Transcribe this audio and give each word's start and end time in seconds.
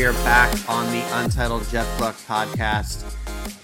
We 0.00 0.06
are 0.06 0.12
back 0.24 0.50
on 0.66 0.90
the 0.92 1.02
Untitled 1.18 1.68
Jeff 1.68 1.98
Gluck 1.98 2.16
podcast. 2.26 3.04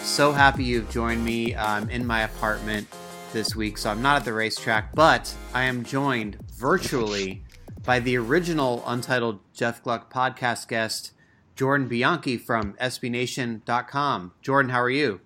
So 0.03 0.33
happy 0.33 0.65
you've 0.65 0.91
joined 0.91 1.25
me. 1.25 1.57
I'm 1.57 1.89
in 1.89 2.05
my 2.05 2.25
apartment 2.25 2.89
this 3.33 3.57
week, 3.57 3.79
so 3.79 3.89
I'm 3.89 4.03
not 4.03 4.17
at 4.17 4.27
the 4.27 4.35
racetrack, 4.35 4.95
but 4.95 5.35
I 5.55 5.63
am 5.65 5.83
joined 5.83 6.37
virtually 6.53 7.43
by 7.87 8.01
the 8.01 8.17
original 8.17 8.83
Untitled 8.87 9.39
Jeff 9.55 9.83
Gluck 9.83 10.13
podcast 10.13 10.67
guest, 10.69 11.13
Jordan 11.55 11.87
Bianchi 11.89 12.37
from 12.37 12.73
SBNation.com. 12.75 14.33
Jordan, 14.43 14.71
how 14.71 14.81
are 14.81 14.91
you? 14.91 15.21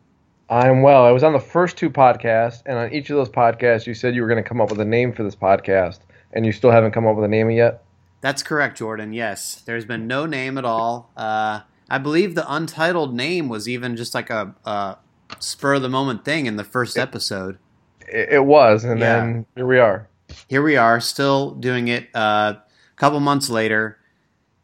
I'm 0.51 0.83
well. 0.83 1.05
I 1.05 1.11
was 1.11 1.23
on 1.23 1.33
the 1.33 1.39
first 1.41 1.77
two 1.79 1.89
podcasts, 1.91 2.63
and 2.67 2.77
on 2.77 2.93
each 2.93 3.09
of 3.09 3.17
those 3.17 3.29
podcasts, 3.31 3.87
you 3.87 3.95
said 3.95 4.15
you 4.15 4.23
were 4.23 4.29
going 4.29 4.43
to 4.43 4.49
come 4.49 4.61
up 4.61 4.71
with 4.71 4.81
a 4.81 4.85
name 4.85 5.13
for 5.13 5.23
this 5.23 5.37
podcast, 5.37 6.01
and 6.33 6.45
you 6.45 6.53
still 6.53 6.71
haven't 6.71 6.93
come 6.93 7.07
up 7.07 7.17
with 7.17 7.25
a 7.25 7.29
name 7.29 7.51
yet. 7.51 7.83
That's 8.21 8.43
correct, 8.43 8.77
Jordan. 8.79 9.13
Yes, 9.13 9.63
there's 9.65 9.85
been 9.87 10.07
no 10.07 10.27
name 10.27 10.59
at 10.59 10.65
all. 10.65 11.11
Uh, 11.17 11.61
I 11.89 11.99
believe 11.99 12.35
the 12.35 12.53
untitled 12.53 13.15
name 13.15 13.49
was 13.49 13.69
even 13.69 13.97
just 13.97 14.15
like 14.15 14.29
a, 14.29 14.55
a 14.67 14.99
spur 15.39 15.75
of 15.75 15.83
the 15.83 15.89
moment 15.89 16.25
thing 16.25 16.47
in 16.47 16.57
the 16.57 16.65
first 16.65 16.99
episode. 16.99 17.59
It, 18.07 18.29
it 18.35 18.45
was, 18.45 18.85
and 18.85 19.01
Yeah. 19.01 19.17
then 19.21 19.47
here 19.57 19.67
we 19.67 19.79
are. 19.79 20.09
Here 20.49 20.63
we 20.63 20.77
are, 20.77 21.01
still 21.01 21.53
doing 21.53 21.89
it 21.89 22.09
uh, 22.15 22.55
a 22.57 22.63
couple 22.97 23.21
months 23.21 23.49
later, 23.51 23.99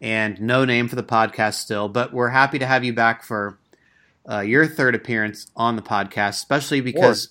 and 0.00 0.40
no 0.40 0.64
name 0.64 0.88
for 0.88 0.96
the 0.96 1.02
podcast 1.02 1.54
still. 1.54 1.88
But 1.88 2.12
we're 2.12 2.28
happy 2.28 2.58
to 2.58 2.66
have 2.66 2.84
you 2.84 2.92
back 2.92 3.22
for 3.22 3.58
uh, 4.30 4.40
your 4.40 4.66
third 4.66 4.94
appearance 4.94 5.50
on 5.56 5.76
the 5.76 5.82
podcast, 5.82 6.30
especially 6.30 6.80
because 6.80 7.30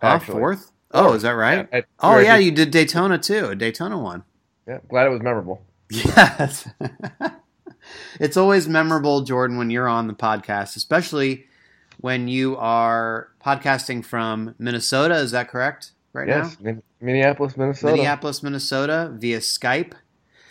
Huh? 0.00 0.08
actually. 0.08 0.38
fourth. 0.40 0.72
Oh, 0.92 1.14
is 1.14 1.22
that 1.22 1.30
right? 1.32 1.68
I- 1.72 1.84
oh 2.00 2.18
yeah, 2.18 2.36
you 2.36 2.50
did 2.50 2.70
Daytona 2.70 3.18
too. 3.18 3.46
A 3.46 3.54
Daytona 3.56 3.98
one. 3.98 4.24
yeah, 4.68 4.78
glad 4.88 5.06
it 5.06 5.10
was 5.10 5.22
memorable. 5.22 5.62
Yes. 5.90 6.68
it's 8.20 8.36
always 8.36 8.68
memorable, 8.68 9.22
Jordan, 9.22 9.56
when 9.58 9.70
you're 9.70 9.88
on 9.88 10.06
the 10.06 10.14
podcast, 10.14 10.76
especially 10.76 11.46
when 11.98 12.28
you 12.28 12.56
are 12.56 13.28
podcasting 13.44 14.04
from 14.04 14.54
Minnesota. 14.58 15.14
Is 15.16 15.30
that 15.32 15.48
correct? 15.48 15.92
Right 16.16 16.28
yes, 16.28 16.56
now? 16.58 16.64
Min- 16.64 16.82
Minneapolis, 16.98 17.58
Minnesota. 17.58 17.92
Minneapolis, 17.92 18.42
Minnesota 18.42 19.12
via 19.14 19.38
Skype. 19.38 19.92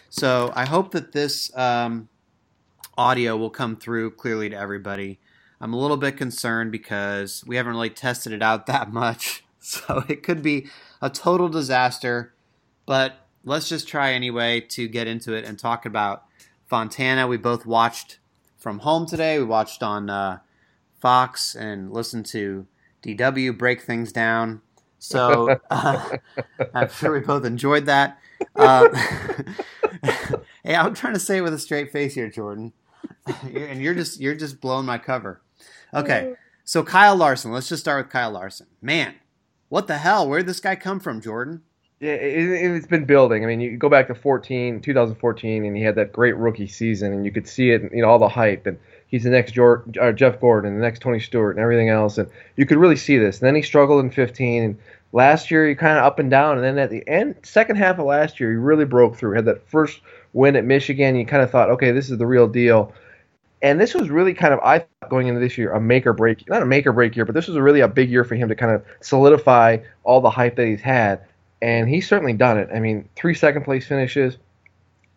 So 0.10 0.54
I 0.56 0.66
hope 0.66 0.92
that 0.92 1.12
this 1.12 1.56
um, 1.58 2.08
audio 2.96 3.36
will 3.36 3.50
come 3.50 3.76
through 3.76 4.12
clearly 4.12 4.48
to 4.52 4.56
everybody. 4.56 5.20
I'm 5.60 5.74
a 5.74 5.80
little 5.80 5.98
bit 5.98 6.18
concerned 6.18 6.72
because 6.72 7.44
we 7.48 7.56
haven't 7.56 7.74
really 7.74 7.90
tested 7.90 8.32
it 8.32 8.44
out 8.44 8.66
that 8.68 8.94
much. 8.94 9.44
So 9.60 10.04
it 10.08 10.22
could 10.22 10.44
be 10.44 10.68
a 11.02 11.10
total 11.10 11.50
disaster. 11.50 12.36
But 12.86 13.28
let's 13.44 13.68
just 13.68 13.88
try 13.88 14.12
anyway 14.14 14.62
to 14.62 14.88
get 14.88 15.08
into 15.08 15.34
it 15.34 15.46
and 15.46 15.58
talk 15.58 15.88
about 15.88 16.26
Fontana. 16.68 17.26
We 17.26 17.38
both 17.38 17.66
watched 17.66 18.20
from 18.60 18.80
home 18.80 19.08
today. 19.08 19.40
We 19.40 19.46
watched 19.46 19.82
on 19.82 20.12
uh, 20.12 20.42
Fox 21.02 21.56
and 21.56 21.92
listened 21.92 22.28
to 22.28 22.68
DW 23.02 23.58
break 23.58 23.82
things 23.82 24.12
down. 24.12 24.62
So 25.00 25.60
uh, 25.70 26.18
I'm 26.74 26.90
sure 26.90 27.14
we 27.14 27.20
both 27.20 27.46
enjoyed 27.46 27.86
that. 27.88 28.20
Uh, 28.56 28.90
hey, 30.64 30.76
I'm 30.76 30.94
trying 30.94 31.14
to 31.14 31.20
say 31.20 31.38
it 31.38 31.42
with 31.42 31.54
a 31.54 31.60
straight 31.60 31.92
face 31.92 32.16
here, 32.16 32.30
Jordan, 32.30 32.74
and 33.44 33.82
you're 33.82 33.94
just 33.94 34.20
you're 34.20 34.36
just 34.36 34.60
blowing 34.62 34.86
my 34.86 34.98
cover. 34.98 35.42
Okay, 35.94 36.34
so 36.64 36.84
Kyle 36.84 37.16
Larson. 37.16 37.52
Let's 37.52 37.70
just 37.70 37.82
start 37.84 38.06
with 38.06 38.12
Kyle 38.12 38.32
Larson. 38.32 38.68
Man, 38.82 39.16
what 39.70 39.88
the 39.88 39.98
hell? 40.00 40.28
Where'd 40.28 40.48
this 40.48 40.60
guy 40.60 40.76
come 40.76 41.00
from, 41.00 41.22
Jordan? 41.22 41.62
Yeah, 42.02 42.12
it, 42.14 42.50
it- 42.50 42.76
it's 42.76 42.88
been 42.88 43.06
building. 43.06 43.44
I 43.44 43.48
mean, 43.48 43.62
you 43.62 43.78
go 43.78 43.88
back 43.90 44.08
to 44.08 44.16
14, 44.16 44.82
2014, 44.82 45.66
and 45.66 45.78
he 45.78 45.84
had 45.84 45.96
that 45.96 46.12
great 46.12 46.36
rookie 46.36 46.68
season, 46.68 47.14
and 47.14 47.26
you 47.26 47.32
could 47.32 47.48
see 47.48 47.72
it, 47.72 47.84
you 47.94 48.02
know, 48.02 48.10
all 48.10 48.20
the 48.20 48.28
hype, 48.28 48.66
and 48.68 48.78
he's 49.08 49.24
the 49.24 49.30
next 49.30 49.54
Jor- 49.54 49.86
uh, 50.02 50.12
Jeff 50.12 50.42
Gordon, 50.42 50.76
the 50.76 50.82
next 50.82 51.00
Tony 51.02 51.22
Stewart, 51.22 51.56
and 51.56 51.64
everything 51.64 51.88
else, 51.88 52.18
and 52.18 52.30
you 52.58 52.66
could 52.66 52.78
really 52.78 52.98
see 52.98 53.18
this. 53.18 53.40
And 53.40 53.48
then 53.48 53.56
he 53.56 53.62
struggled 53.62 54.04
in 54.04 54.12
15, 54.12 54.64
and 54.64 54.78
last 55.16 55.50
year 55.50 55.68
he 55.68 55.74
kind 55.76 55.98
of 55.98 56.04
up 56.04 56.20
and 56.20 56.30
down, 56.30 56.58
and 56.58 56.64
then 56.64 56.78
at 56.78 56.90
the 56.90 57.08
end, 57.08 57.36
second 57.42 57.78
half 57.78 57.98
of 57.98 58.06
last 58.06 58.40
year, 58.40 58.52
he 58.52 58.58
really 58.58 58.86
broke 58.86 59.16
through. 59.16 59.36
Had 59.36 59.46
that 59.46 59.68
first 59.68 60.02
win 60.34 60.56
at 60.56 60.66
Michigan, 60.66 61.16
you 61.16 61.26
kind 61.26 61.42
of 61.42 61.50
thought, 61.50 61.70
okay, 61.70 61.92
this 61.92 62.10
is 62.10 62.18
the 62.18 62.28
real 62.28 62.48
deal. 62.48 62.94
And 63.62 63.80
this 63.80 63.94
was 63.96 64.10
really 64.10 64.34
kind 64.34 64.54
of, 64.54 64.60
I 64.60 64.80
thought, 64.80 65.10
going 65.10 65.28
into 65.28 65.40
this 65.40 65.58
year, 65.58 65.72
a 65.72 65.80
make 65.80 66.06
or 66.06 66.14
break, 66.14 66.48
not 66.50 66.62
a 66.62 66.66
make 66.66 66.86
or 66.86 66.92
break 66.92 67.16
year, 67.16 67.26
but 67.26 67.34
this 67.34 67.48
was 67.48 67.58
really 67.58 67.80
a 67.80 67.88
big 67.88 68.12
year 68.12 68.26
for 68.26 68.36
him 68.36 68.50
to 68.50 68.56
kind 68.56 68.74
of 68.74 68.84
solidify 69.00 69.78
all 70.04 70.20
the 70.20 70.30
hype 70.30 70.58
that 70.58 70.68
he's 70.68 70.82
had 70.82 71.22
and 71.62 71.90
he's 71.90 72.08
certainly 72.08 72.34
done 72.34 72.58
it. 72.58 72.70
I 72.74 72.80
mean, 72.80 73.10
three 73.16 73.34
second 73.34 73.64
place 73.64 73.88
finishes, 73.88 74.38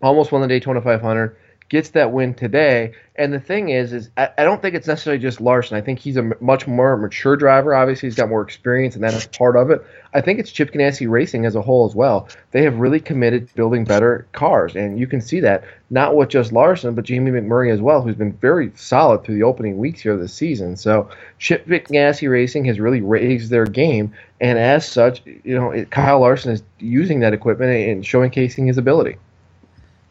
almost 0.00 0.32
won 0.32 0.40
the 0.40 0.48
Daytona 0.48 0.80
500, 0.80 1.36
gets 1.68 1.90
that 1.90 2.12
win 2.12 2.34
today. 2.34 2.92
And 3.16 3.32
the 3.32 3.40
thing 3.40 3.68
is, 3.70 3.92
is 3.92 4.10
I, 4.16 4.30
I 4.38 4.44
don't 4.44 4.62
think 4.62 4.74
it's 4.74 4.86
necessarily 4.86 5.20
just 5.20 5.40
Larson. 5.40 5.76
I 5.76 5.80
think 5.80 5.98
he's 5.98 6.16
a 6.16 6.20
m- 6.20 6.34
much 6.40 6.66
more 6.66 6.96
mature 6.96 7.36
driver. 7.36 7.74
Obviously, 7.74 8.06
he's 8.06 8.14
got 8.14 8.28
more 8.28 8.42
experience, 8.42 8.94
and 8.94 9.04
that's 9.04 9.26
part 9.26 9.56
of 9.56 9.70
it. 9.70 9.84
I 10.14 10.20
think 10.20 10.38
it's 10.38 10.50
Chip 10.50 10.72
Ganassi 10.72 11.08
Racing 11.10 11.44
as 11.44 11.54
a 11.54 11.60
whole 11.60 11.86
as 11.86 11.94
well. 11.94 12.28
They 12.52 12.62
have 12.62 12.76
really 12.76 13.00
committed 13.00 13.48
to 13.48 13.54
building 13.54 13.84
better 13.84 14.26
cars, 14.32 14.76
and 14.76 14.98
you 14.98 15.06
can 15.06 15.20
see 15.20 15.40
that 15.40 15.64
not 15.90 16.16
with 16.16 16.28
just 16.28 16.52
Larson, 16.52 16.94
but 16.94 17.04
Jamie 17.04 17.30
McMurray 17.30 17.72
as 17.72 17.80
well, 17.80 18.02
who's 18.02 18.14
been 18.14 18.32
very 18.32 18.70
solid 18.74 19.24
through 19.24 19.34
the 19.34 19.42
opening 19.42 19.78
weeks 19.78 20.00
here 20.00 20.16
the 20.16 20.28
season. 20.28 20.76
So 20.76 21.10
Chip 21.38 21.66
Ganassi 21.66 22.30
Racing 22.30 22.64
has 22.66 22.78
really 22.78 23.00
raised 23.00 23.50
their 23.50 23.66
game, 23.66 24.14
and 24.40 24.58
as 24.58 24.86
such, 24.86 25.22
you 25.26 25.54
know, 25.54 25.84
Kyle 25.86 26.20
Larson 26.20 26.52
is 26.52 26.62
using 26.78 27.20
that 27.20 27.34
equipment 27.34 27.72
and 27.72 28.04
showcasing 28.04 28.68
his 28.68 28.78
ability. 28.78 29.16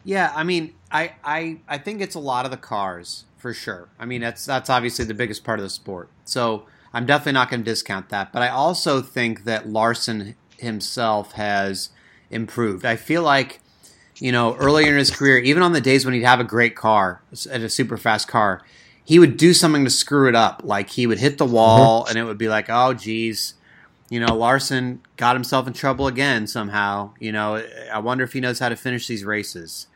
Yeah, 0.04 0.32
I 0.34 0.42
mean, 0.42 0.72
I, 0.90 1.12
I 1.22 1.58
I 1.68 1.78
think 1.78 2.00
it's 2.00 2.14
a 2.14 2.20
lot 2.20 2.44
of 2.44 2.50
the 2.50 2.56
cars 2.56 3.24
for 3.36 3.54
sure. 3.54 3.88
I 3.98 4.04
mean, 4.06 4.20
that's 4.20 4.44
that's 4.44 4.70
obviously 4.70 5.04
the 5.04 5.14
biggest 5.14 5.44
part 5.44 5.58
of 5.58 5.62
the 5.62 5.70
sport. 5.70 6.08
So 6.24 6.66
I'm 6.92 7.06
definitely 7.06 7.32
not 7.32 7.50
going 7.50 7.60
to 7.60 7.64
discount 7.64 8.08
that. 8.10 8.32
But 8.32 8.42
I 8.42 8.48
also 8.48 9.00
think 9.00 9.44
that 9.44 9.68
Larson 9.68 10.34
himself 10.58 11.32
has 11.32 11.90
improved. 12.30 12.84
I 12.84 12.96
feel 12.96 13.22
like, 13.22 13.60
you 14.16 14.32
know, 14.32 14.56
earlier 14.56 14.92
in 14.92 14.98
his 14.98 15.10
career, 15.10 15.38
even 15.38 15.62
on 15.62 15.72
the 15.72 15.80
days 15.80 16.04
when 16.04 16.14
he'd 16.14 16.24
have 16.24 16.40
a 16.40 16.44
great 16.44 16.74
car, 16.74 17.22
at 17.50 17.60
a 17.60 17.68
super 17.68 17.96
fast 17.96 18.28
car, 18.28 18.62
he 19.04 19.18
would 19.18 19.36
do 19.36 19.54
something 19.54 19.84
to 19.84 19.90
screw 19.90 20.28
it 20.28 20.34
up. 20.34 20.62
Like 20.64 20.90
he 20.90 21.06
would 21.06 21.18
hit 21.18 21.38
the 21.38 21.46
wall, 21.46 22.02
mm-hmm. 22.02 22.10
and 22.10 22.18
it 22.18 22.24
would 22.24 22.38
be 22.38 22.48
like, 22.48 22.66
oh, 22.68 22.94
geez. 22.94 23.54
You 24.10 24.20
know, 24.20 24.34
Larson 24.34 25.02
got 25.18 25.36
himself 25.36 25.66
in 25.66 25.74
trouble 25.74 26.06
again 26.06 26.46
somehow. 26.46 27.12
You 27.20 27.30
know, 27.30 27.62
I 27.92 27.98
wonder 27.98 28.24
if 28.24 28.32
he 28.32 28.40
knows 28.40 28.58
how 28.58 28.70
to 28.70 28.76
finish 28.76 29.06
these 29.06 29.24
races. 29.24 29.86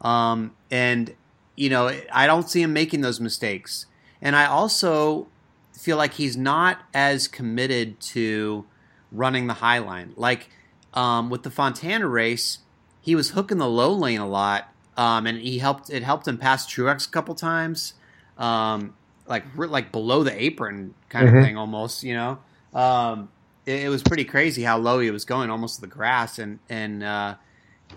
Um, 0.00 0.52
and 0.70 1.14
you 1.56 1.68
know, 1.70 1.90
I 2.12 2.26
don't 2.28 2.48
see 2.48 2.62
him 2.62 2.72
making 2.72 3.00
those 3.00 3.18
mistakes. 3.20 3.86
And 4.22 4.36
I 4.36 4.46
also 4.46 5.26
feel 5.72 5.96
like 5.96 6.14
he's 6.14 6.36
not 6.36 6.78
as 6.94 7.26
committed 7.28 7.98
to 8.00 8.64
running 9.10 9.46
the 9.48 9.54
high 9.54 9.78
line. 9.78 10.12
Like 10.16 10.50
um, 10.94 11.30
with 11.30 11.42
the 11.42 11.50
Fontana 11.50 12.06
race, 12.06 12.58
he 13.00 13.14
was 13.14 13.30
hooking 13.30 13.58
the 13.58 13.68
low 13.68 13.92
lane 13.92 14.20
a 14.20 14.28
lot, 14.28 14.72
um, 14.96 15.26
and 15.26 15.38
he 15.38 15.58
helped. 15.58 15.90
It 15.90 16.02
helped 16.02 16.28
him 16.28 16.38
pass 16.38 16.66
Truex 16.66 17.06
a 17.08 17.10
couple 17.10 17.34
times, 17.34 17.94
um, 18.36 18.94
like 19.26 19.44
like 19.56 19.90
below 19.92 20.22
the 20.22 20.40
apron 20.42 20.94
kind 21.08 21.28
Mhm. 21.28 21.38
of 21.38 21.44
thing, 21.44 21.56
almost. 21.56 22.02
You 22.04 22.14
know, 22.14 22.38
um, 22.78 23.28
it, 23.66 23.84
it 23.84 23.88
was 23.88 24.02
pretty 24.02 24.24
crazy 24.24 24.62
how 24.62 24.78
low 24.78 25.00
he 25.00 25.10
was 25.10 25.24
going, 25.24 25.50
almost 25.50 25.76
to 25.76 25.80
the 25.80 25.86
grass, 25.86 26.38
and 26.38 26.58
and 26.68 27.02
uh, 27.02 27.34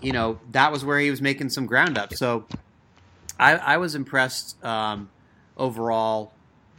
you 0.00 0.12
know 0.12 0.40
that 0.52 0.72
was 0.72 0.84
where 0.84 0.98
he 0.98 1.10
was 1.10 1.20
making 1.20 1.50
some 1.50 1.66
ground 1.66 1.98
up. 1.98 2.14
So 2.14 2.46
I, 3.38 3.56
I 3.56 3.76
was 3.76 3.94
impressed 3.94 4.62
um, 4.64 5.10
overall 5.56 6.32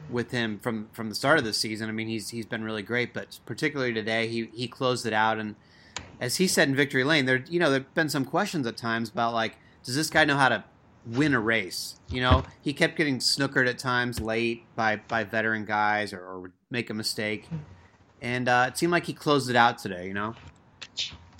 with 0.09 0.31
him 0.31 0.59
from 0.59 0.87
from 0.93 1.09
the 1.09 1.15
start 1.15 1.39
of 1.39 1.45
the 1.45 1.53
season. 1.53 1.89
I 1.89 1.91
mean, 1.91 2.07
he's 2.07 2.29
he's 2.29 2.45
been 2.45 2.63
really 2.63 2.81
great, 2.81 3.13
but 3.13 3.39
particularly 3.45 3.93
today, 3.93 4.27
he 4.27 4.49
he 4.53 4.67
closed 4.67 5.05
it 5.05 5.13
out. 5.13 5.39
And 5.39 5.55
as 6.19 6.37
he 6.37 6.47
said 6.47 6.69
in 6.69 6.75
Victory 6.75 7.03
Lane, 7.03 7.25
there 7.25 7.43
you 7.49 7.59
know 7.59 7.69
there've 7.69 7.93
been 7.93 8.09
some 8.09 8.25
questions 8.25 8.65
at 8.67 8.77
times 8.77 9.09
about 9.09 9.33
like, 9.33 9.57
does 9.83 9.95
this 9.95 10.09
guy 10.09 10.25
know 10.25 10.37
how 10.37 10.49
to 10.49 10.63
win 11.05 11.33
a 11.33 11.39
race? 11.39 11.99
You 12.09 12.21
know, 12.21 12.43
he 12.61 12.73
kept 12.73 12.95
getting 12.95 13.19
snookered 13.19 13.67
at 13.67 13.77
times 13.77 14.19
late 14.19 14.63
by 14.75 14.97
by 14.97 15.23
veteran 15.23 15.65
guys 15.65 16.13
or, 16.13 16.19
or 16.19 16.51
make 16.69 16.89
a 16.89 16.93
mistake. 16.93 17.49
And 18.21 18.47
uh, 18.47 18.67
it 18.69 18.77
seemed 18.77 18.93
like 18.93 19.05
he 19.05 19.13
closed 19.13 19.49
it 19.49 19.55
out 19.55 19.77
today. 19.79 20.07
You 20.07 20.13
know. 20.13 20.35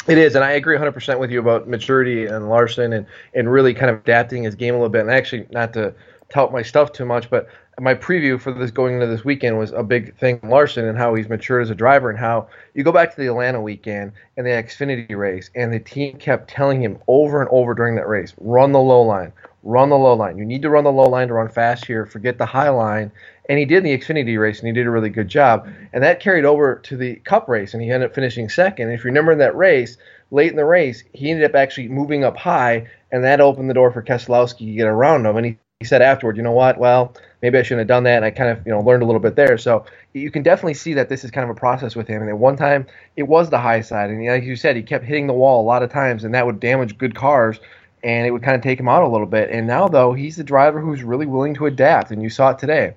It 0.06 0.18
is, 0.18 0.36
and 0.36 0.44
I 0.44 0.52
agree 0.52 0.78
100% 0.78 1.18
with 1.18 1.32
you 1.32 1.40
about 1.40 1.68
maturity 1.68 2.26
and 2.26 2.50
Larson 2.50 2.92
and, 2.92 3.06
and 3.34 3.50
really 3.50 3.74
kind 3.74 3.90
of 3.90 4.00
adapting 4.00 4.44
his 4.44 4.54
game 4.54 4.74
a 4.74 4.78
little 4.78 4.90
bit. 4.90 5.02
And 5.02 5.12
actually, 5.12 5.48
not 5.50 5.74
to 5.74 5.94
tout 6.30 6.52
my 6.52 6.62
stuff 6.62 6.92
too 6.92 7.06
much, 7.06 7.30
but 7.30 7.48
my 7.80 7.94
preview 7.96 8.40
for 8.40 8.52
this 8.52 8.70
going 8.70 8.96
into 8.96 9.08
this 9.08 9.24
weekend 9.24 9.58
was 9.58 9.72
a 9.72 9.82
big 9.82 10.16
thing 10.18 10.40
Larson 10.44 10.86
and 10.86 10.98
how 10.98 11.16
he's 11.16 11.30
matured 11.30 11.64
as 11.64 11.70
a 11.70 11.76
driver 11.76 12.10
and 12.10 12.20
how 12.20 12.48
you 12.74 12.84
go 12.84 12.92
back 12.92 13.12
to 13.12 13.22
the 13.22 13.28
Atlanta 13.28 13.62
weekend 13.62 14.12
and 14.38 14.46
the 14.46 14.52
Xfinity 14.52 15.18
race 15.18 15.50
and 15.56 15.74
the 15.74 15.80
team 15.80 16.18
kept 16.18 16.50
telling 16.50 16.82
him 16.82 17.00
over 17.08 17.42
and 17.42 17.50
over 17.52 17.74
during 17.74 17.96
that 17.96 18.08
race, 18.08 18.34
run 18.40 18.72
the 18.74 18.80
low 18.80 19.02
line, 19.02 19.32
run 19.64 19.90
the 19.90 19.98
low 19.98 20.14
line. 20.14 20.38
You 20.38 20.46
need 20.46 20.62
to 20.64 20.70
run 20.70 20.84
the 20.84 20.92
low 20.92 21.10
line 21.10 21.30
to 21.30 21.34
run 21.34 21.50
fast 21.50 21.86
here. 21.86 22.06
Forget 22.06 22.38
the 22.38 22.46
high 22.46 22.70
line. 22.70 23.12
And 23.50 23.60
he 23.60 23.66
did 23.66 23.78
in 23.78 23.84
the 23.84 23.98
Xfinity 23.98 24.40
race, 24.40 24.60
and 24.60 24.68
he 24.68 24.74
did 24.74 24.88
a 24.88 24.92
really 24.92 25.10
good 25.10 25.28
job. 25.28 25.68
And 25.92 26.01
that 26.04 26.22
carried 26.22 26.45
over 26.45 26.75
to 26.75 26.95
the 26.95 27.16
Cup 27.18 27.50
race, 27.50 27.74
and 27.74 27.84
he 27.84 27.92
ended 27.92 28.10
up 28.10 28.16
finishing 28.16 28.48
second. 28.48 28.88
And 28.88 28.94
if 28.94 29.04
you 29.04 29.10
remember 29.10 29.34
in 29.34 29.40
that 29.40 29.56
race, 29.56 29.98
late 30.31 30.51
in 30.51 30.56
the 30.56 30.66
race, 30.66 31.04
he 31.13 31.30
ended 31.30 31.50
up 31.50 31.56
actually 31.56 31.90
moving 31.90 32.24
up 32.24 32.38
high, 32.38 32.88
and 33.12 33.24
that 33.24 33.42
opened 33.42 33.69
the 33.69 33.74
door 33.74 33.92
for 33.92 34.01
Keselowski 34.01 34.60
to 34.60 34.74
get 34.74 34.88
around 34.88 35.25
him. 35.25 35.36
And 35.36 35.45
he, 35.45 35.57
he 35.80 35.86
said 35.86 36.01
afterward, 36.01 36.38
you 36.38 36.44
know 36.44 36.54
what? 36.54 36.78
Well, 36.78 37.13
maybe 37.42 37.57
I 37.57 37.63
shouldn't 37.63 37.80
have 37.80 37.88
done 37.88 38.04
that. 38.04 38.18
And 38.18 38.25
I 38.25 38.31
kind 38.31 38.50
of 38.50 38.66
you 38.66 38.72
know 38.72 38.80
learned 38.80 39.04
a 39.04 39.06
little 39.06 39.19
bit 39.19 39.36
there. 39.36 39.57
So 39.57 39.86
you 40.13 40.31
can 40.31 40.42
definitely 40.42 40.75
see 40.75 40.94
that 40.94 41.10
this 41.10 41.25
is 41.25 41.31
kind 41.31 41.44
of 41.44 41.56
a 41.56 41.60
process 41.60 41.98
with 41.98 42.07
him. 42.07 42.22
And 42.22 42.30
at 42.30 42.38
one 42.38 42.56
time, 42.56 42.88
it 43.18 43.24
was 43.24 43.50
the 43.50 43.60
high 43.60 43.81
side, 43.81 44.10
and 44.10 44.25
like 44.25 44.44
you 44.44 44.56
said, 44.56 44.78
he 44.78 44.84
kept 44.84 45.04
hitting 45.04 45.28
the 45.28 45.34
wall 45.34 45.62
a 45.62 45.68
lot 45.68 45.84
of 45.84 45.92
times, 45.92 46.24
and 46.24 46.34
that 46.34 46.45
would 46.45 46.62
damage 46.62 46.98
good 46.98 47.16
cars 47.16 47.60
and 48.04 48.28
it 48.28 48.31
would 48.31 48.44
kind 48.44 48.56
of 48.56 48.62
take 48.62 48.78
him 48.80 48.90
out 48.90 49.04
a 49.04 49.07
little 49.07 49.25
bit. 49.25 49.50
And 49.50 49.66
now, 49.66 49.88
though, 49.88 50.12
he's 50.12 50.36
the 50.36 50.44
driver 50.44 50.81
who's 50.81 51.04
really 51.04 51.25
willing 51.25 51.54
to 51.56 51.68
adapt, 51.68 52.12
and 52.12 52.22
you 52.22 52.30
saw 52.30 52.50
it 52.50 52.60
today. 52.60 52.95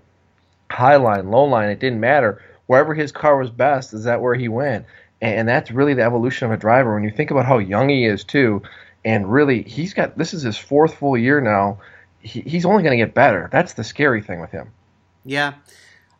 High 0.70 0.96
line, 0.96 1.30
low 1.30 1.44
line, 1.44 1.70
it 1.70 1.80
didn't 1.80 2.00
matter. 2.00 2.42
Wherever 2.66 2.94
his 2.94 3.12
car 3.12 3.38
was 3.38 3.50
best, 3.50 3.94
is 3.94 4.04
that 4.04 4.20
where 4.20 4.34
he 4.34 4.48
went. 4.48 4.86
And 5.20 5.48
that's 5.48 5.70
really 5.70 5.94
the 5.94 6.02
evolution 6.02 6.46
of 6.46 6.52
a 6.52 6.56
driver. 6.56 6.94
When 6.94 7.04
you 7.04 7.10
think 7.10 7.30
about 7.30 7.46
how 7.46 7.58
young 7.58 7.88
he 7.88 8.04
is, 8.04 8.24
too, 8.24 8.62
and 9.04 9.30
really, 9.30 9.62
he's 9.62 9.94
got 9.94 10.18
this 10.18 10.34
is 10.34 10.42
his 10.42 10.58
fourth 10.58 10.94
full 10.94 11.16
year 11.16 11.40
now. 11.40 11.78
He, 12.20 12.40
he's 12.40 12.66
only 12.66 12.82
going 12.82 12.98
to 12.98 13.04
get 13.04 13.14
better. 13.14 13.48
That's 13.52 13.74
the 13.74 13.84
scary 13.84 14.20
thing 14.22 14.40
with 14.40 14.50
him. 14.50 14.70
Yeah. 15.24 15.54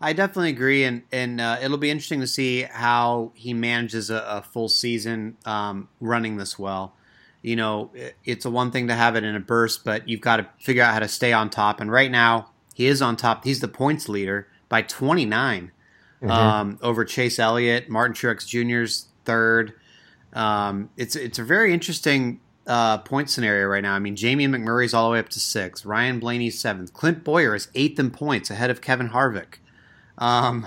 I 0.00 0.12
definitely 0.12 0.50
agree, 0.50 0.84
and 0.84 1.02
and 1.10 1.40
uh, 1.40 1.58
it'll 1.62 1.78
be 1.78 1.90
interesting 1.90 2.20
to 2.20 2.26
see 2.26 2.62
how 2.62 3.32
he 3.34 3.54
manages 3.54 4.10
a, 4.10 4.16
a 4.16 4.42
full 4.42 4.68
season 4.68 5.38
um, 5.46 5.88
running 6.00 6.36
this 6.36 6.58
well 6.58 6.94
you 7.46 7.54
know, 7.54 7.92
it's 8.24 8.44
a 8.44 8.50
one 8.50 8.72
thing 8.72 8.88
to 8.88 8.94
have 8.94 9.14
it 9.14 9.22
in 9.22 9.36
a 9.36 9.40
burst, 9.40 9.84
but 9.84 10.08
you've 10.08 10.20
got 10.20 10.38
to 10.38 10.48
figure 10.58 10.82
out 10.82 10.92
how 10.92 10.98
to 10.98 11.06
stay 11.06 11.32
on 11.32 11.48
top. 11.48 11.80
And 11.80 11.88
right 11.92 12.10
now, 12.10 12.50
he 12.76 12.88
is 12.88 13.00
on 13.00 13.16
top. 13.16 13.44
He's 13.44 13.60
the 13.60 13.68
points 13.68 14.06
leader 14.06 14.48
by 14.68 14.82
29 14.82 15.70
mm-hmm. 16.20 16.30
um, 16.30 16.78
over 16.82 17.06
Chase 17.06 17.38
Elliott, 17.38 17.88
Martin 17.88 18.14
Truex 18.14 18.46
Jr.'s 18.46 19.06
third. 19.24 19.72
Um, 20.34 20.90
it's 20.98 21.16
it's 21.16 21.38
a 21.38 21.42
very 21.42 21.72
interesting 21.72 22.38
uh, 22.66 22.98
point 22.98 23.30
scenario 23.30 23.66
right 23.66 23.82
now. 23.82 23.94
I 23.94 23.98
mean, 23.98 24.14
Jamie 24.14 24.46
McMurray's 24.46 24.92
all 24.92 25.08
the 25.08 25.14
way 25.14 25.18
up 25.20 25.30
to 25.30 25.40
six, 25.40 25.86
Ryan 25.86 26.20
Blaney's 26.20 26.60
seventh, 26.60 26.92
Clint 26.92 27.24
Bowyer 27.24 27.54
is 27.54 27.68
eighth 27.74 27.98
in 27.98 28.10
points 28.10 28.50
ahead 28.50 28.68
of 28.68 28.82
Kevin 28.82 29.08
Harvick. 29.08 29.54
Um, 30.18 30.66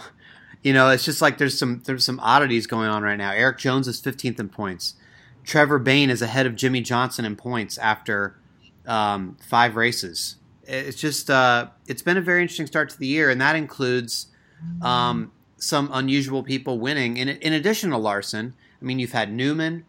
you 0.64 0.74
know, 0.74 0.90
it's 0.90 1.06
just 1.06 1.22
like 1.22 1.38
there's 1.38 1.60
some 1.60 1.84
there's 1.86 2.04
some 2.04 2.20
oddities 2.22 2.66
going 2.66 2.90
on 2.90 3.04
right 3.04 3.18
now. 3.18 3.34
Erik 3.34 3.60
Jones 3.60 3.88
is 3.88 4.02
15th 4.02 4.40
in 4.40 4.50
points. 4.50 4.96
Trevor 5.44 5.78
Bayne 5.78 6.10
is 6.10 6.24
ahead 6.24 6.48
of 6.48 6.56
Jimmie 6.56 6.82
Johnson 6.82 7.24
in 7.24 7.36
points 7.36 7.78
after 7.78 8.36
um, 8.88 9.38
five 9.48 9.76
races. 9.76 10.38
It's 10.70 11.00
just 11.00 11.30
uh, 11.30 11.68
it's 11.88 12.02
been 12.02 12.18
a 12.18 12.22
very 12.22 12.42
interesting 12.42 12.68
start 12.68 12.90
to 12.92 13.00
the 13.00 13.08
year, 13.08 13.30
and 13.30 13.42
that 13.42 13.56
includes 13.56 14.28
um, 14.82 15.32
some 15.58 15.90
unusual 15.92 16.44
people 16.44 16.80
winning. 16.80 17.18
In, 17.18 17.30
in 17.30 17.54
addition 17.54 17.90
to 17.90 17.98
Larson, 17.98 18.54
I 18.82 18.86
mean, 18.86 19.00
you've 19.00 19.12
had 19.12 19.32
Newman. 19.32 19.86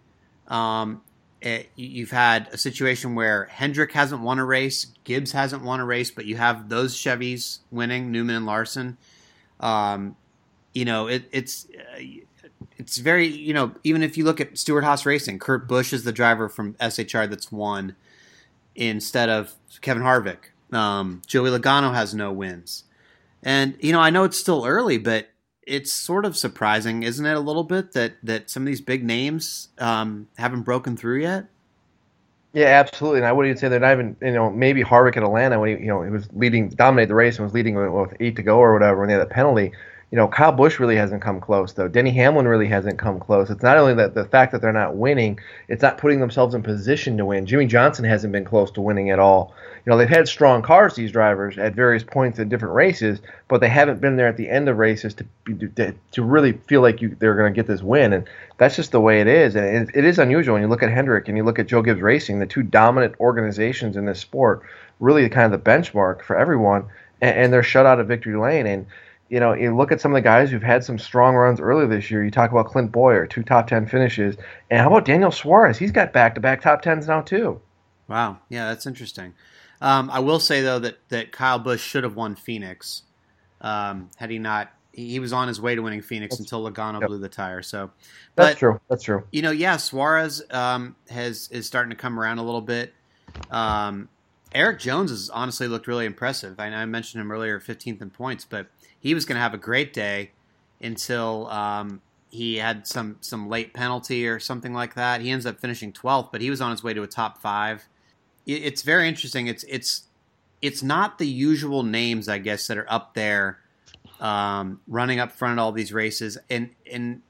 Um, 0.49 1.03
it, 1.41 1.47
eh, 1.47 1.63
you've 1.77 2.11
had 2.11 2.49
a 2.53 2.59
situation 2.59 3.15
where 3.15 3.45
Hendrick 3.47 3.93
hasn't 3.93 4.23
won 4.23 4.39
a 4.39 4.45
race, 4.45 4.87
Gibbs 5.05 5.33
hasn't 5.33 5.63
won 5.63 5.81
a 5.81 5.85
race, 5.85 6.11
but 6.11 6.27
you 6.27 6.37
have 6.37 6.69
those 6.69 6.97
Chevys 6.97 7.59
winning, 7.71 8.11
Newman 8.11 8.37
and 8.37 8.47
Larson. 8.47 8.99
Um, 9.61 10.17
you 10.75 10.85
know, 10.85 11.07
it, 11.07 11.25
it's 11.33 11.67
uh, 11.97 12.03
it's 12.79 12.99
very 12.99 13.27
you 13.27 13.53
know 13.53 13.73
even 13.85 14.03
if 14.03 14.17
you 14.17 14.25
look 14.25 14.41
at 14.41 14.57
Stewart-Haas 14.59 15.05
Racing, 15.07 15.39
Kurt 15.39 15.69
Busch 15.69 15.93
is 15.93 16.05
the 16.05 16.13
driver 16.13 16.49
from 16.49 16.75
SHR 16.75 17.29
that's 17.29 17.53
won 17.53 17.97
instead 18.75 19.29
of 19.29 19.55
Kevin 19.81 20.03
Harvick. 20.03 20.51
Um, 20.73 21.23
Joey 21.27 21.51
Logano 21.51 21.95
has 21.95 22.15
no 22.15 22.33
wins, 22.33 22.85
and 23.43 23.77
you 23.81 23.93
know 23.93 24.01
I 24.01 24.11
know 24.11 24.25
it's 24.25 24.39
still 24.39 24.65
early, 24.67 24.99
but 24.99 25.29
it's 25.67 25.93
sort 25.93 26.25
of 26.25 26.37
surprising, 26.37 27.03
isn't 27.03 27.25
it? 27.25 27.37
A 27.37 27.41
little 27.41 27.65
bit 27.65 27.93
that 27.93 28.15
that 28.23 28.51
some 28.51 28.63
of 28.63 28.67
these 28.67 28.81
big 28.81 29.05
names 29.05 29.69
um, 29.79 30.29
haven't 30.39 30.63
broken 30.63 30.97
through 30.97 31.23
yet. 31.23 31.47
Yeah, 32.53 32.67
absolutely. 32.67 33.21
And 33.21 33.27
I 33.29 33.33
wouldn't 33.33 33.51
even 33.51 33.61
say 33.61 33.69
they're 33.69 33.79
not 33.79 33.93
even, 33.93 34.17
you 34.21 34.33
know, 34.33 34.51
maybe 34.51 34.83
Harvick 34.83 35.17
at 35.17 35.23
Atlanta 35.23 35.61
when 35.61 35.77
he, 35.77 35.85
you 35.85 35.89
know, 35.89 36.03
he 36.03 36.11
was 36.11 36.29
leading, 36.33 36.69
dominated 36.71 37.11
the 37.11 37.15
race 37.15 37.37
and 37.37 37.45
was 37.45 37.55
leading 37.55 37.77
with, 37.77 38.13
eight 38.19 38.35
to 38.37 38.43
go 38.43 38.59
or 38.59 38.73
whatever 38.73 38.99
when 38.99 39.07
they 39.09 39.15
had 39.15 39.23
a 39.23 39.27
penalty 39.27 39.71
you 40.11 40.17
know, 40.17 40.27
Kyle 40.27 40.51
Busch 40.51 40.81
really 40.81 40.97
hasn't 40.97 41.23
come 41.23 41.41
close, 41.41 41.73
though. 41.73 41.87
Denny 41.87 42.11
Hamlin 42.11 42.49
really 42.49 42.67
hasn't 42.67 42.99
come 42.99 43.21
close. 43.21 43.49
It's 43.49 43.63
not 43.63 43.77
only 43.77 43.95
that 43.95 44.15
the 44.15 44.25
fact 44.25 44.51
that 44.51 44.61
they're 44.61 44.73
not 44.73 44.97
winning, 44.97 45.39
it's 45.69 45.83
not 45.83 45.99
putting 45.99 46.19
themselves 46.19 46.55
in 46.55 46.65
position 46.65 47.17
to 47.17 47.25
win. 47.25 47.47
Jimmie 47.47 47.67
Johnson 47.67 48.05
hasn't 48.05 48.33
been 48.33 48.45
close 48.45 48.73
to 48.73 48.81
winning 48.81 49.11
at 49.11 49.21
all. 49.21 49.55
You 49.87 49.91
know, 49.91 49.97
they've 49.97 50.09
had 50.09 50.27
strong 50.27 50.63
cars, 50.63 50.97
these 50.97 51.13
drivers, 51.13 51.59
at 51.59 51.75
various 51.75 52.03
points 52.03 52.41
in 52.41 52.49
different 52.49 52.75
races, 52.75 53.21
but 53.47 53.61
they 53.61 53.69
haven't 53.69 54.01
been 54.01 54.17
there 54.17 54.27
at 54.27 54.37
the 54.37 54.51
end 54.51 54.69
of 54.69 54.79
races 54.79 55.15
to 55.15 55.27
to, 55.77 55.95
to 56.11 56.23
really 56.23 56.53
feel 56.53 56.81
like 56.83 57.01
you, 57.01 57.17
they're 57.21 57.37
going 57.37 57.53
to 57.53 57.57
get 57.57 57.69
this 57.69 57.83
win. 57.83 58.13
And 58.13 58.29
that's 58.59 58.77
just 58.77 58.91
the 58.91 59.01
way 59.01 59.21
it 59.21 59.29
is. 59.29 59.55
And 59.55 59.89
it, 59.89 59.97
it 59.97 60.05
is 60.05 60.19
unusual 60.19 60.55
when 60.55 60.63
you 60.63 60.69
look 60.69 60.83
at 60.83 60.91
Hendrick 60.91 61.29
and 61.29 61.37
you 61.37 61.45
look 61.45 61.61
at 61.61 61.69
Joe 61.69 61.83
Gibbs 61.83 62.01
Racing, 62.01 62.41
the 62.41 62.47
two 62.47 62.65
dominant 62.65 63.15
organizations 63.21 63.97
in 63.97 64.07
this 64.07 64.21
sport, 64.21 64.63
really 64.99 65.29
kind 65.29 65.53
of 65.55 65.65
the 65.65 65.71
benchmark 65.71 66.23
for 66.23 66.37
everyone, 66.37 66.85
and, 67.21 67.37
and 67.37 67.53
they're 67.53 67.63
shut 67.63 67.87
out 67.87 68.01
of 68.01 68.09
victory 68.09 68.37
lane. 68.37 68.67
And 68.67 68.87
you 69.31 69.39
know, 69.39 69.55
you 69.55 69.75
look 69.75 69.93
at 69.93 70.01
some 70.01 70.11
of 70.11 70.17
the 70.17 70.23
guys 70.23 70.51
who've 70.51 70.63
had 70.63 70.85
some 70.85 70.99
strong 70.99 71.37
runs 71.37 71.61
earlier 71.61 71.87
this 71.87 72.11
year. 72.11 72.25
You 72.25 72.33
talk 72.33 72.51
about 72.51 72.67
Clint 72.67 72.91
Bowyer, 72.91 73.27
two 73.27 73.45
top 73.45 73.69
ten 73.69 73.87
finishes, 73.87 74.37
and 74.71 74.81
how 74.81 74.89
about 74.89 75.05
Daniel 75.05 75.31
Suarez? 75.31 75.79
He's 75.79 75.93
got 75.93 76.13
back 76.13 76.35
to 76.35 76.41
back 76.41 76.61
top 76.61 76.83
tens 76.83 77.07
now 77.07 77.23
too. 77.23 77.61
Wow, 78.09 78.39
yeah, 78.49 78.69
that's 78.69 78.87
interesting. 78.87 79.35
Um, 79.81 80.11
I 80.11 80.19
will 80.19 80.41
say 80.41 80.63
though 80.63 80.81
that 80.81 80.99
that 81.11 81.31
Kyle 81.31 81.61
Busch 81.61 81.81
should 81.81 82.03
have 82.03 82.17
won 82.17 82.35
Phoenix 82.35 83.05
um, 83.61 84.11
had 84.17 84.31
he 84.31 84.39
not. 84.39 84.73
He 84.93 85.21
was 85.21 85.33
on 85.33 85.47
his 85.47 85.61
way 85.61 85.77
to 85.77 85.83
winning 85.83 86.03
Phoenix 86.03 86.35
that's, 86.35 86.41
until 86.41 86.69
Logano 86.69 87.01
yep. 87.01 87.09
blew 87.09 87.19
the 87.19 87.29
tire. 87.29 87.63
So 87.63 87.93
but, 88.35 88.47
that's 88.47 88.59
true. 88.59 88.81
That's 88.91 89.05
true. 89.05 89.23
You 89.31 89.43
know, 89.43 89.53
yeah, 89.53 89.77
Suarez 89.77 90.43
um, 90.51 90.97
has 91.09 91.49
is 91.53 91.69
starting 91.69 91.91
to 91.91 91.97
come 91.97 92.19
around 92.19 92.39
a 92.39 92.43
little 92.43 92.61
bit. 92.61 92.93
Um, 93.53 94.09
Erik 94.53 94.81
Jones 94.81 95.13
has 95.13 95.31
honestly 95.31 95.69
looked 95.69 95.87
really 95.87 96.07
impressive. 96.07 96.59
I, 96.59 96.67
I 96.67 96.85
mentioned 96.87 97.21
him 97.21 97.31
earlier, 97.31 97.61
15th 97.61 98.03
in 98.03 98.11
points, 98.11 98.45
but 98.45 98.67
he 99.01 99.15
was 99.15 99.25
going 99.25 99.37
to 99.37 99.41
have 99.41 99.55
a 99.55 99.59
great 99.59 99.93
day 99.93 100.31
until 100.81 101.49
um, 101.49 102.01
he 102.31 102.57
had 102.57 102.87
some 102.87 103.17
some 103.21 103.49
late 103.49 103.75
penalty 103.75 104.29
or 104.29 104.39
something 104.39 104.73
like 104.73 104.95
that. 104.95 105.21
He 105.21 105.31
ends 105.31 105.47
up 105.47 105.61
finishing 105.61 105.93
12th, 105.93 106.31
but 106.31 106.41
he 106.41 106.51
was 106.51 106.61
on 106.61 106.71
his 106.71 106.83
way 106.83 106.95
to 106.95 107.03
a 107.03 107.07
top 107.07 107.39
five. 107.39 107.89
It's 108.47 108.83
very 108.83 109.09
interesting. 109.09 109.47
It's 109.47 109.65
it's 109.69 110.05
it's 110.63 110.83
not 110.83 111.19
the 111.19 111.27
usual 111.27 111.83
names, 111.83 112.29
I 112.29 112.39
guess, 112.39 112.67
that 112.67 112.79
are 112.79 112.91
up 112.91 113.15
there 113.15 113.59
um, 114.21 114.81
running 114.87 115.19
up 115.19 115.33
front 115.33 115.59
at 115.59 115.63
all 115.63 115.73
these 115.73 115.93
races, 115.93 116.39
and 116.49 116.71
and 116.91 117.23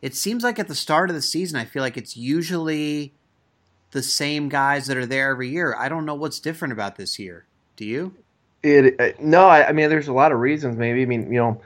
it 0.00 0.14
seems 0.14 0.44
like 0.44 0.58
at 0.58 0.68
the 0.68 0.74
start 0.74 1.10
of 1.10 1.16
the 1.16 1.22
season, 1.22 1.58
I 1.58 1.64
feel 1.64 1.82
like 1.82 1.96
it's 1.96 2.16
usually 2.16 3.12
the 3.90 4.02
same 4.02 4.48
guys 4.48 4.86
that 4.86 4.96
are 4.96 5.06
there 5.06 5.30
every 5.30 5.48
year. 5.48 5.74
I 5.76 5.88
don't 5.88 6.04
know 6.04 6.14
what's 6.14 6.38
different 6.38 6.72
about 6.72 6.96
this 6.96 7.18
year. 7.18 7.46
Do 7.76 7.84
you? 7.84 8.14
It 8.62 9.00
uh, 9.00 9.12
no, 9.20 9.46
I, 9.46 9.68
I, 9.68 9.72
mean 9.72 9.88
there's 9.90 10.08
a 10.08 10.12
lot 10.12 10.32
of 10.32 10.40
reasons. 10.40 10.76
Maybe 10.76 11.02
I 11.02 11.06
mean 11.06 11.32
you 11.32 11.38
know 11.38 11.60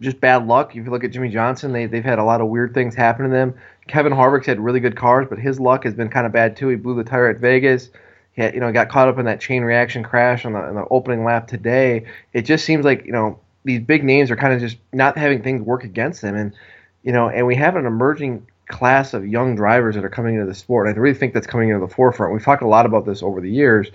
just 0.00 0.20
bad 0.20 0.46
luck. 0.46 0.70
If 0.70 0.84
you 0.84 0.90
look 0.90 1.04
at 1.04 1.10
Jimmie 1.10 1.28
Johnson, 1.28 1.72
they 1.72 1.86
they've 1.86 2.04
had 2.04 2.18
a 2.18 2.24
lot 2.24 2.40
of 2.40 2.48
weird 2.48 2.74
things 2.74 2.94
happen 2.94 3.24
to 3.24 3.30
them. 3.30 3.54
Kevin 3.86 4.12
Harvick's 4.12 4.46
had 4.46 4.60
really 4.60 4.80
good 4.80 4.96
cars, 4.96 5.26
but 5.28 5.38
his 5.38 5.60
luck 5.60 5.84
has 5.84 5.94
been 5.94 6.08
kind 6.08 6.26
of 6.26 6.32
bad 6.32 6.56
too. 6.56 6.68
He 6.68 6.76
blew 6.76 6.94
the 6.94 7.04
tire 7.04 7.28
at 7.28 7.38
Vegas. 7.38 7.90
He 8.32 8.42
had, 8.42 8.54
you 8.54 8.60
know 8.60 8.72
got 8.72 8.88
caught 8.88 9.08
up 9.08 9.18
in 9.18 9.26
that 9.26 9.40
chain 9.40 9.62
reaction 9.62 10.02
crash 10.02 10.44
on 10.44 10.52
the, 10.52 10.60
on 10.60 10.74
the 10.74 10.86
opening 10.90 11.24
lap 11.24 11.46
today. 11.46 12.06
It 12.32 12.42
just 12.42 12.64
seems 12.64 12.84
like 12.84 13.04
you 13.04 13.12
know 13.12 13.38
these 13.64 13.80
big 13.80 14.04
names 14.04 14.30
are 14.30 14.36
kind 14.36 14.54
of 14.54 14.60
just 14.60 14.78
not 14.92 15.18
having 15.18 15.42
things 15.42 15.62
work 15.62 15.84
against 15.84 16.22
them, 16.22 16.34
and 16.34 16.54
you 17.02 17.12
know, 17.12 17.28
and 17.28 17.46
we 17.46 17.56
have 17.56 17.76
an 17.76 17.86
emerging 17.86 18.46
class 18.70 19.12
of 19.14 19.26
young 19.26 19.54
drivers 19.54 19.94
that 19.94 20.04
are 20.04 20.10
coming 20.10 20.34
into 20.34 20.46
the 20.46 20.54
sport. 20.54 20.88
I 20.88 20.98
really 20.98 21.18
think 21.18 21.34
that's 21.34 21.46
coming 21.46 21.68
into 21.68 21.84
the 21.84 21.92
forefront. 21.92 22.32
We've 22.32 22.42
talked 22.42 22.62
a 22.62 22.68
lot 22.68 22.86
about 22.86 23.04
this 23.04 23.22
over 23.22 23.40
the 23.40 23.50
years. 23.50 23.88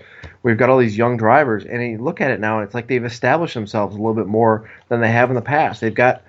We've 0.44 0.58
got 0.58 0.70
all 0.70 0.78
these 0.78 0.98
young 0.98 1.18
drivers, 1.18 1.66
and 1.66 1.82
you 1.82 1.98
look 1.98 2.22
at 2.22 2.32
it 2.32 2.40
now, 2.40 2.60
and 2.60 2.66
it's 2.66 2.76
like 2.76 2.88
they've 2.88 3.04
established 3.04 3.54
themselves 3.54 3.96
a 3.96 3.98
little 3.98 4.14
bit 4.14 4.28
more 4.28 4.70
than 4.90 5.02
they 5.02 5.12
have 5.12 5.30
in 5.30 5.36
the 5.36 5.42
past. 5.42 5.82
They've 5.82 5.94
got 5.94 6.22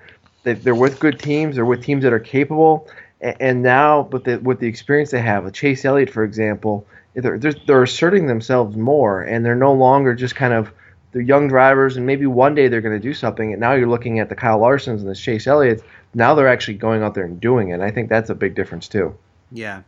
they're 0.43 0.73
with 0.73 0.99
good 0.99 1.19
teams, 1.19 1.55
they're 1.55 1.65
with 1.65 1.83
teams 1.83 2.03
that 2.03 2.13
are 2.13 2.19
capable, 2.19 2.87
and 3.21 3.61
now 3.61 4.03
with 4.11 4.23
the 4.23 4.37
with 4.37 4.59
the 4.59 4.67
experience 4.67 5.11
they 5.11 5.21
have, 5.21 5.43
with 5.43 5.53
Chase 5.53 5.83
Elliott, 5.83 6.09
for 6.09 6.23
example, 6.23 6.87
they're 7.15 7.37
they're 7.37 7.83
asserting 7.83 8.27
themselves 8.27 8.75
more, 8.77 9.21
and 9.21 9.45
they're 9.45 9.55
no 9.55 9.73
longer 9.73 10.13
just 10.13 10.35
kind 10.35 10.53
of 10.53 10.71
they're 11.11 11.21
young 11.21 11.47
drivers, 11.47 11.97
and 11.97 12.05
maybe 12.05 12.25
one 12.27 12.53
day 12.53 12.67
they're 12.67 12.81
going 12.81 12.99
to 12.99 13.07
do 13.07 13.13
something. 13.13 13.51
And 13.51 13.59
now 13.59 13.73
you're 13.73 13.89
looking 13.89 14.19
at 14.19 14.29
the 14.29 14.35
Kyle 14.35 14.59
Larsons 14.59 14.99
and 14.99 15.07
the 15.07 15.15
Chase 15.15 15.47
Elliott's 15.47 15.81
now 16.13 16.35
they're 16.35 16.47
actually 16.47 16.75
going 16.75 17.03
out 17.03 17.13
there 17.13 17.25
and 17.25 17.39
doing 17.39 17.69
it. 17.69 17.73
And 17.73 17.83
I 17.83 17.91
think 17.91 18.09
that's 18.09 18.29
a 18.29 18.35
big 18.35 18.55
difference 18.55 18.87
too. 18.87 19.15
Yeah. 19.51 19.83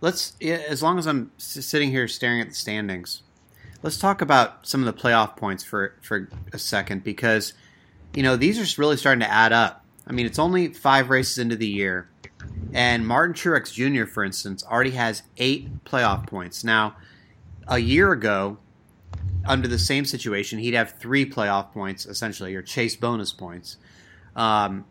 Let's 0.00 0.34
as 0.40 0.82
long 0.82 0.98
as 0.98 1.06
I'm 1.06 1.32
sitting 1.38 1.90
here 1.90 2.06
staring 2.06 2.40
at 2.40 2.48
the 2.48 2.54
standings, 2.54 3.22
let's 3.82 3.98
talk 3.98 4.20
about 4.20 4.66
some 4.66 4.86
of 4.86 4.94
the 4.94 5.00
playoff 5.00 5.36
points 5.36 5.64
for 5.64 5.94
for 6.02 6.28
a 6.52 6.58
second 6.58 7.02
because 7.02 7.54
you 8.14 8.22
know 8.22 8.36
these 8.36 8.58
are 8.58 8.80
really 8.80 8.96
starting 8.96 9.20
to 9.20 9.30
add 9.30 9.52
up. 9.52 9.84
I 10.06 10.12
mean, 10.12 10.26
it's 10.26 10.38
only 10.38 10.68
five 10.68 11.08
races 11.08 11.38
into 11.38 11.56
the 11.56 11.66
year, 11.66 12.08
and 12.72 13.06
Martin 13.06 13.34
Truex 13.34 13.72
Jr., 13.72 14.04
for 14.04 14.22
instance, 14.22 14.64
already 14.64 14.92
has 14.92 15.22
eight 15.38 15.84
playoff 15.84 16.26
points. 16.26 16.62
Now, 16.62 16.96
a 17.66 17.78
year 17.78 18.12
ago, 18.12 18.58
under 19.46 19.68
the 19.68 19.78
same 19.78 20.04
situation, 20.04 20.58
he'd 20.58 20.74
have 20.74 20.92
three 20.92 21.28
playoff 21.28 21.72
points 21.72 22.06
essentially, 22.06 22.54
or 22.54 22.62
chase 22.62 22.96
bonus 22.96 23.32
points, 23.32 23.78
um, 24.34 24.84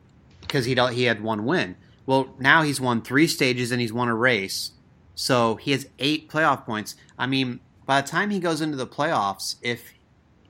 because 0.56 0.66
he 0.66 0.96
he 0.96 1.04
had 1.04 1.22
one 1.22 1.46
win. 1.46 1.76
Well, 2.06 2.34
now 2.40 2.62
he's 2.62 2.80
won 2.80 3.02
three 3.02 3.28
stages 3.28 3.74
and 3.74 3.82
he's 3.82 3.92
won 3.92 4.08
a 4.08 4.16
race, 4.16 4.72
so 5.14 5.56
he 5.56 5.72
has 5.72 5.88
eight 6.00 6.30
playoff 6.30 6.66
points. 6.66 6.96
I 7.18 7.28
mean, 7.28 7.60
by 7.86 8.00
the 8.00 8.08
time 8.08 8.30
he 8.30 8.40
goes 8.40 8.62
into 8.62 8.78
the 8.78 8.88
playoffs, 8.88 9.58
if 9.62 9.94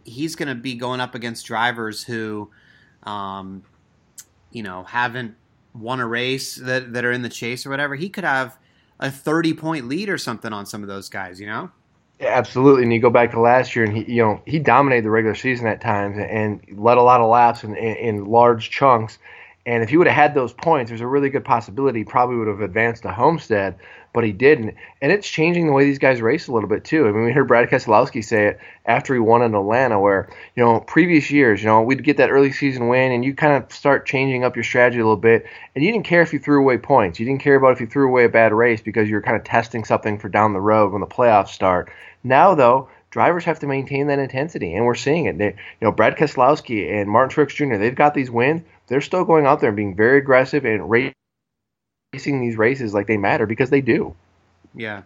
he's 0.03 0.35
going 0.35 0.49
to 0.49 0.55
be 0.55 0.75
going 0.75 0.99
up 0.99 1.15
against 1.15 1.47
drivers 1.47 2.03
who, 2.03 2.51
um, 3.03 3.63
you 4.51 4.61
know, 4.61 4.83
haven't 4.83 5.35
won 5.73 5.99
a 5.99 6.05
race 6.07 6.55
that 6.57 6.93
that 6.93 7.03
are 7.03 7.11
in 7.11 7.23
the 7.23 7.29
chase 7.29 7.65
or 7.65 7.71
whatever, 7.71 7.95
he 7.95 8.07
could 8.07 8.25
have 8.25 8.59
a 8.99 9.09
thirty 9.09 9.55
point 9.55 9.87
lead 9.87 10.07
or 10.07 10.19
something 10.19 10.53
on 10.53 10.67
some 10.67 10.83
of 10.83 10.87
those 10.87 11.09
guys. 11.09 11.39
You 11.39 11.47
know. 11.47 11.71
Yeah, 12.19 12.27
absolutely, 12.27 12.83
and 12.83 12.93
you 12.93 13.01
go 13.01 13.09
back 13.09 13.31
to 13.31 13.39
last 13.41 13.75
year, 13.75 13.83
and 13.83 13.97
he, 13.97 14.13
you 14.13 14.21
know, 14.21 14.39
he 14.45 14.59
dominated 14.59 15.03
the 15.03 15.09
regular 15.09 15.35
season 15.35 15.65
at 15.65 15.81
times, 15.81 16.15
and 16.17 16.61
led 16.77 16.97
a 16.97 17.01
lot 17.01 17.21
of 17.21 17.29
laps 17.29 17.63
in, 17.63 17.75
in, 17.75 17.95
in 17.95 18.25
large 18.25 18.69
chunks. 18.69 19.17
And 19.65 19.81
if 19.81 19.89
he 19.89 19.97
would 19.97 20.07
have 20.07 20.15
had 20.15 20.35
those 20.35 20.53
points, 20.53 20.89
there's 20.89 21.01
a 21.01 21.07
really 21.07 21.29
good 21.29 21.43
possibility 21.43 21.99
he 21.99 22.05
probably 22.05 22.35
would 22.35 22.47
have 22.47 22.61
advanced 22.61 23.01
to 23.01 23.11
Homestead, 23.11 23.79
but 24.13 24.23
he 24.23 24.31
didn't. 24.31 24.75
And 25.01 25.11
it's 25.11 25.27
changing 25.27 25.65
the 25.65 25.73
way 25.73 25.85
these 25.85 25.97
guys 25.97 26.21
race 26.21 26.47
a 26.47 26.53
little 26.53 26.69
bit 26.69 26.83
too. 26.83 27.07
I 27.07 27.11
mean, 27.11 27.25
we 27.25 27.31
heard 27.31 27.47
Brad 27.47 27.69
Keselowski 27.69 28.23
say 28.23 28.47
it 28.47 28.59
after 28.85 29.15
he 29.15 29.19
won 29.19 29.41
in 29.41 29.55
Atlanta, 29.55 29.99
where 29.99 30.29
you 30.55 30.63
know 30.63 30.81
previous 30.81 31.31
years, 31.31 31.63
you 31.63 31.67
know, 31.67 31.81
we'd 31.81 32.03
get 32.03 32.17
that 32.17 32.29
early 32.29 32.51
season 32.51 32.89
win, 32.89 33.11
and 33.11 33.25
you 33.25 33.33
kind 33.33 33.61
of 33.61 33.71
start 33.71 34.05
changing 34.05 34.43
up 34.43 34.55
your 34.55 34.63
strategy 34.63 34.99
a 34.99 35.03
little 35.03 35.17
bit, 35.17 35.47
and 35.73 35.83
you 35.83 35.91
didn't 35.91 36.05
care 36.05 36.21
if 36.21 36.31
you 36.31 36.37
threw 36.37 36.61
away 36.61 36.77
points. 36.77 37.19
You 37.19 37.25
didn't 37.25 37.41
care 37.41 37.55
about 37.55 37.73
if 37.73 37.81
you 37.81 37.87
threw 37.87 38.07
away 38.07 38.25
a 38.25 38.29
bad 38.29 38.53
race 38.53 38.81
because 38.81 39.09
you 39.09 39.15
were 39.15 39.21
kind 39.23 39.35
of 39.35 39.43
testing 39.43 39.83
something 39.83 40.19
for 40.19 40.29
down 40.29 40.53
the 40.53 40.61
road 40.61 40.91
when 40.91 41.01
the 41.01 41.07
playoffs 41.07 41.49
start. 41.49 41.91
Now 42.23 42.53
though, 42.53 42.87
drivers 43.09 43.45
have 43.45 43.59
to 43.59 43.67
maintain 43.67 44.07
that 44.07 44.19
intensity, 44.19 44.75
and 44.75 44.85
we're 44.85 44.93
seeing 44.93 45.25
it. 45.25 45.37
They, 45.39 45.47
you 45.47 45.55
know, 45.81 45.91
Brad 45.91 46.17
Keselowski 46.17 46.93
and 46.93 47.09
Martin 47.09 47.35
Truex 47.35 47.55
Jr. 47.55 47.77
They've 47.77 47.95
got 47.95 48.13
these 48.13 48.29
wins 48.29 48.61
they're 48.87 49.01
still 49.01 49.25
going 49.25 49.45
out 49.45 49.61
there 49.61 49.69
and 49.69 49.75
being 49.75 49.95
very 49.95 50.19
aggressive 50.19 50.65
and 50.65 50.89
racing 50.89 51.13
these 52.41 52.57
races 52.57 52.93
like 52.93 53.07
they 53.07 53.17
matter 53.17 53.45
because 53.45 53.69
they 53.69 53.81
do. 53.81 54.15
Yeah. 54.73 55.03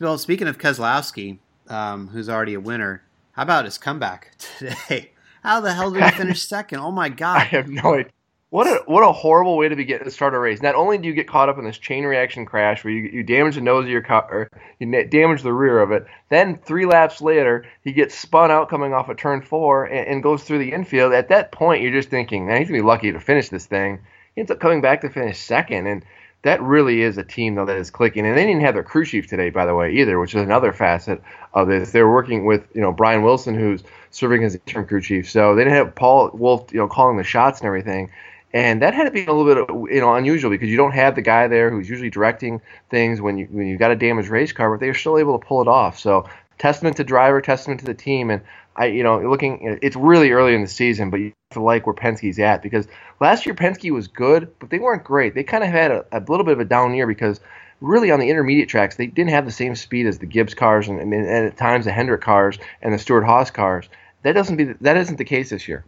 Well, 0.00 0.18
speaking 0.18 0.48
of 0.48 0.58
Keselowski, 0.58 1.38
um, 1.68 2.08
who's 2.08 2.28
already 2.28 2.54
a 2.54 2.60
winner, 2.60 3.02
how 3.32 3.42
about 3.42 3.64
his 3.64 3.78
comeback 3.78 4.36
today? 4.58 5.12
How 5.42 5.60
the 5.60 5.74
hell 5.74 5.90
did 5.90 6.04
he 6.04 6.10
finish 6.10 6.42
second? 6.42 6.78
Oh 6.80 6.92
my 6.92 7.08
god! 7.10 7.38
I 7.38 7.44
have 7.44 7.68
no 7.68 7.94
idea. 7.94 8.12
What 8.52 8.66
a 8.66 8.82
what 8.84 9.02
a 9.02 9.12
horrible 9.12 9.56
way 9.56 9.70
to 9.70 9.76
be 9.76 9.86
to 9.86 10.10
start 10.10 10.34
a 10.34 10.38
race. 10.38 10.60
Not 10.60 10.74
only 10.74 10.98
do 10.98 11.08
you 11.08 11.14
get 11.14 11.26
caught 11.26 11.48
up 11.48 11.56
in 11.56 11.64
this 11.64 11.78
chain 11.78 12.04
reaction 12.04 12.44
crash 12.44 12.84
where 12.84 12.92
you, 12.92 13.08
you 13.10 13.22
damage 13.22 13.54
the 13.54 13.62
nose 13.62 13.84
of 13.84 13.90
your 13.90 14.02
car, 14.02 14.26
or 14.30 14.50
you 14.78 15.04
damage 15.06 15.40
the 15.40 15.54
rear 15.54 15.80
of 15.80 15.90
it, 15.90 16.04
then 16.28 16.58
three 16.58 16.84
laps 16.84 17.22
later 17.22 17.64
he 17.82 17.92
gets 17.92 18.14
spun 18.14 18.50
out 18.50 18.68
coming 18.68 18.92
off 18.92 19.08
of 19.08 19.16
turn 19.16 19.40
four 19.40 19.86
and, 19.86 20.06
and 20.06 20.22
goes 20.22 20.42
through 20.42 20.58
the 20.58 20.70
infield. 20.70 21.14
At 21.14 21.30
that 21.30 21.50
point, 21.50 21.80
you're 21.80 21.94
just 21.94 22.10
thinking, 22.10 22.44
man, 22.44 22.58
he's 22.58 22.68
gonna 22.68 22.80
be 22.80 22.86
lucky 22.86 23.10
to 23.10 23.20
finish 23.20 23.48
this 23.48 23.64
thing. 23.64 24.00
He 24.34 24.42
ends 24.42 24.50
up 24.50 24.60
coming 24.60 24.82
back 24.82 25.00
to 25.00 25.08
finish 25.08 25.38
second, 25.38 25.86
and 25.86 26.04
that 26.42 26.60
really 26.60 27.00
is 27.00 27.16
a 27.16 27.24
team 27.24 27.54
though 27.54 27.64
that 27.64 27.78
is 27.78 27.90
clicking. 27.90 28.26
And 28.26 28.36
they 28.36 28.44
didn't 28.44 28.64
have 28.64 28.74
their 28.74 28.82
crew 28.82 29.06
chief 29.06 29.28
today, 29.28 29.48
by 29.48 29.64
the 29.64 29.74
way, 29.74 29.94
either, 29.94 30.20
which 30.20 30.34
is 30.34 30.42
another 30.42 30.74
facet 30.74 31.22
of 31.54 31.68
this. 31.68 31.92
They 31.92 32.02
were 32.02 32.12
working 32.12 32.44
with 32.44 32.68
you 32.74 32.82
know 32.82 32.92
Brian 32.92 33.22
Wilson, 33.22 33.54
who's 33.54 33.82
serving 34.10 34.44
as 34.44 34.56
interim 34.56 34.86
crew 34.86 35.00
chief, 35.00 35.30
so 35.30 35.54
they 35.54 35.64
didn't 35.64 35.76
have 35.76 35.94
Paul 35.94 36.32
Wolfe, 36.34 36.70
you 36.70 36.80
know, 36.80 36.88
calling 36.88 37.16
the 37.16 37.24
shots 37.24 37.60
and 37.60 37.66
everything 37.66 38.10
and 38.52 38.82
that 38.82 38.94
had 38.94 39.04
to 39.04 39.10
be 39.10 39.24
a 39.24 39.32
little 39.32 39.64
bit 39.64 39.92
you 39.94 40.00
know 40.00 40.14
unusual 40.14 40.50
because 40.50 40.68
you 40.68 40.76
don't 40.76 40.92
have 40.92 41.14
the 41.14 41.22
guy 41.22 41.48
there 41.48 41.70
who's 41.70 41.88
usually 41.88 42.10
directing 42.10 42.60
things 42.90 43.20
when 43.20 43.38
you 43.38 43.46
when 43.50 43.66
you 43.66 43.78
got 43.78 43.90
a 43.90 43.96
damaged 43.96 44.28
race 44.28 44.52
car, 44.52 44.70
but 44.70 44.80
they 44.80 44.88
are 44.88 44.94
still 44.94 45.18
able 45.18 45.38
to 45.38 45.46
pull 45.46 45.62
it 45.62 45.68
off. 45.68 45.98
So 45.98 46.28
testament 46.58 46.96
to 46.98 47.04
driver, 47.04 47.40
testament 47.40 47.80
to 47.80 47.86
the 47.86 47.94
team, 47.94 48.30
and 48.30 48.42
I 48.76 48.86
you 48.86 49.02
know 49.02 49.20
looking 49.20 49.78
it's 49.82 49.96
really 49.96 50.30
early 50.30 50.54
in 50.54 50.62
the 50.62 50.68
season, 50.68 51.10
but 51.10 51.20
you 51.20 51.26
have 51.26 51.54
to 51.54 51.62
like 51.62 51.86
where 51.86 51.94
Penske's 51.94 52.38
at 52.38 52.62
because 52.62 52.86
last 53.20 53.46
year 53.46 53.54
Penske 53.54 53.90
was 53.90 54.08
good, 54.08 54.52
but 54.58 54.70
they 54.70 54.78
weren't 54.78 55.04
great. 55.04 55.34
They 55.34 55.44
kind 55.44 55.64
of 55.64 55.70
had 55.70 55.90
a, 55.90 56.04
a 56.12 56.20
little 56.20 56.44
bit 56.44 56.52
of 56.52 56.60
a 56.60 56.64
down 56.64 56.94
year 56.94 57.06
because 57.06 57.40
really 57.80 58.10
on 58.10 58.20
the 58.20 58.30
intermediate 58.30 58.68
tracks 58.68 58.94
they 58.96 59.06
didn't 59.06 59.30
have 59.30 59.44
the 59.44 59.50
same 59.50 59.74
speed 59.74 60.06
as 60.06 60.18
the 60.18 60.26
Gibbs 60.26 60.54
cars 60.54 60.88
and, 60.88 61.00
and, 61.00 61.12
and 61.12 61.46
at 61.46 61.56
times 61.56 61.84
the 61.84 61.92
Hendrick 61.92 62.20
cars 62.20 62.58
and 62.80 62.92
the 62.92 62.98
Stewart 62.98 63.24
Haas 63.24 63.50
cars. 63.50 63.88
That 64.22 64.32
doesn't 64.32 64.56
be 64.56 64.64
that 64.82 64.96
isn't 64.96 65.16
the 65.16 65.24
case 65.24 65.50
this 65.50 65.66
year. 65.66 65.84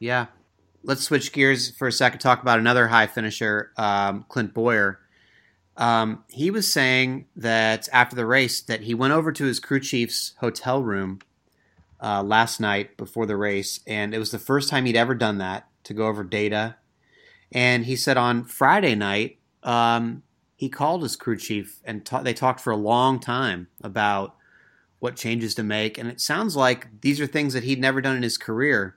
Yeah, 0.00 0.26
let's 0.82 1.02
switch 1.02 1.32
gears 1.32 1.70
for 1.70 1.88
a 1.88 1.92
second. 1.92 2.20
Talk 2.20 2.42
about 2.42 2.58
another 2.58 2.88
high 2.88 3.06
finisher, 3.06 3.72
um, 3.76 4.24
Clint 4.28 4.54
Bowyer. 4.54 5.00
Um, 5.76 6.24
he 6.28 6.50
was 6.50 6.72
saying 6.72 7.26
that 7.36 7.88
after 7.92 8.16
the 8.16 8.26
race 8.26 8.60
that 8.62 8.82
he 8.82 8.94
went 8.94 9.12
over 9.12 9.32
to 9.32 9.44
his 9.44 9.60
crew 9.60 9.80
chief's 9.80 10.34
hotel 10.40 10.82
room 10.82 11.20
uh, 12.02 12.22
last 12.22 12.60
night 12.60 12.96
before 12.96 13.26
the 13.26 13.36
race, 13.36 13.80
and 13.86 14.14
it 14.14 14.18
was 14.18 14.30
the 14.30 14.38
first 14.38 14.68
time 14.68 14.84
he'd 14.84 14.96
ever 14.96 15.14
done 15.14 15.38
that 15.38 15.68
to 15.84 15.94
go 15.94 16.06
over 16.06 16.24
data. 16.24 16.76
And 17.52 17.84
he 17.84 17.96
said 17.96 18.16
on 18.16 18.44
Friday 18.44 18.94
night 18.94 19.38
um, 19.62 20.22
he 20.56 20.68
called 20.68 21.02
his 21.02 21.16
crew 21.16 21.36
chief 21.36 21.80
and 21.84 22.04
ta- 22.04 22.22
they 22.22 22.34
talked 22.34 22.60
for 22.60 22.70
a 22.70 22.76
long 22.76 23.18
time 23.18 23.68
about 23.82 24.36
what 24.98 25.16
changes 25.16 25.54
to 25.54 25.62
make. 25.62 25.98
And 25.98 26.08
it 26.08 26.20
sounds 26.20 26.56
like 26.56 27.00
these 27.00 27.20
are 27.20 27.26
things 27.26 27.54
that 27.54 27.64
he'd 27.64 27.80
never 27.80 28.00
done 28.00 28.16
in 28.16 28.22
his 28.22 28.38
career. 28.38 28.94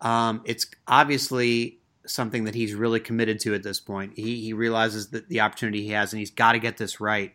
Um, 0.00 0.42
it's 0.44 0.66
obviously 0.86 1.78
something 2.06 2.44
that 2.44 2.54
he's 2.54 2.74
really 2.74 3.00
committed 3.00 3.40
to 3.40 3.54
at 3.54 3.62
this 3.62 3.80
point. 3.80 4.14
He, 4.16 4.40
he 4.40 4.52
realizes 4.52 5.10
that 5.10 5.28
the 5.28 5.40
opportunity 5.40 5.82
he 5.82 5.90
has, 5.90 6.12
and 6.12 6.18
he's 6.18 6.30
got 6.30 6.52
to 6.52 6.58
get 6.58 6.76
this 6.76 7.00
right. 7.00 7.34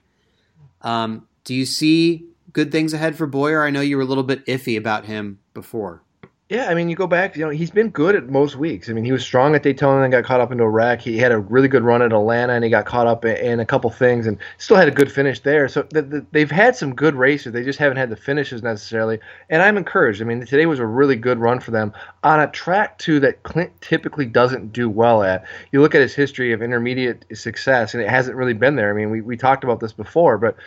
Um, 0.82 1.28
do 1.44 1.54
you 1.54 1.66
see 1.66 2.28
good 2.52 2.72
things 2.72 2.94
ahead 2.94 3.16
for 3.16 3.28
Bowyer? 3.28 3.64
I 3.64 3.70
know 3.70 3.82
you 3.82 3.98
were 3.98 4.04
a 4.04 4.08
little 4.08 4.24
bit 4.24 4.46
iffy 4.46 4.78
about 4.78 5.06
him 5.06 5.40
before. 5.54 6.04
Yeah, 6.48 6.70
I 6.70 6.76
mean, 6.76 6.90
you 6.90 6.96
go 6.96 7.08
back, 7.08 7.36
you 7.36 7.44
know, 7.44 7.50
he's 7.50 7.72
been 7.72 7.90
good 7.90 8.16
at 8.16 8.30
most 8.30 8.56
weeks. 8.56 8.88
I 8.88 8.94
mean, 8.94 9.04
he 9.04 9.12
was 9.12 9.24
strong 9.24 9.56
at 9.56 9.64
Daytona 9.64 9.96
and 9.96 10.04
then 10.04 10.12
got 10.12 10.28
caught 10.28 10.42
up 10.42 10.52
into 10.52 10.64
a 10.64 10.70
wreck. 10.70 11.02
He 11.02 11.18
had 11.18 11.32
a 11.32 11.40
really 11.40 11.68
good 11.68 11.82
run 11.82 12.04
at 12.04 12.14
Atlanta 12.14 12.54
and 12.54 12.64
he 12.64 12.70
got 12.70 12.86
caught 12.86 13.08
up 13.08 13.26
in 13.26 13.60
a 13.60 13.66
couple 13.66 13.90
things 13.90 14.28
and 14.28 14.38
still 14.60 14.78
had 14.78 14.88
a 14.88 14.92
good 14.92 15.12
finish 15.12 15.40
there. 15.40 15.68
So 15.68 15.88
the, 15.90 16.04
the, 16.04 16.26
they've 16.34 16.52
had 16.52 16.76
some 16.76 16.94
good 16.94 17.16
races. 17.16 17.52
They 17.52 17.64
just 17.64 17.80
haven't 17.80 17.98
had 17.98 18.12
the 18.12 18.16
finishes 18.16 18.62
necessarily. 18.62 19.20
And 19.50 19.64
I'm 19.64 19.76
encouraged. 19.76 20.22
I 20.22 20.26
mean, 20.26 20.46
today 20.46 20.68
was 20.68 20.78
a 20.78 20.86
really 20.86 21.16
good 21.16 21.40
run 21.40 21.60
for 21.60 21.72
them 21.72 21.94
on 22.24 22.40
a 22.40 22.52
track, 22.52 23.00
too, 23.00 23.20
that 23.22 23.42
Clint 23.42 23.72
typically 23.82 24.28
doesn't 24.28 24.72
do 24.72 24.88
well 24.88 25.24
at. 25.24 25.46
You 25.72 25.82
look 25.82 25.96
at 25.96 26.02
his 26.02 26.14
history 26.14 26.54
of 26.54 26.62
intermediate 26.62 27.26
success 27.34 27.96
and 27.96 28.04
it 28.04 28.10
hasn't 28.10 28.38
really 28.38 28.54
been 28.54 28.76
there. 28.76 28.92
I 28.92 28.94
mean, 28.94 29.10
we, 29.10 29.22
we 29.22 29.36
talked 29.36 29.64
about 29.64 29.80
this 29.80 29.94
before, 29.94 30.38
but 30.38 30.58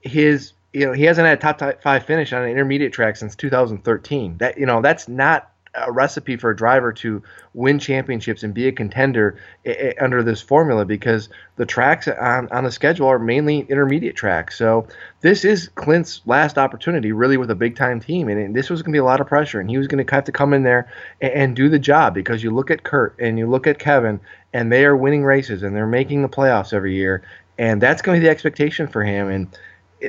his 0.00 0.52
you 0.74 0.84
know 0.84 0.92
he 0.92 1.04
hasn't 1.04 1.26
had 1.26 1.38
a 1.38 1.40
top 1.40 1.82
five 1.82 2.04
finish 2.04 2.32
on 2.32 2.42
an 2.42 2.50
intermediate 2.50 2.92
track 2.92 3.16
since 3.16 3.34
2013. 3.36 4.38
That 4.38 4.58
you 4.58 4.66
know 4.66 4.82
that's 4.82 5.08
not 5.08 5.50
a 5.76 5.90
recipe 5.90 6.36
for 6.36 6.50
a 6.50 6.56
driver 6.56 6.92
to 6.92 7.22
win 7.52 7.78
championships 7.78 8.42
and 8.42 8.54
be 8.54 8.68
a 8.68 8.72
contender 8.72 9.36
I- 9.66 9.94
I 9.98 10.04
under 10.04 10.22
this 10.22 10.40
formula 10.40 10.84
because 10.84 11.28
the 11.56 11.66
tracks 11.66 12.06
on, 12.06 12.48
on 12.50 12.64
the 12.64 12.70
schedule 12.70 13.08
are 13.08 13.18
mainly 13.18 13.60
intermediate 13.68 14.14
tracks. 14.14 14.56
So 14.56 14.86
this 15.20 15.44
is 15.44 15.68
Clint's 15.74 16.20
last 16.26 16.58
opportunity, 16.58 17.12
really, 17.12 17.36
with 17.36 17.50
a 17.50 17.56
big 17.56 17.76
time 17.76 18.00
team, 18.00 18.28
and, 18.28 18.38
and 18.38 18.54
this 18.54 18.70
was 18.70 18.82
going 18.82 18.92
to 18.92 18.96
be 18.96 19.00
a 19.00 19.04
lot 19.04 19.20
of 19.20 19.26
pressure, 19.26 19.60
and 19.60 19.68
he 19.68 19.78
was 19.78 19.88
going 19.88 20.04
to 20.04 20.14
have 20.14 20.24
to 20.24 20.32
come 20.32 20.52
in 20.52 20.62
there 20.62 20.88
and, 21.20 21.32
and 21.32 21.56
do 21.56 21.68
the 21.68 21.78
job 21.78 22.14
because 22.14 22.42
you 22.42 22.50
look 22.52 22.70
at 22.70 22.84
Kurt 22.84 23.18
and 23.18 23.38
you 23.38 23.48
look 23.48 23.66
at 23.66 23.78
Kevin, 23.78 24.20
and 24.52 24.70
they 24.70 24.84
are 24.84 24.96
winning 24.96 25.24
races 25.24 25.62
and 25.62 25.74
they're 25.74 25.86
making 25.86 26.22
the 26.22 26.28
playoffs 26.28 26.72
every 26.72 26.94
year, 26.94 27.22
and 27.58 27.80
that's 27.80 28.02
going 28.02 28.16
to 28.16 28.20
be 28.20 28.26
the 28.26 28.30
expectation 28.30 28.86
for 28.86 29.02
him, 29.02 29.28
and 29.28 29.48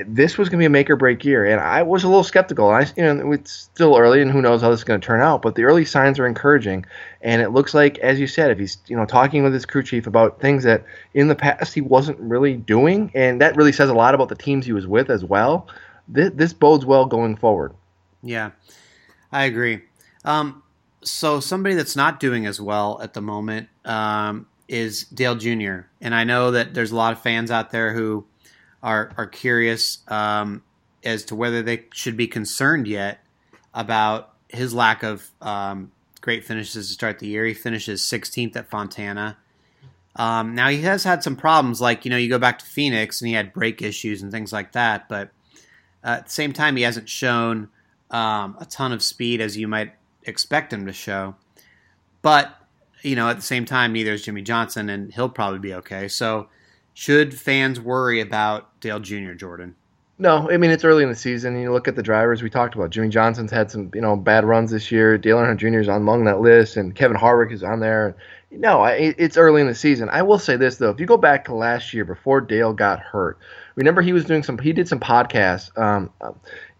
this 0.07 0.37
was 0.37 0.49
going 0.49 0.59
to 0.59 0.61
be 0.63 0.65
a 0.65 0.69
make 0.69 0.89
or 0.89 0.95
break 0.95 1.23
year, 1.23 1.45
and 1.45 1.59
I 1.61 1.83
was 1.83 2.03
a 2.03 2.07
little 2.07 2.23
skeptical. 2.23 2.69
I, 2.69 2.87
you 2.97 3.03
know, 3.03 3.31
it's 3.31 3.51
still 3.51 3.95
early, 3.95 4.21
and 4.21 4.31
who 4.31 4.41
knows 4.41 4.61
how 4.61 4.69
this 4.69 4.79
is 4.79 4.83
going 4.83 4.99
to 4.99 5.05
turn 5.05 5.21
out. 5.21 5.41
But 5.41 5.55
the 5.55 5.63
early 5.63 5.85
signs 5.85 6.19
are 6.19 6.27
encouraging, 6.27 6.85
and 7.21 7.41
it 7.41 7.49
looks 7.49 7.73
like, 7.73 7.97
as 7.99 8.19
you 8.19 8.27
said, 8.27 8.51
if 8.51 8.59
he's 8.59 8.77
you 8.87 8.95
know 8.95 9.05
talking 9.05 9.43
with 9.43 9.53
his 9.53 9.65
crew 9.65 9.83
chief 9.83 10.07
about 10.07 10.41
things 10.41 10.63
that 10.63 10.83
in 11.13 11.27
the 11.27 11.35
past 11.35 11.73
he 11.73 11.81
wasn't 11.81 12.19
really 12.19 12.55
doing, 12.55 13.11
and 13.13 13.39
that 13.41 13.55
really 13.55 13.71
says 13.71 13.89
a 13.89 13.93
lot 13.93 14.15
about 14.15 14.29
the 14.29 14.35
teams 14.35 14.65
he 14.65 14.73
was 14.73 14.87
with 14.87 15.09
as 15.09 15.23
well. 15.23 15.67
This, 16.07 16.31
this 16.35 16.53
bodes 16.53 16.85
well 16.85 17.05
going 17.05 17.35
forward. 17.35 17.73
Yeah, 18.21 18.51
I 19.31 19.45
agree. 19.45 19.81
Um, 20.23 20.63
so 21.01 21.39
somebody 21.39 21.75
that's 21.75 21.95
not 21.95 22.19
doing 22.19 22.45
as 22.45 22.59
well 22.59 22.99
at 23.01 23.13
the 23.13 23.21
moment 23.21 23.69
um, 23.85 24.47
is 24.67 25.05
Dale 25.05 25.35
Jr. 25.35 25.81
And 26.01 26.13
I 26.13 26.23
know 26.23 26.51
that 26.51 26.73
there's 26.73 26.91
a 26.91 26.95
lot 26.95 27.13
of 27.13 27.21
fans 27.21 27.51
out 27.51 27.71
there 27.71 27.93
who 27.93 28.25
are 28.85 29.11
are 29.17 29.27
curious 29.27 29.99
um, 30.07 30.61
as 31.03 31.25
to 31.25 31.35
whether 31.35 31.61
they 31.61 31.85
should 31.91 32.15
be 32.15 32.27
concerned 32.27 32.87
yet 32.87 33.19
about 33.73 34.31
his 34.47 34.73
lack 34.73 35.03
of 35.03 35.29
um, 35.41 35.91
great 36.21 36.45
finishes 36.45 36.87
to 36.87 36.93
start 36.93 37.19
the 37.19 37.27
year. 37.27 37.45
He 37.45 37.53
finishes 37.53 38.01
16th 38.03 38.55
at 38.55 38.69
Fontana. 38.69 39.37
Um, 40.15 40.55
now 40.55 40.69
he 40.69 40.81
has 40.83 41.03
had 41.03 41.23
some 41.23 41.35
problems, 41.35 41.81
like 41.81 42.05
you 42.05 42.11
know, 42.11 42.17
you 42.17 42.29
go 42.29 42.39
back 42.39 42.59
to 42.59 42.65
Phoenix 42.65 43.19
and 43.19 43.27
he 43.27 43.33
had 43.33 43.51
brake 43.51 43.81
issues 43.81 44.21
and 44.21 44.31
things 44.31 44.53
like 44.53 44.71
that. 44.71 45.09
But 45.09 45.31
Uh, 46.05 46.17
at 46.19 46.25
the 46.27 46.31
same 46.31 46.53
time, 46.53 46.75
he 46.77 46.83
hasn't 46.83 47.09
shown 47.09 47.67
um, 48.11 48.55
a 48.59 48.65
ton 48.69 48.91
of 48.93 49.01
speed 49.01 49.41
as 49.41 49.57
you 49.57 49.67
might 49.67 49.93
expect 50.23 50.71
him 50.71 50.85
to 50.85 50.93
show. 50.93 51.35
But 52.21 52.55
you 53.01 53.15
know, 53.15 53.27
at 53.29 53.35
the 53.35 53.41
same 53.41 53.65
time, 53.65 53.91
neither 53.91 54.13
is 54.13 54.23
Jimmie 54.23 54.43
Johnson, 54.43 54.89
and 54.89 55.11
he'll 55.13 55.29
probably 55.29 55.59
be 55.59 55.73
okay. 55.73 56.07
So, 56.07 56.47
should 56.95 57.37
fans 57.37 57.79
worry 57.79 58.21
about 58.21 58.79
Dale 58.79 59.01
Jr. 59.01 59.33
Jordan? 59.33 59.75
No, 60.17 60.49
I 60.49 60.55
mean 60.55 60.71
it's 60.71 60.85
early 60.85 61.03
in 61.03 61.09
the 61.09 61.15
season. 61.15 61.59
You 61.59 61.73
look 61.73 61.89
at 61.89 61.97
the 61.97 62.01
drivers 62.01 62.41
we 62.41 62.49
talked 62.49 62.73
about. 62.73 62.89
Jimmie 62.89 63.09
Johnson's 63.09 63.51
had 63.51 63.69
some, 63.69 63.91
you 63.93 63.99
know, 63.99 64.15
bad 64.15 64.45
runs 64.45 64.71
this 64.71 64.91
year. 64.91 65.17
Dale 65.17 65.37
Earnhardt 65.37 65.57
Jr. 65.57 65.79
is 65.79 65.89
among 65.89 66.23
that 66.23 66.39
list, 66.39 66.77
and 66.77 66.95
Kevin 66.95 67.17
Harvick 67.17 67.51
is 67.51 67.63
on 67.63 67.81
there. 67.81 68.15
No, 68.49 68.79
I, 68.81 69.13
it's 69.17 69.35
early 69.35 69.59
in 69.59 69.67
the 69.67 69.75
season. 69.75 70.07
I 70.07 70.21
will 70.21 70.39
say 70.39 70.55
this 70.55 70.77
though: 70.77 70.89
if 70.89 71.01
you 71.01 71.05
go 71.05 71.17
back 71.17 71.43
to 71.45 71.53
last 71.53 71.93
year 71.93 72.05
before 72.05 72.39
Dale 72.39 72.71
got 72.71 73.01
hurt, 73.01 73.37
remember 73.75 74.01
he 74.01 74.13
was 74.13 74.23
doing 74.23 74.41
some. 74.41 74.57
He 74.57 74.71
did 74.71 74.87
some 74.87 75.01
podcasts, 75.01 75.77
um, 75.77 76.09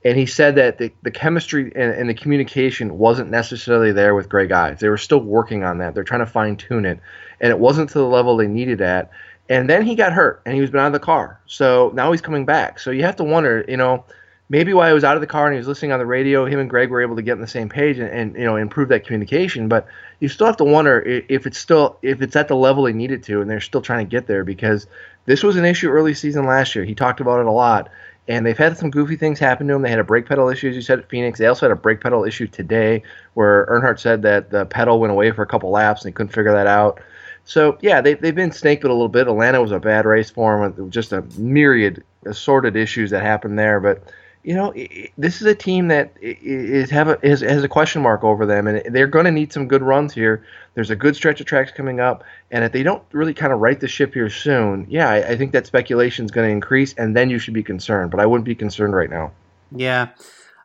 and 0.06 0.18
he 0.18 0.26
said 0.26 0.56
that 0.56 0.78
the, 0.78 0.94
the 1.02 1.12
chemistry 1.12 1.74
and, 1.76 1.92
and, 1.92 2.10
the 2.10 2.14
communication 2.14 2.98
wasn't 2.98 3.32
necessarily 3.32 3.92
there 3.92 4.16
with 4.16 4.30
Greg 4.30 4.54
Ives. 4.54 4.80
They 4.80 4.88
were 4.88 4.98
still 4.98 5.20
working 5.20 5.66
on 5.66 5.80
that. 5.80 5.94
They're 5.94 6.06
trying 6.06 6.22
to 6.22 6.26
fine 6.26 6.56
tune 6.56 6.86
it, 6.86 7.02
and 7.42 7.52
it 7.52 7.60
wasn't 7.60 7.90
to 7.90 7.98
the 7.98 8.08
level 8.08 8.38
they 8.38 8.48
needed 8.48 8.80
at. 8.80 9.12
And 9.50 9.70
then 9.70 9.84
he 9.84 9.96
got 9.96 10.14
hurt 10.14 10.42
and 10.46 10.56
he 10.56 10.62
was 10.62 10.72
been 10.72 10.80
out 10.80 10.88
of 10.88 10.94
the 10.94 11.00
car. 11.00 11.40
So 11.46 11.92
now 11.94 12.12
he's 12.12 12.22
coming 12.22 12.46
back. 12.46 12.80
So 12.80 12.92
you 12.92 13.04
have 13.04 13.16
to 13.18 13.24
wonder, 13.24 13.64
you 13.68 13.78
know, 13.78 14.04
maybe 14.50 14.74
while 14.74 14.88
he 14.88 14.94
was 14.94 15.04
out 15.04 15.16
of 15.16 15.22
the 15.22 15.28
car 15.28 15.46
and 15.46 15.54
he 15.54 15.58
was 15.58 15.68
listening 15.68 15.92
on 15.92 16.00
the 16.00 16.06
radio, 16.06 16.46
him 16.46 16.60
and 16.60 16.70
Greg 16.70 16.90
were 16.90 17.02
able 17.02 17.16
to 17.16 17.22
get 17.22 17.34
on 17.34 17.42
the 17.42 17.48
same 17.48 17.70
page 17.70 17.98
and, 17.98 18.10
and, 18.10 18.36
you 18.36 18.44
know 18.44 18.56
improve 18.56 18.90
that 18.90 19.06
communication. 19.06 19.68
But 19.68 19.88
you 20.20 20.30
still 20.30 20.48
have 20.48 20.58
to 20.58 20.64
wonder 20.64 21.02
if 21.02 21.46
it's 21.46 21.58
still 21.58 21.98
if 22.02 22.22
it's 22.22 22.36
at 22.36 22.48
the 22.48 22.56
level 22.56 22.84
they 22.84 22.94
needed 22.94 23.24
to, 23.24 23.42
and 23.42 23.50
they're 23.50 23.62
still 23.62 23.82
trying 23.82 24.06
to 24.06 24.10
get 24.10 24.28
there 24.28 24.44
because 24.44 24.88
this 25.26 25.44
was 25.44 25.56
an 25.56 25.66
issue 25.66 25.90
early 25.90 26.14
season 26.14 26.46
last 26.46 26.76
year. 26.76 26.86
He 26.86 26.96
talked 26.96 27.20
about 27.20 27.40
it 27.40 27.46
a 27.46 27.52
lot, 27.52 27.90
and 28.28 28.46
they've 28.46 28.58
had 28.58 28.78
some 28.78 28.92
goofy 28.92 29.16
things 29.16 29.40
happen 29.40 29.68
to 29.68 29.74
them. 29.74 29.82
They 29.82 29.90
had 29.90 30.00
a 30.00 30.04
brake 30.04 30.28
pedal 30.28 30.50
issue, 30.50 30.70
as 30.70 30.76
you 30.76 30.82
said 30.82 31.00
at 31.00 31.10
Phoenix. 31.10 31.40
They 31.40 31.48
also 31.48 31.66
had 31.66 31.72
a 31.72 31.76
brake 31.76 32.02
pedal 32.02 32.24
issue 32.24 32.48
today, 32.48 33.04
where 33.34 33.66
Earnhardt 33.68 34.00
said 34.00 34.22
that 34.24 34.50
the 34.52 34.66
pedal 34.66 35.00
went 35.00 35.12
away 35.12 35.32
for 35.32 35.42
a 35.42 35.48
couple 35.48 35.70
laps 35.72 36.04
and 36.04 36.12
they 36.12 36.16
couldn't 36.16 36.34
figure 36.34 36.54
that 36.54 36.68
out. 36.68 37.02
So 37.46 37.78
yeah, 37.82 38.02
they 38.02 38.16
they've 38.16 38.36
been 38.36 38.52
snaked 38.52 38.84
a 38.84 38.88
little 38.88 39.08
bit. 39.08 39.28
Atlanta 39.28 39.62
was 39.62 39.72
a 39.72 39.80
bad 39.80 40.06
race 40.06 40.30
for 40.30 40.68
them, 40.70 40.90
just 40.90 41.14
a 41.14 41.22
myriad 41.38 42.04
assorted 42.26 42.76
issues 42.76 43.12
that 43.12 43.22
happened 43.22 43.58
there. 43.58 43.80
But 43.80 44.04
you 44.44 44.54
know, 44.54 44.74
this 45.18 45.42
is 45.42 45.48
a 45.48 45.56
team 45.56 45.88
that 45.88 46.12
is 46.22 46.90
have 46.90 47.08
a, 47.08 47.20
has, 47.24 47.42
has 47.42 47.64
a 47.64 47.68
question 47.68 48.02
mark 48.02 48.24
over 48.24 48.46
them, 48.46 48.68
and 48.68 48.96
they're 48.96 49.08
going 49.08 49.26
to 49.26 49.32
need 49.32 49.54
some 49.54 49.68
good 49.68 49.84
runs 49.84 50.14
here. 50.14 50.44
There's 50.74 50.90
a 50.90 50.96
good 50.96 51.16
stretch 51.16 51.40
of 51.40 51.48
tracks 51.48 51.72
coming 51.72 52.00
up, 52.00 52.24
and 52.52 52.64
if 52.64 52.72
they 52.72 52.84
don't 52.84 53.04
really 53.12 53.34
kind 53.34 53.54
of 53.54 53.60
right 53.60 53.80
the 53.80 53.88
ship 53.88 54.14
here 54.14 54.30
soon, 54.30 54.86
yeah, 54.90 55.10
I, 55.10 55.30
I 55.30 55.38
think 55.38 55.52
that 55.54 55.66
speculation 55.68 56.26
is 56.26 56.32
going 56.32 56.48
to 56.48 56.52
increase, 56.52 56.94
and 56.94 57.16
then 57.16 57.30
you 57.30 57.40
should 57.40 57.54
be 57.54 57.64
concerned. 57.64 58.12
But 58.12 58.20
I 58.20 58.26
wouldn't 58.26 58.46
be 58.46 58.56
concerned 58.56 58.96
right 58.96 59.10
now. 59.10 59.32
Yeah, 59.72 60.10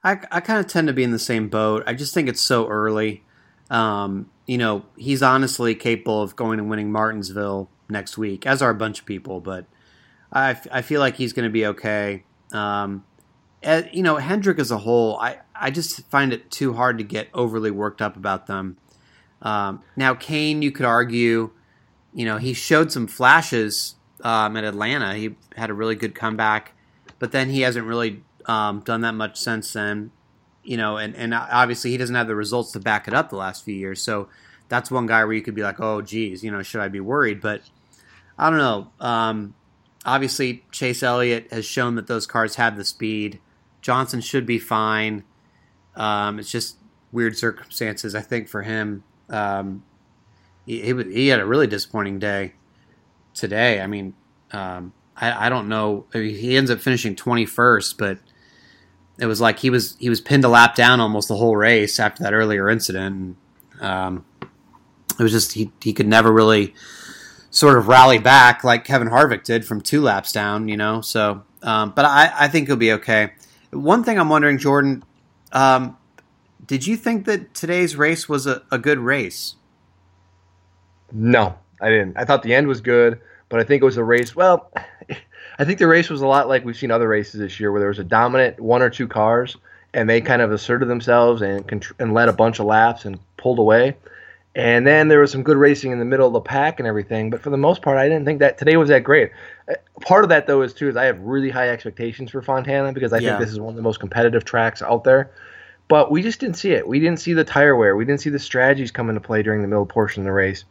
I 0.03 0.13
I 0.31 0.41
kind 0.41 0.61
of 0.61 0.67
tend 0.67 0.89
to 0.89 0.95
be 0.95 1.03
in 1.03 1.11
the 1.11 1.19
same 1.19 1.49
boat. 1.49 1.83
I 1.87 1.93
just 1.93 2.15
think 2.15 2.29
it's 2.29 2.41
so 2.41 2.69
early. 2.69 3.23
Um, 3.71 4.31
you 4.51 4.59
know, 4.59 4.85
he's 4.97 5.23
honestly 5.23 5.77
capable 5.77 6.21
of 6.21 6.35
going 6.35 6.59
and 6.59 6.69
winning 6.69 6.91
Martinsville 6.91 7.71
next 7.89 8.19
week, 8.19 8.49
as 8.49 8.61
are 8.61 8.71
a 8.71 8.75
bunch 8.75 8.99
of 8.99 9.07
people. 9.07 9.41
But 9.41 9.67
I, 10.33 10.61
I 10.73 10.83
feel 10.83 10.99
like 10.99 11.15
he's 11.15 11.33
going 11.33 11.45
to 11.45 11.53
be 11.53 11.67
okay. 11.67 12.25
Um, 12.51 13.05
and, 13.63 13.89
you 13.93 14.03
know, 14.03 14.17
Hendrick 14.17 14.59
as 14.59 14.73
a 14.73 14.79
whole, 14.79 15.17
I, 15.21 15.39
I 15.55 15.71
just 15.71 16.05
find 16.11 16.33
it 16.33 16.51
too 16.51 16.73
hard 16.73 16.99
to 16.99 17.05
get 17.05 17.29
overly 17.33 17.71
worked 17.71 18.03
up 18.03 18.17
about 18.17 18.49
them. 18.49 18.77
Um, 19.41 19.85
now, 19.95 20.15
Kahne, 20.15 20.63
you 20.63 20.73
could 20.73 20.85
argue, 20.85 21.53
you 22.13 22.25
know, 22.25 22.39
he 22.39 22.53
showed 22.53 22.91
some 22.91 23.07
flashes 23.07 23.95
um, 24.25 24.57
at 24.57 24.65
Atlanta. 24.65 25.15
He 25.15 25.37
had 25.55 25.71
a 25.71 25.75
really 25.75 25.95
good 25.95 26.17
comeback, 26.17 26.73
but 27.21 27.31
then 27.31 27.51
he 27.51 27.61
hasn't 27.61 27.87
really 27.87 28.25
um, 28.47 28.81
done 28.81 29.03
that 29.03 29.15
much 29.15 29.39
since 29.39 29.73
then 29.73 30.11
you 30.63 30.77
know, 30.77 30.97
and, 30.97 31.15
and 31.17 31.35
obviously 31.35 31.91
he 31.91 31.97
doesn't 31.97 32.15
have 32.15 32.27
the 32.27 32.35
results 32.35 32.73
to 32.73 32.81
back 32.81 33.09
it 33.09 33.15
up 33.15 33.31
the 33.31 33.37
last 33.37 33.65
few 33.65 33.75
years. 33.75 34.03
So 34.03 34.29
that's 34.69 34.91
one 34.91 35.07
guy 35.07 35.25
where 35.25 35.35
you 35.35 35.43
could 35.43 35.55
be 35.55 35.63
like, 35.63 35.81
oh, 35.81 36.03
geez, 36.03 36.45
you 36.45 36.51
know, 36.51 36.63
should 36.63 36.81
I 36.81 36.89
be 36.89 37.01
worried? 37.01 37.41
But 37.41 37.63
I 38.39 38.51
don't 38.51 38.59
know. 38.59 38.91
Um, 39.01 39.55
obviously, 40.05 40.65
Chase 40.71 41.03
Elliott 41.03 41.53
has 41.53 41.65
shown 41.65 41.97
that 41.97 42.07
those 42.07 42.27
cars 42.27 42.57
have 42.57 42.77
the 42.77 42.85
speed. 42.85 43.41
Johnson 43.81 44.21
should 44.21 44.47
be 44.47 44.59
fine. 44.59 45.25
Um, 45.97 46.39
it's 46.39 46.51
just 46.51 46.77
weird 47.13 47.37
circumstances, 47.37 48.15
I 48.15 48.21
think, 48.21 48.49
for 48.49 48.63
him. 48.63 49.03
Um, 49.29 49.83
he, 50.67 50.81
he, 51.13 51.29
had 51.29 51.41
a 51.41 51.47
really 51.47 51.67
disappointing 51.67 52.19
day 52.19 52.53
today. 53.35 53.81
I 53.81 53.87
mean, 53.87 54.15
um, 54.53 54.93
I, 55.17 55.47
I, 55.47 55.49
don't 55.49 55.69
know. 55.69 56.07
I 56.15 56.19
mean, 56.19 56.37
he 56.37 56.57
ends 56.57 56.71
up 56.71 56.81
finishing 56.81 57.17
21st, 57.17 57.97
but 57.99 58.19
it 59.21 59.27
was 59.27 59.41
like 59.41 59.59
he 59.59 59.71
was 59.71 59.97
he 60.01 60.09
was 60.09 60.21
pinned 60.21 60.45
a 60.45 60.49
lap 60.49 60.75
down 60.75 60.99
almost 60.99 61.29
the 61.29 61.37
whole 61.37 61.55
race 61.55 62.01
after 62.01 62.23
that 62.23 62.33
earlier 62.33 62.71
incident. 62.71 63.37
Um, 63.81 64.25
it 64.43 65.23
was 65.23 65.31
just 65.31 65.53
he 65.53 65.71
he 65.83 65.93
could 65.93 66.09
never 66.09 66.33
really 66.33 66.75
sort 67.51 67.77
of 67.77 67.87
rally 67.87 68.19
back 68.19 68.65
like 68.65 68.85
Kevin 68.85 69.09
Harvick 69.09 69.45
did 69.45 69.65
from 69.65 69.83
two 69.83 70.01
laps 70.01 70.33
down, 70.33 70.69
you 70.69 70.77
know. 70.77 71.03
So, 71.03 71.43
um, 71.63 71.93
but 71.95 72.07
I 72.07 72.33
I 72.35 72.49
think 72.49 72.67
he'll 72.67 72.77
be 72.77 72.93
okay. 72.93 73.33
One 73.71 74.03
thing 74.03 74.19
I'm 74.19 74.31
wondering, 74.31 74.59
Jordan, 74.59 75.05
um, 75.53 75.97
did 76.67 76.87
you 76.87 76.97
think 76.97 77.27
that 77.27 77.53
today's 77.55 77.97
race 77.97 78.29
was 78.29 78.47
a, 78.47 78.63
a 78.73 78.79
good 78.79 78.99
race? 78.99 79.55
No, 81.13 81.57
I 81.81 81.91
didn't. 81.91 82.17
I 82.17 82.25
thought 82.25 82.43
the 82.43 82.55
end 82.55 82.69
was 82.69 82.81
good, 82.81 83.21
but 83.49 83.61
I 83.61 83.65
think 83.65 83.83
it 83.83 83.85
was 83.85 83.99
a 83.99 84.05
race. 84.05 84.35
Well, 84.35 84.73
I 85.61 85.65
think 85.67 85.79
the 85.79 85.87
race 85.87 86.09
was 86.09 86.23
a 86.23 86.27
lot 86.27 86.49
like 86.49 86.65
we've 86.65 86.77
seen 86.77 86.91
other 86.91 87.07
races 87.07 87.39
this 87.39 87.61
year, 87.61 87.71
where 87.71 87.81
there 87.81 87.91
was 87.91 87.99
a 87.99 88.05
dominant 88.05 88.59
one 88.59 88.81
or 88.81 88.89
two 88.89 89.07
cars, 89.07 89.59
and 89.93 90.09
they 90.09 90.23
kind 90.23 90.41
of 90.41 90.51
asserted 90.53 90.89
themselves 90.89 91.43
and 91.43 91.85
and 91.99 92.15
led 92.15 92.31
a 92.31 92.33
bunch 92.33 92.61
of 92.61 92.65
laps 92.65 93.05
and 93.05 93.21
pulled 93.37 93.59
away. 93.59 93.95
And 94.55 94.87
then 94.87 95.09
there 95.09 95.21
was 95.21 95.31
some 95.31 95.43
good 95.43 95.59
racing 95.59 95.93
in 95.93 95.99
the 95.99 96.07
middle 96.07 96.27
of 96.27 96.33
the 96.33 96.41
pack 96.41 96.81
and 96.81 96.89
everything. 96.89 97.29
But 97.29 97.43
for 97.43 97.51
the 97.51 97.59
most 97.59 97.83
part, 97.83 97.99
I 97.99 98.09
didn't 98.09 98.25
think 98.25 98.39
that 98.39 98.57
today 98.57 98.79
was 98.79 98.89
that 98.89 99.05
great. 99.05 99.33
Uh, 99.69 99.75
part 100.01 100.25
of 100.25 100.31
that 100.31 100.47
though 100.47 100.63
is 100.63 100.73
too 100.73 100.89
is 100.89 100.97
I 100.97 101.05
have 101.05 101.21
really 101.21 101.51
high 101.51 101.69
expectations 101.69 102.31
for 102.31 102.41
Fontana 102.41 102.95
because 102.95 103.13
I 103.13 103.19
yeah. 103.19 103.33
think 103.33 103.41
this 103.41 103.53
is 103.53 103.61
one 103.61 103.69
of 103.69 103.77
the 103.77 103.83
most 103.83 104.01
competitive 104.01 104.47
tracks 104.47 104.81
out 104.81 105.05
there. 105.05 105.31
But 105.89 106.11
we 106.11 106.23
just 106.23 106.41
didn't 106.41 106.57
see 106.57 106.73
it. 106.73 106.89
We 106.89 107.01
didn't 107.01 107.21
see 107.21 107.35
the 107.35 107.45
tire 107.45 107.77
wear. 107.77 107.97
We 107.97 108.07
didn't 108.07 108.23
see 108.23 108.31
the 108.31 108.39
strategies 108.39 108.91
come 108.91 109.11
into 109.11 109.21
play 109.21 109.43
during 109.43 109.61
the 109.61 109.69
middle 109.69 109.85
portion 109.85 110.23
of 110.23 110.25
the 110.25 110.33
race 110.33 110.65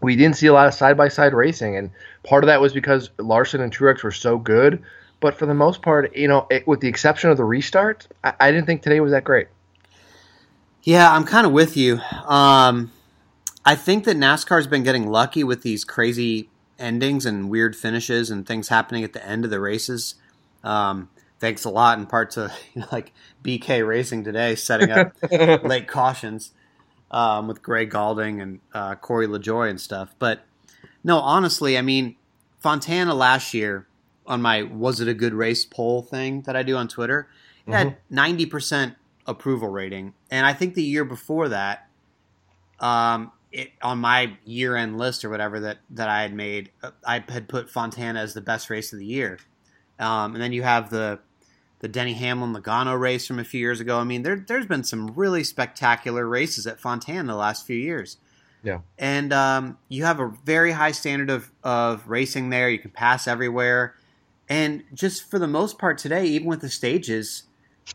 we 0.00 0.16
didn't 0.16 0.36
see 0.36 0.46
a 0.46 0.52
lot 0.52 0.66
of 0.66 0.74
side 0.74 0.96
by 0.96 1.08
side 1.08 1.34
racing, 1.34 1.76
and 1.76 1.90
part 2.28 2.44
of 2.44 2.48
that 2.48 2.60
was 2.60 2.74
because 2.74 3.08
Larson 3.18 3.62
and 3.62 3.74
Truex 3.74 4.02
were 4.02 4.12
so 4.12 4.36
good. 4.36 4.82
But 5.20 5.34
for 5.34 5.46
the 5.46 5.54
most 5.54 5.82
part, 5.82 6.14
you 6.14 6.28
know, 6.28 6.46
it, 6.50 6.66
with 6.66 6.80
the 6.80 6.88
exception 6.88 7.30
of 7.30 7.38
the 7.38 7.44
restart, 7.44 8.06
I, 8.22 8.34
I, 8.38 8.50
didn't 8.52 8.66
think 8.66 8.82
today 8.82 9.00
was 9.00 9.12
that 9.12 9.24
great. 9.24 9.48
Yeah, 10.84 11.10
I'm 11.10 11.24
kind 11.24 11.46
of 11.46 11.52
with 11.52 11.76
you. 11.76 12.00
Um, 12.26 12.92
I 13.64 13.74
think 13.74 14.04
that 14.04 14.16
NASCAR's 14.16 14.68
been 14.68 14.84
getting 14.84 15.08
lucky 15.08 15.42
with 15.42 15.62
these 15.62 15.84
crazy 15.84 16.50
endings 16.78 17.26
and 17.26 17.50
weird 17.50 17.74
finishes 17.74 18.30
and 18.30 18.46
things 18.46 18.68
happening 18.68 19.02
at 19.02 19.12
the 19.12 19.26
end 19.26 19.44
of 19.44 19.50
the 19.50 19.58
races. 19.58 20.14
Um, 20.62 21.08
thanks 21.40 21.64
a 21.64 21.70
lot 21.70 21.98
in 21.98 22.06
part 22.06 22.30
to 22.32 22.52
you 22.74 22.80
know, 22.82 22.88
like 22.92 23.12
BK 23.42 23.86
Racing 23.86 24.22
today 24.22 24.54
setting 24.54 24.90
up 24.90 25.16
late 25.64 25.88
cautions 25.88 26.52
um, 27.10 27.48
with 27.48 27.62
Gray 27.62 27.86
Gaulding 27.86 28.40
and 28.40 28.60
uh, 28.72 28.94
Corey 28.96 29.26
LaJoie 29.26 29.70
and 29.70 29.80
stuff. 29.80 30.14
But 30.18 30.44
no, 31.08 31.20
honestly, 31.20 31.78
I 31.78 31.82
mean, 31.82 32.16
Fontana 32.60 33.14
last 33.14 33.54
year 33.54 33.88
on 34.26 34.42
my 34.42 34.62
was 34.62 35.00
it 35.00 35.08
a 35.08 35.14
good 35.14 35.32
race 35.32 35.64
poll 35.64 36.02
thing 36.02 36.42
that 36.42 36.54
I 36.54 36.62
do 36.62 36.76
on 36.76 36.86
Twitter, 36.86 37.28
mm-hmm. 37.62 37.72
had 37.72 37.96
ninety 38.10 38.44
percent 38.44 38.94
approval 39.26 39.68
rating, 39.68 40.12
and 40.30 40.46
I 40.46 40.52
think 40.52 40.74
the 40.74 40.82
year 40.82 41.06
before 41.06 41.48
that, 41.48 41.88
um, 42.78 43.32
it 43.50 43.72
on 43.80 43.98
my 43.98 44.36
year 44.44 44.76
end 44.76 44.98
list 44.98 45.24
or 45.24 45.30
whatever 45.30 45.58
that 45.60 45.78
that 45.90 46.10
I 46.10 46.20
had 46.20 46.34
made, 46.34 46.72
uh, 46.82 46.90
I 47.06 47.24
had 47.26 47.48
put 47.48 47.70
Fontana 47.70 48.20
as 48.20 48.34
the 48.34 48.42
best 48.42 48.68
race 48.68 48.92
of 48.92 48.98
the 48.98 49.06
year, 49.06 49.38
um, 49.98 50.34
and 50.34 50.42
then 50.42 50.52
you 50.52 50.62
have 50.62 50.90
the 50.90 51.20
the 51.80 51.88
Denny 51.88 52.12
Hamlin 52.12 52.54
Logano 52.54 53.00
race 53.00 53.26
from 53.26 53.38
a 53.38 53.44
few 53.44 53.60
years 53.60 53.80
ago. 53.80 53.98
I 53.98 54.04
mean, 54.04 54.24
there, 54.24 54.44
there's 54.46 54.66
been 54.66 54.84
some 54.84 55.14
really 55.14 55.42
spectacular 55.42 56.26
races 56.26 56.66
at 56.66 56.80
Fontana 56.80 57.32
the 57.32 57.38
last 57.38 57.66
few 57.66 57.76
years. 57.76 58.18
Yeah. 58.62 58.80
And 58.98 59.32
um, 59.32 59.78
you 59.88 60.04
have 60.04 60.20
a 60.20 60.28
very 60.44 60.72
high 60.72 60.92
standard 60.92 61.30
of, 61.30 61.50
of 61.62 62.08
racing 62.08 62.50
there. 62.50 62.68
You 62.68 62.78
can 62.78 62.90
pass 62.90 63.28
everywhere. 63.28 63.94
And 64.48 64.84
just 64.94 65.30
for 65.30 65.38
the 65.38 65.46
most 65.46 65.78
part 65.78 65.98
today, 65.98 66.26
even 66.26 66.48
with 66.48 66.60
the 66.60 66.70
stages, 66.70 67.44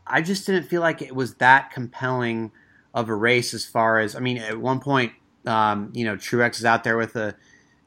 I 0.06 0.22
just 0.22 0.46
didn't 0.46 0.64
feel 0.64 0.80
like 0.80 1.02
it 1.02 1.14
was 1.14 1.34
that 1.34 1.70
compelling 1.70 2.52
of 2.94 3.08
a 3.08 3.14
race 3.14 3.54
as 3.54 3.64
far 3.64 3.98
as, 3.98 4.14
I 4.14 4.20
mean, 4.20 4.38
at 4.38 4.58
one 4.58 4.80
point, 4.80 5.12
um, 5.46 5.90
you 5.94 6.04
know, 6.04 6.16
Truex 6.16 6.58
is 6.58 6.64
out 6.64 6.84
there 6.84 6.96
with 6.96 7.16
a 7.16 7.34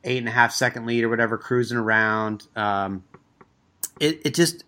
eight 0.04 0.20
and 0.20 0.28
a 0.28 0.32
half 0.32 0.52
second 0.52 0.86
lead 0.86 1.04
or 1.04 1.10
whatever, 1.10 1.38
cruising 1.38 1.78
around. 1.78 2.48
Um, 2.56 3.04
it, 4.00 4.22
it 4.26 4.36
just 4.36 4.64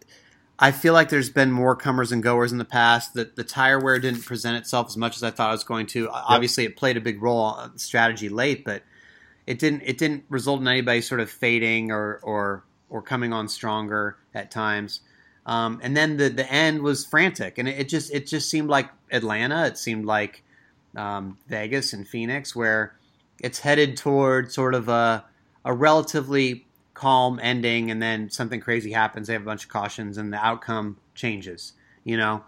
I 0.61 0.71
feel 0.71 0.93
like 0.93 1.07
there's 1.07 1.29
been 1.29 1.51
more 1.51 1.73
comers 1.75 2.11
and 2.11 2.21
goers 2.21 2.51
in 2.51 2.57
the 2.57 2.65
past. 2.65 3.13
That 3.13 3.37
the 3.37 3.45
tire 3.45 3.79
wear 3.79 3.97
didn't 3.97 4.25
present 4.25 4.57
itself 4.57 4.87
as 4.87 4.97
much 4.97 5.15
as 5.15 5.23
I 5.23 5.31
thought 5.31 5.49
it 5.49 5.53
was 5.53 5.63
going 5.63 5.87
to. 5.87 6.03
Yep. 6.03 6.11
Obviously, 6.13 6.65
it 6.65 6.75
played 6.75 6.97
a 6.97 7.01
big 7.01 7.21
role 7.21 7.39
on 7.39 7.77
strategy 7.77 8.27
late, 8.27 8.65
but 8.65 8.83
it 9.47 9.57
didn't. 9.57 9.83
It 9.85 9.97
didn't 9.97 10.25
result 10.27 10.59
in 10.59 10.67
anybody 10.67 11.01
sort 11.01 11.21
of 11.21 11.29
fading 11.29 11.91
or 11.91 12.19
or 12.23 12.65
or 12.89 13.01
coming 13.01 13.31
on 13.31 13.47
stronger 13.47 14.17
at 14.35 14.51
times. 14.51 14.99
Um, 15.45 15.79
and 15.81 15.95
then 15.95 16.17
the 16.17 16.29
the 16.29 16.51
end 16.51 16.81
was 16.81 17.05
frantic, 17.05 17.57
and 17.57 17.67
it, 17.67 17.79
it, 17.79 17.89
just 17.89 18.13
it 18.13 18.27
just 18.27 18.49
seemed 18.49 18.69
like 18.69 18.89
Atlanta. 19.11 19.65
It 19.65 19.77
seemed 19.77 20.05
like 20.05 20.43
um, 20.95 21.37
Vegas 21.47 21.93
and 21.93 22.05
Phoenix, 22.05 22.53
where 22.53 22.95
it's 23.39 23.59
headed 23.59 23.95
toward 23.95 24.51
sort 24.51 24.75
of 24.75 24.89
a 24.89 25.23
a 25.63 25.73
relatively 25.73 26.67
calm 26.99 27.39
ending, 27.41 27.89
and 27.89 28.01
then 28.01 28.29
something 28.29 28.59
crazy 28.59 28.91
happens. 28.91 29.27
They 29.27 29.33
have 29.33 29.43
a 29.43 29.45
bunch 29.45 29.63
of 29.63 29.69
cautions, 29.69 30.17
and 30.17 30.33
the 30.33 30.37
outcome 30.37 30.97
changes. 31.15 31.73
You 32.03 32.17
know, 32.17 32.43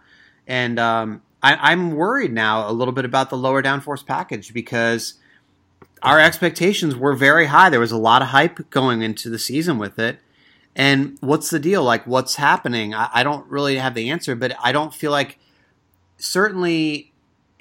and 0.48 0.80
um, 0.80 1.22
I, 1.42 1.72
I'm 1.72 1.92
worried 1.92 2.34
now 2.34 2.70
a 2.70 2.74
little 2.74 2.94
bit 2.94 3.06
about 3.06 3.30
the 3.30 3.38
lower 3.38 3.64
downforce 3.64 4.06
package 4.06 4.54
because 4.54 5.16
our 6.02 6.20
expectations 6.20 6.96
were 6.96 7.14
very 7.14 7.48
high. 7.48 7.70
There 7.70 7.80
was 7.80 7.92
a 7.92 7.98
lot 7.98 8.22
of 8.22 8.30
hype 8.30 8.70
going 8.70 9.02
into 9.02 9.30
the 9.30 9.40
season 9.40 9.78
with 9.78 10.00
it. 10.00 10.20
And 10.76 11.18
what's 11.20 11.50
the 11.50 11.60
deal? 11.60 11.84
Like, 11.84 12.08
what's 12.08 12.36
happening? 12.36 12.94
I, 12.94 13.10
I 13.14 13.24
don't 13.24 13.46
really 13.48 13.78
have 13.78 13.94
the 13.94 14.10
answer, 14.10 14.36
but 14.36 14.56
I 14.64 14.72
don't 14.72 14.94
feel 14.94 15.12
like 15.12 15.38
certainly 16.18 17.12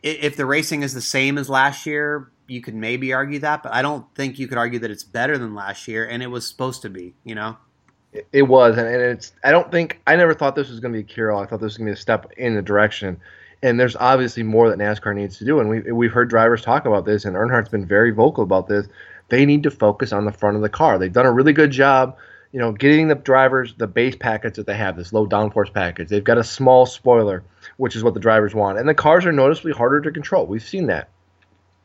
if 0.02 0.36
the 0.36 0.46
racing 0.46 0.82
is 0.82 0.94
the 0.94 1.00
same 1.00 1.36
as 1.36 1.50
last 1.50 1.86
year, 1.86 2.30
you 2.50 2.60
could 2.60 2.74
maybe 2.74 3.12
argue 3.12 3.38
that, 3.40 3.62
but 3.62 3.72
I 3.72 3.82
don't 3.82 4.06
think 4.14 4.38
you 4.38 4.48
could 4.48 4.58
argue 4.58 4.80
that 4.80 4.90
it's 4.90 5.04
better 5.04 5.38
than 5.38 5.54
last 5.54 5.86
year, 5.88 6.06
and 6.06 6.22
it 6.22 6.26
was 6.26 6.46
supposed 6.46 6.82
to 6.82 6.90
be, 6.90 7.14
you 7.24 7.34
know? 7.34 7.56
It 8.32 8.42
was, 8.42 8.76
and 8.76 8.88
it's. 8.88 9.32
I 9.44 9.52
don't 9.52 9.70
think 9.70 10.00
I 10.06 10.16
never 10.16 10.34
thought 10.34 10.56
this 10.56 10.68
was 10.68 10.80
going 10.80 10.92
to 10.92 10.96
be 10.96 11.04
a 11.04 11.06
cure. 11.06 11.32
I 11.32 11.46
thought 11.46 11.60
this 11.60 11.72
was 11.72 11.76
going 11.76 11.86
to 11.86 11.92
be 11.92 11.98
a 11.98 12.00
step 12.00 12.32
in 12.36 12.56
the 12.56 12.62
direction 12.62 13.20
and 13.62 13.78
there's 13.78 13.96
obviously 13.96 14.42
more 14.42 14.68
that 14.70 14.78
NASCAR 14.78 15.14
needs 15.14 15.38
to 15.38 15.44
do. 15.44 15.60
And 15.60 15.68
we 15.68 15.92
we've 15.92 16.12
heard 16.12 16.30
drivers 16.30 16.62
talk 16.62 16.86
about 16.86 17.04
this, 17.04 17.24
and 17.24 17.36
Earnhardt's 17.36 17.68
been 17.68 17.86
very 17.86 18.10
vocal 18.10 18.44
about 18.44 18.68
this. 18.68 18.86
They 19.28 19.46
need 19.46 19.62
to 19.64 19.70
focus 19.70 20.12
on 20.12 20.24
the 20.24 20.32
front 20.32 20.56
of 20.56 20.62
the 20.62 20.68
car. 20.68 20.98
They've 20.98 21.12
done 21.12 21.26
a 21.26 21.32
really 21.32 21.52
good 21.52 21.70
job, 21.70 22.16
you 22.52 22.58
know, 22.58 22.72
getting 22.72 23.08
the 23.08 23.14
drivers 23.14 23.74
the 23.76 23.86
base 23.86 24.16
package 24.16 24.56
that 24.56 24.66
they 24.66 24.76
have, 24.76 24.96
this 24.96 25.12
low 25.12 25.26
downforce 25.26 25.72
package. 25.72 26.08
They've 26.08 26.24
got 26.24 26.38
a 26.38 26.44
small 26.44 26.86
spoiler, 26.86 27.44
which 27.76 27.96
is 27.96 28.02
what 28.02 28.14
the 28.14 28.20
drivers 28.20 28.54
want, 28.54 28.78
and 28.78 28.88
the 28.88 28.94
cars 28.94 29.26
are 29.26 29.32
noticeably 29.32 29.72
harder 29.72 30.00
to 30.00 30.10
control. 30.10 30.46
We've 30.46 30.62
seen 30.62 30.86
that. 30.86 31.08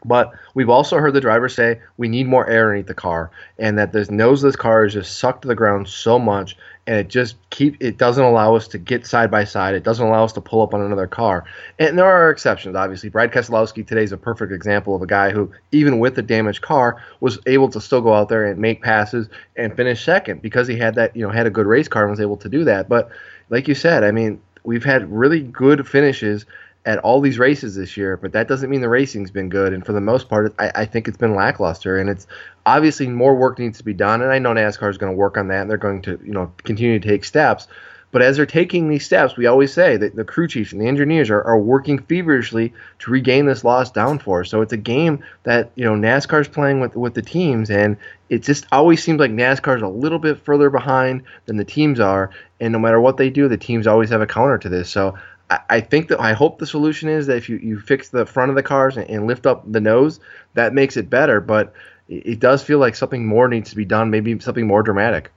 But 0.08 0.34
we've 0.54 0.70
also 0.70 0.98
heard 0.98 1.14
the 1.14 1.22
driver 1.22 1.50
say 1.50 1.82
we 1.98 2.08
need 2.08 2.28
more 2.28 2.48
air 2.48 2.66
underneath 2.66 2.88
the 2.88 2.94
car, 2.94 3.32
and 3.58 3.78
that 3.78 3.92
the 3.92 4.06
nose 4.12 4.44
of 4.44 4.50
this 4.50 4.56
car 4.56 4.86
is 4.86 4.94
just 4.94 5.18
sucked 5.18 5.42
to 5.42 5.48
the 5.48 5.56
ground 5.56 5.88
so 5.88 6.20
much, 6.20 6.56
and 6.86 6.98
it 6.98 7.08
just 7.08 7.36
keep 7.50 7.82
it 7.82 7.98
doesn't 7.98 8.24
allow 8.24 8.56
us 8.56 8.68
to 8.70 8.78
get 8.78 9.08
side 9.08 9.32
by 9.32 9.44
side. 9.44 9.74
It 9.74 9.84
doesn't 9.84 10.06
allow 10.06 10.24
us 10.24 10.34
to 10.34 10.42
pull 10.42 10.62
up 10.62 10.74
on 10.74 10.82
another 10.82 11.08
car. 11.08 11.46
And 11.80 11.98
there 11.98 12.06
are 12.06 12.30
exceptions, 12.30 12.76
obviously. 12.76 13.10
Brad 13.10 13.32
Keselowski 13.32 13.86
today 13.86 14.04
is 14.04 14.12
a 14.12 14.18
perfect 14.18 14.52
example 14.52 14.96
of 14.96 15.02
a 15.02 15.08
guy 15.08 15.32
who, 15.32 15.52
even 15.72 16.00
with 16.00 16.16
the 16.16 16.22
damaged 16.22 16.62
car, 16.62 17.02
was 17.20 17.40
able 17.48 17.70
to 17.70 17.82
still 17.82 18.02
go 18.02 18.14
out 18.14 18.30
there 18.30 18.46
and 18.46 18.60
make 18.60 18.84
passes 18.84 19.28
and 19.56 19.76
finish 19.76 20.06
second 20.06 20.42
because 20.42 20.68
he 20.68 20.78
had 20.78 20.96
that 20.96 21.16
you 21.16 21.26
know 21.26 21.32
had 21.32 21.48
a 21.48 21.52
good 21.52 21.66
race 21.66 21.88
car 21.88 22.04
and 22.04 22.12
was 22.12 22.22
able 22.22 22.38
to 22.38 22.50
do 22.50 22.64
that. 22.64 22.88
But 22.88 23.10
like 23.50 23.68
you 23.68 23.76
said, 23.76 24.04
I 24.04 24.12
mean, 24.12 24.40
we've 24.64 24.84
had 24.84 25.12
really 25.12 25.42
good 25.42 25.88
finishes 25.88 26.46
at 26.86 27.00
all 27.00 27.20
these 27.20 27.40
races 27.40 27.76
this 27.76 27.98
year, 27.98 28.16
but 28.16 28.34
that 28.34 28.48
doesn't 28.48 28.70
mean 28.70 28.82
the 28.82 28.90
racing's 28.90 29.32
been 29.32 29.50
good. 29.50 29.74
And 29.74 29.86
for 29.86 29.92
the 29.92 30.02
most 30.02 30.30
part, 30.30 30.54
I, 30.60 30.72
I 30.76 30.86
think 30.86 31.08
it's 31.08 31.18
been 31.18 31.34
lackluster. 31.34 31.98
And 31.98 32.10
it's 32.10 32.28
obviously 32.66 33.08
more 33.08 33.36
work 33.36 33.58
needs 33.58 33.80
to 33.80 33.84
be 33.84 33.94
done. 33.94 34.22
And 34.22 34.32
I 34.32 34.40
know 34.40 34.54
NASCAR 34.54 34.90
is 34.90 34.98
going 34.98 35.12
to 35.12 35.18
work 35.18 35.38
on 35.38 35.48
that, 35.48 35.62
and 35.62 35.70
they're 35.70 35.78
going 35.78 36.04
to 36.04 36.20
you 36.24 36.34
know 36.34 36.52
continue 36.64 37.00
to 37.00 37.08
take 37.08 37.26
steps. 37.26 37.68
But 38.12 38.22
as 38.22 38.38
they're 38.38 38.46
taking 38.46 38.88
these 38.88 39.06
steps, 39.06 39.36
we 39.36 39.46
always 39.46 39.74
say 39.74 39.98
that 39.98 40.16
the 40.16 40.24
crew 40.24 40.48
chiefs 40.48 40.72
and 40.72 40.80
the 40.80 40.88
engineers 40.88 41.30
are, 41.30 41.42
are 41.42 41.60
working 41.60 42.00
feverishly 42.00 42.72
to 43.00 43.12
regain 43.12 43.46
this 43.46 43.66
lost 43.66 43.94
downforce. 43.94 44.48
So 44.48 44.62
it's 44.62 44.72
a 44.72 44.78
game 44.78 45.22
that 45.44 45.72
you 45.76 45.84
know 45.84 45.96
NASCAR's 45.96 46.48
playing 46.48 46.80
with 46.80 46.96
with 46.96 47.14
the 47.14 47.22
teams, 47.22 47.70
and 47.70 47.98
it 48.30 48.44
just 48.44 48.68
always 48.72 49.04
seems 49.04 49.20
like 49.20 49.32
NASCAR's 49.32 49.82
a 49.82 49.88
little 49.88 50.20
bit 50.20 50.40
further 50.46 50.70
behind 50.70 51.24
than 51.46 51.58
the 51.58 51.66
teams 51.66 52.00
are. 52.00 52.30
And 52.60 52.72
no 52.72 52.80
matter 52.80 53.02
what 53.02 53.18
they 53.18 53.30
do, 53.30 53.50
the 53.50 53.58
teams 53.58 53.86
always 53.86 54.12
have 54.12 54.22
a 54.22 54.28
counter 54.28 54.60
to 54.60 54.70
this. 54.70 54.90
So 54.90 55.18
I 55.50 55.80
think 55.80 56.08
that 56.08 56.20
I 56.20 56.34
hope 56.34 56.58
the 56.58 56.66
solution 56.66 57.08
is 57.08 57.28
that 57.28 57.38
if 57.38 57.50
you, 57.50 57.58
you 57.58 57.80
fix 57.80 58.10
the 58.10 58.26
front 58.26 58.50
of 58.50 58.56
the 58.56 58.64
cars 58.64 58.98
and, 58.98 59.08
and 59.10 59.28
lift 59.28 59.46
up 59.46 59.64
the 59.72 59.80
nose, 59.80 60.20
that 60.56 60.74
makes 60.74 60.98
it 60.98 61.10
better. 61.10 61.40
But 61.40 61.74
it, 62.08 62.26
it 62.26 62.40
does 62.40 62.64
feel 62.64 62.80
like 62.80 62.96
something 62.96 63.28
more 63.28 63.48
needs 63.48 63.70
to 63.70 63.76
be 63.76 63.86
done, 63.86 64.10
maybe 64.10 64.40
something 64.40 64.66
more 64.66 64.82
dramatic. 64.82 65.32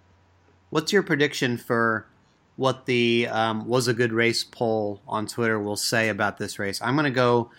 What's 0.70 0.92
your 0.92 1.02
prediction 1.02 1.58
for 1.58 2.06
what 2.56 2.86
the 2.86 3.28
um, 3.28 3.68
was 3.68 3.86
a 3.86 3.94
good 3.94 4.12
race 4.12 4.44
poll 4.44 5.02
on 5.06 5.26
Twitter 5.26 5.60
will 5.60 5.76
say 5.76 6.08
about 6.08 6.38
this 6.38 6.58
race? 6.58 6.80
I'm 6.80 6.94
going 6.94 7.04
to 7.04 7.10
go 7.10 7.50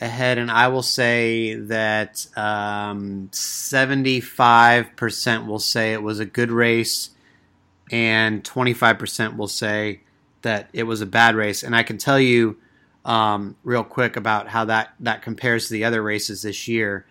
ahead 0.00 0.38
and 0.38 0.50
I 0.50 0.68
will 0.68 0.82
say 0.82 1.54
that 1.54 2.26
um, 2.34 3.28
75% 3.30 5.46
will 5.46 5.58
say 5.58 5.92
it 5.92 6.02
was 6.02 6.18
a 6.18 6.24
good 6.24 6.50
race, 6.50 7.10
and 7.90 8.42
25% 8.42 9.36
will 9.36 9.48
say 9.48 10.00
that 10.44 10.70
it 10.72 10.84
was 10.84 11.00
a 11.00 11.06
bad 11.06 11.34
race, 11.34 11.62
and 11.62 11.76
I 11.76 11.82
can 11.82 11.98
tell 11.98 12.18
you 12.18 12.56
um, 13.04 13.56
real 13.64 13.84
quick 13.84 14.16
about 14.16 14.48
how 14.48 14.64
that 14.66 14.94
that 15.00 15.22
compares 15.22 15.66
to 15.66 15.72
the 15.74 15.84
other 15.84 16.02
races 16.02 16.42
this 16.42 16.68
year. 16.68 17.06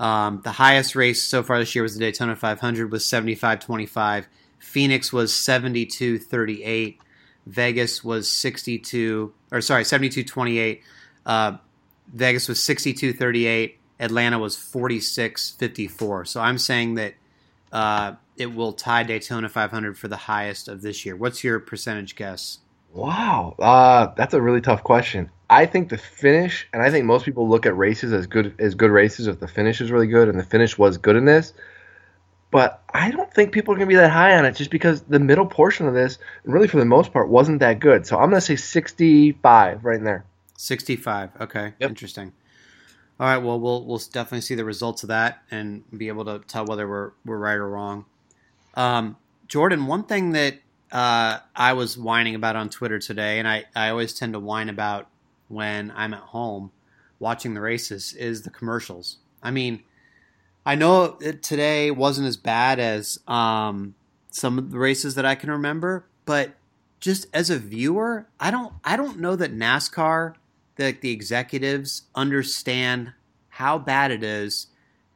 Um, 0.00 0.40
the 0.42 0.52
highest 0.52 0.96
race 0.96 1.22
so 1.22 1.42
far 1.42 1.58
this 1.58 1.74
year 1.74 1.82
was 1.82 1.94
the 1.94 2.00
Daytona 2.00 2.36
500 2.36 2.90
was 2.90 3.04
75-25. 3.04 4.26
Phoenix 4.58 5.12
was 5.12 5.32
72-38. 5.32 6.98
Vegas 7.46 8.04
was 8.04 8.30
62 8.30 9.32
or 9.52 9.60
sorry 9.60 9.84
72-28. 9.84 10.82
Uh, 11.24 11.56
Vegas 12.12 12.48
was 12.48 12.58
62-38. 12.58 13.74
Atlanta 13.98 14.38
was 14.38 14.56
46-54. 14.56 16.28
So 16.28 16.40
I'm 16.40 16.58
saying 16.58 16.96
that 16.96 17.14
uh, 17.72 18.14
it 18.36 18.54
will 18.54 18.72
tie 18.72 19.02
Daytona 19.02 19.48
500 19.48 19.96
for 19.96 20.08
the 20.08 20.16
highest 20.16 20.68
of 20.68 20.82
this 20.82 21.06
year. 21.06 21.16
What's 21.16 21.42
your 21.42 21.58
percentage 21.58 22.16
guess? 22.16 22.58
Wow, 22.96 23.54
uh, 23.58 24.06
that's 24.16 24.32
a 24.32 24.40
really 24.40 24.62
tough 24.62 24.82
question. 24.82 25.30
I 25.50 25.66
think 25.66 25.90
the 25.90 25.98
finish, 25.98 26.66
and 26.72 26.82
I 26.82 26.90
think 26.90 27.04
most 27.04 27.26
people 27.26 27.46
look 27.46 27.66
at 27.66 27.76
races 27.76 28.14
as 28.14 28.26
good 28.26 28.54
as 28.58 28.74
good 28.74 28.90
races 28.90 29.26
if 29.26 29.38
the 29.38 29.46
finish 29.46 29.82
is 29.82 29.92
really 29.92 30.06
good, 30.06 30.30
and 30.30 30.38
the 30.38 30.44
finish 30.44 30.78
was 30.78 30.96
good 30.96 31.14
in 31.14 31.26
this. 31.26 31.52
But 32.50 32.82
I 32.94 33.10
don't 33.10 33.30
think 33.34 33.52
people 33.52 33.74
are 33.74 33.76
going 33.76 33.86
to 33.86 33.92
be 33.92 33.96
that 33.96 34.10
high 34.10 34.34
on 34.38 34.46
it 34.46 34.56
just 34.56 34.70
because 34.70 35.02
the 35.02 35.18
middle 35.18 35.44
portion 35.44 35.86
of 35.86 35.92
this, 35.92 36.16
really 36.44 36.68
for 36.68 36.78
the 36.78 36.86
most 36.86 37.12
part, 37.12 37.28
wasn't 37.28 37.60
that 37.60 37.80
good. 37.80 38.06
So 38.06 38.16
I'm 38.16 38.30
going 38.30 38.40
to 38.40 38.46
say 38.46 38.56
65 38.56 39.84
right 39.84 39.98
in 39.98 40.04
there. 40.04 40.24
65. 40.56 41.30
Okay, 41.42 41.74
yep. 41.78 41.90
interesting. 41.90 42.32
All 43.20 43.26
right, 43.26 43.38
well, 43.38 43.60
we'll 43.60 43.84
we'll 43.84 43.98
definitely 43.98 44.40
see 44.40 44.54
the 44.54 44.64
results 44.64 45.02
of 45.02 45.10
that 45.10 45.42
and 45.50 45.84
be 45.96 46.08
able 46.08 46.24
to 46.24 46.38
tell 46.48 46.64
whether 46.64 46.88
we're 46.88 47.12
we're 47.26 47.36
right 47.36 47.56
or 47.56 47.68
wrong. 47.68 48.06
Um, 48.72 49.18
Jordan, 49.48 49.86
one 49.86 50.04
thing 50.04 50.32
that 50.32 50.60
uh, 50.96 51.40
I 51.54 51.74
was 51.74 51.98
whining 51.98 52.34
about 52.34 52.56
on 52.56 52.70
Twitter 52.70 52.98
today, 52.98 53.38
and 53.38 53.46
I, 53.46 53.66
I 53.74 53.90
always 53.90 54.14
tend 54.14 54.32
to 54.32 54.40
whine 54.40 54.70
about 54.70 55.08
when 55.48 55.92
I'm 55.94 56.14
at 56.14 56.20
home 56.20 56.72
watching 57.18 57.52
the 57.52 57.60
races, 57.60 58.14
is 58.14 58.42
the 58.42 58.50
commercials. 58.50 59.18
I 59.42 59.50
mean, 59.50 59.82
I 60.64 60.74
know 60.74 61.18
today 61.42 61.90
wasn't 61.90 62.28
as 62.28 62.38
bad 62.38 62.78
as 62.78 63.20
um, 63.28 63.94
some 64.30 64.56
of 64.56 64.70
the 64.70 64.78
races 64.78 65.16
that 65.16 65.26
I 65.26 65.34
can 65.34 65.50
remember, 65.50 66.06
but 66.24 66.54
just 66.98 67.26
as 67.34 67.50
a 67.50 67.58
viewer, 67.58 68.26
I 68.40 68.50
don't 68.50 68.72
I 68.82 68.96
don't 68.96 69.20
know 69.20 69.36
that 69.36 69.54
NASCAR, 69.54 70.36
that 70.76 71.02
the 71.02 71.10
executives 71.10 72.04
understand 72.14 73.12
how 73.50 73.76
bad 73.76 74.12
it 74.12 74.22
is 74.22 74.68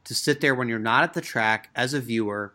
to 0.03 0.13
sit 0.13 0.41
there 0.41 0.53
when 0.53 0.69
you're 0.69 0.77
not 0.77 1.03
at 1.03 1.15
the 1.15 1.21
track 1.21 1.71
as 1.75 1.95
a 1.95 1.99
viewer 1.99 2.53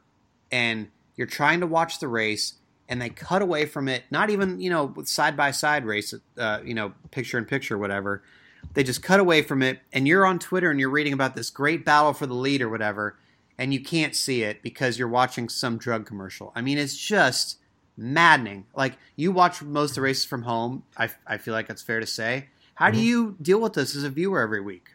and 0.53 0.87
you're 1.17 1.27
trying 1.27 1.59
to 1.59 1.67
watch 1.67 1.99
the 1.99 2.07
race 2.07 2.55
and 2.88 3.01
they 3.01 3.09
cut 3.09 3.42
away 3.42 3.66
from 3.66 3.88
it. 3.88 4.05
Not 4.11 4.31
even 4.31 4.61
you 4.61 4.70
know 4.70 4.87
with 4.87 5.09
side 5.09 5.37
by 5.37 5.51
side 5.51 5.85
race, 5.85 6.14
uh, 6.38 6.61
you 6.64 6.75
know 6.75 6.92
picture 7.11 7.38
in 7.38 7.44
picture, 7.44 7.79
whatever. 7.79 8.22
They 8.75 8.83
just 8.83 9.03
cut 9.03 9.20
away 9.20 9.42
from 9.42 9.62
it, 9.62 9.81
and 9.92 10.07
you're 10.07 10.27
on 10.27 10.38
Twitter 10.38 10.70
and 10.70 10.79
you're 10.81 10.90
reading 10.90 11.12
about 11.12 11.35
this 11.37 11.51
great 11.51 11.85
battle 11.85 12.12
for 12.12 12.27
the 12.27 12.35
lead 12.35 12.61
or 12.62 12.68
whatever, 12.68 13.16
and 13.59 13.72
you 13.72 13.81
can't 13.81 14.14
see 14.14 14.42
it 14.42 14.62
because 14.62 14.99
you're 14.99 15.09
watching 15.09 15.49
some 15.49 15.79
drug 15.79 16.07
commercial. 16.07 16.53
I 16.55 16.62
mean, 16.62 16.79
it's 16.79 16.96
just 16.96 17.59
maddening. 17.96 18.66
Like 18.75 18.99
you 19.14 19.33
watch 19.33 19.62
most 19.62 19.90
of 19.90 19.94
the 19.96 20.01
races 20.03 20.25
from 20.25 20.42
home. 20.42 20.85
I, 20.96 21.11
I 21.27 21.38
feel 21.38 21.55
like 21.55 21.68
that's 21.68 21.83
fair 21.83 22.01
to 22.01 22.07
say. 22.07 22.49
How 22.75 22.87
mm-hmm. 22.87 22.94
do 22.94 23.03
you 23.03 23.37
deal 23.40 23.61
with 23.61 23.72
this 23.75 23.96
as 23.96 24.05
a 24.05 24.11
viewer 24.11 24.40
every 24.40 24.61
week? 24.61 24.90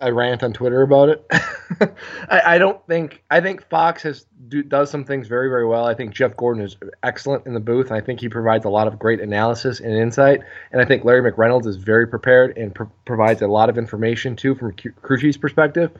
I 0.00 0.10
rant 0.10 0.42
on 0.42 0.52
Twitter 0.52 0.82
about 0.82 1.08
it. 1.08 1.26
I, 2.28 2.42
I, 2.46 2.58
don't 2.58 2.84
think 2.86 3.22
I 3.30 3.40
think 3.40 3.68
Fox 3.68 4.02
has 4.02 4.26
do, 4.48 4.62
does 4.62 4.90
some 4.90 5.04
things 5.04 5.28
very 5.28 5.48
very 5.48 5.66
well. 5.66 5.86
I 5.86 5.94
think 5.94 6.12
Jeff 6.12 6.36
Gordon 6.36 6.62
is 6.62 6.76
excellent 7.02 7.46
in 7.46 7.54
the 7.54 7.60
booth. 7.60 7.88
and 7.88 7.96
I 7.96 8.00
think 8.00 8.20
he 8.20 8.28
provides 8.28 8.64
a 8.64 8.68
lot 8.68 8.86
of 8.86 8.98
great 8.98 9.20
analysis 9.20 9.80
and 9.80 9.92
insight. 9.92 10.40
And 10.72 10.82
I 10.82 10.84
think 10.84 11.04
Larry 11.04 11.30
McReynolds 11.30 11.66
is 11.66 11.76
very 11.76 12.06
prepared 12.06 12.56
and 12.58 12.74
pr- 12.74 12.84
provides 13.04 13.42
a 13.42 13.46
lot 13.46 13.68
of 13.68 13.78
information 13.78 14.36
too 14.36 14.54
from 14.54 14.74
chief's 14.76 15.38
perspective. 15.38 15.90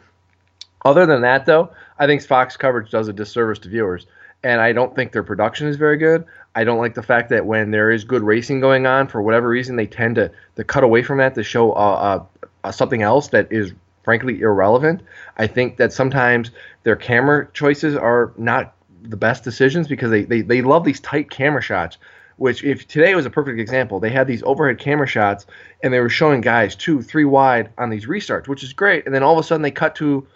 Other 0.84 1.06
than 1.06 1.22
that, 1.22 1.46
though, 1.46 1.70
I 1.98 2.06
think 2.06 2.22
Fox 2.22 2.56
coverage 2.56 2.90
does 2.90 3.08
a 3.08 3.12
disservice 3.12 3.58
to 3.60 3.68
viewers. 3.68 4.06
And 4.42 4.60
I 4.60 4.72
don't 4.72 4.94
think 4.94 5.12
their 5.12 5.22
production 5.22 5.66
is 5.68 5.76
very 5.76 5.96
good. 5.96 6.26
I 6.54 6.64
don't 6.64 6.78
like 6.78 6.94
the 6.94 7.02
fact 7.02 7.30
that 7.30 7.46
when 7.46 7.70
there 7.70 7.90
is 7.90 8.04
good 8.04 8.22
racing 8.22 8.60
going 8.60 8.86
on, 8.86 9.08
for 9.08 9.22
whatever 9.22 9.48
reason, 9.48 9.76
they 9.76 9.86
tend 9.86 10.16
to, 10.16 10.30
to 10.56 10.64
cut 10.64 10.84
away 10.84 11.02
from 11.02 11.18
that 11.18 11.34
to 11.36 11.42
show 11.42 11.72
uh, 11.72 12.22
uh, 12.62 12.70
something 12.70 13.02
else 13.02 13.28
that 13.28 13.50
is 13.50 13.72
frankly 14.04 14.40
irrelevant. 14.40 15.02
I 15.38 15.46
think 15.46 15.78
that 15.78 15.92
sometimes 15.92 16.50
their 16.84 16.96
camera 16.96 17.48
choices 17.52 17.96
are 17.96 18.32
not 18.36 18.74
the 19.02 19.16
best 19.16 19.42
decisions 19.44 19.88
because 19.88 20.10
they, 20.10 20.24
they, 20.24 20.42
they 20.42 20.62
love 20.62 20.84
these 20.84 21.00
tight 21.00 21.30
camera 21.30 21.62
shots. 21.62 21.98
which 22.36 22.64
if 22.64 22.86
today 22.88 23.14
was 23.14 23.26
a 23.26 23.30
perfect 23.30 23.60
example. 23.60 24.00
They 24.00 24.10
had 24.10 24.26
these 24.26 24.42
overhead 24.42 24.78
camera 24.78 25.06
shots 25.06 25.46
and 25.82 25.92
they 25.92 26.00
were 26.00 26.08
showing 26.08 26.40
guys 26.40 26.74
two, 26.74 27.02
three 27.02 27.24
wide 27.24 27.70
on 27.78 27.90
these 27.90 28.06
restarts, 28.06 28.48
which 28.48 28.62
is 28.62 28.72
great. 28.72 29.06
And 29.06 29.14
then 29.14 29.22
all 29.22 29.38
of 29.38 29.44
a 29.44 29.46
sudden 29.46 29.62
they 29.62 29.70
cut 29.70 29.94
to 29.96 30.26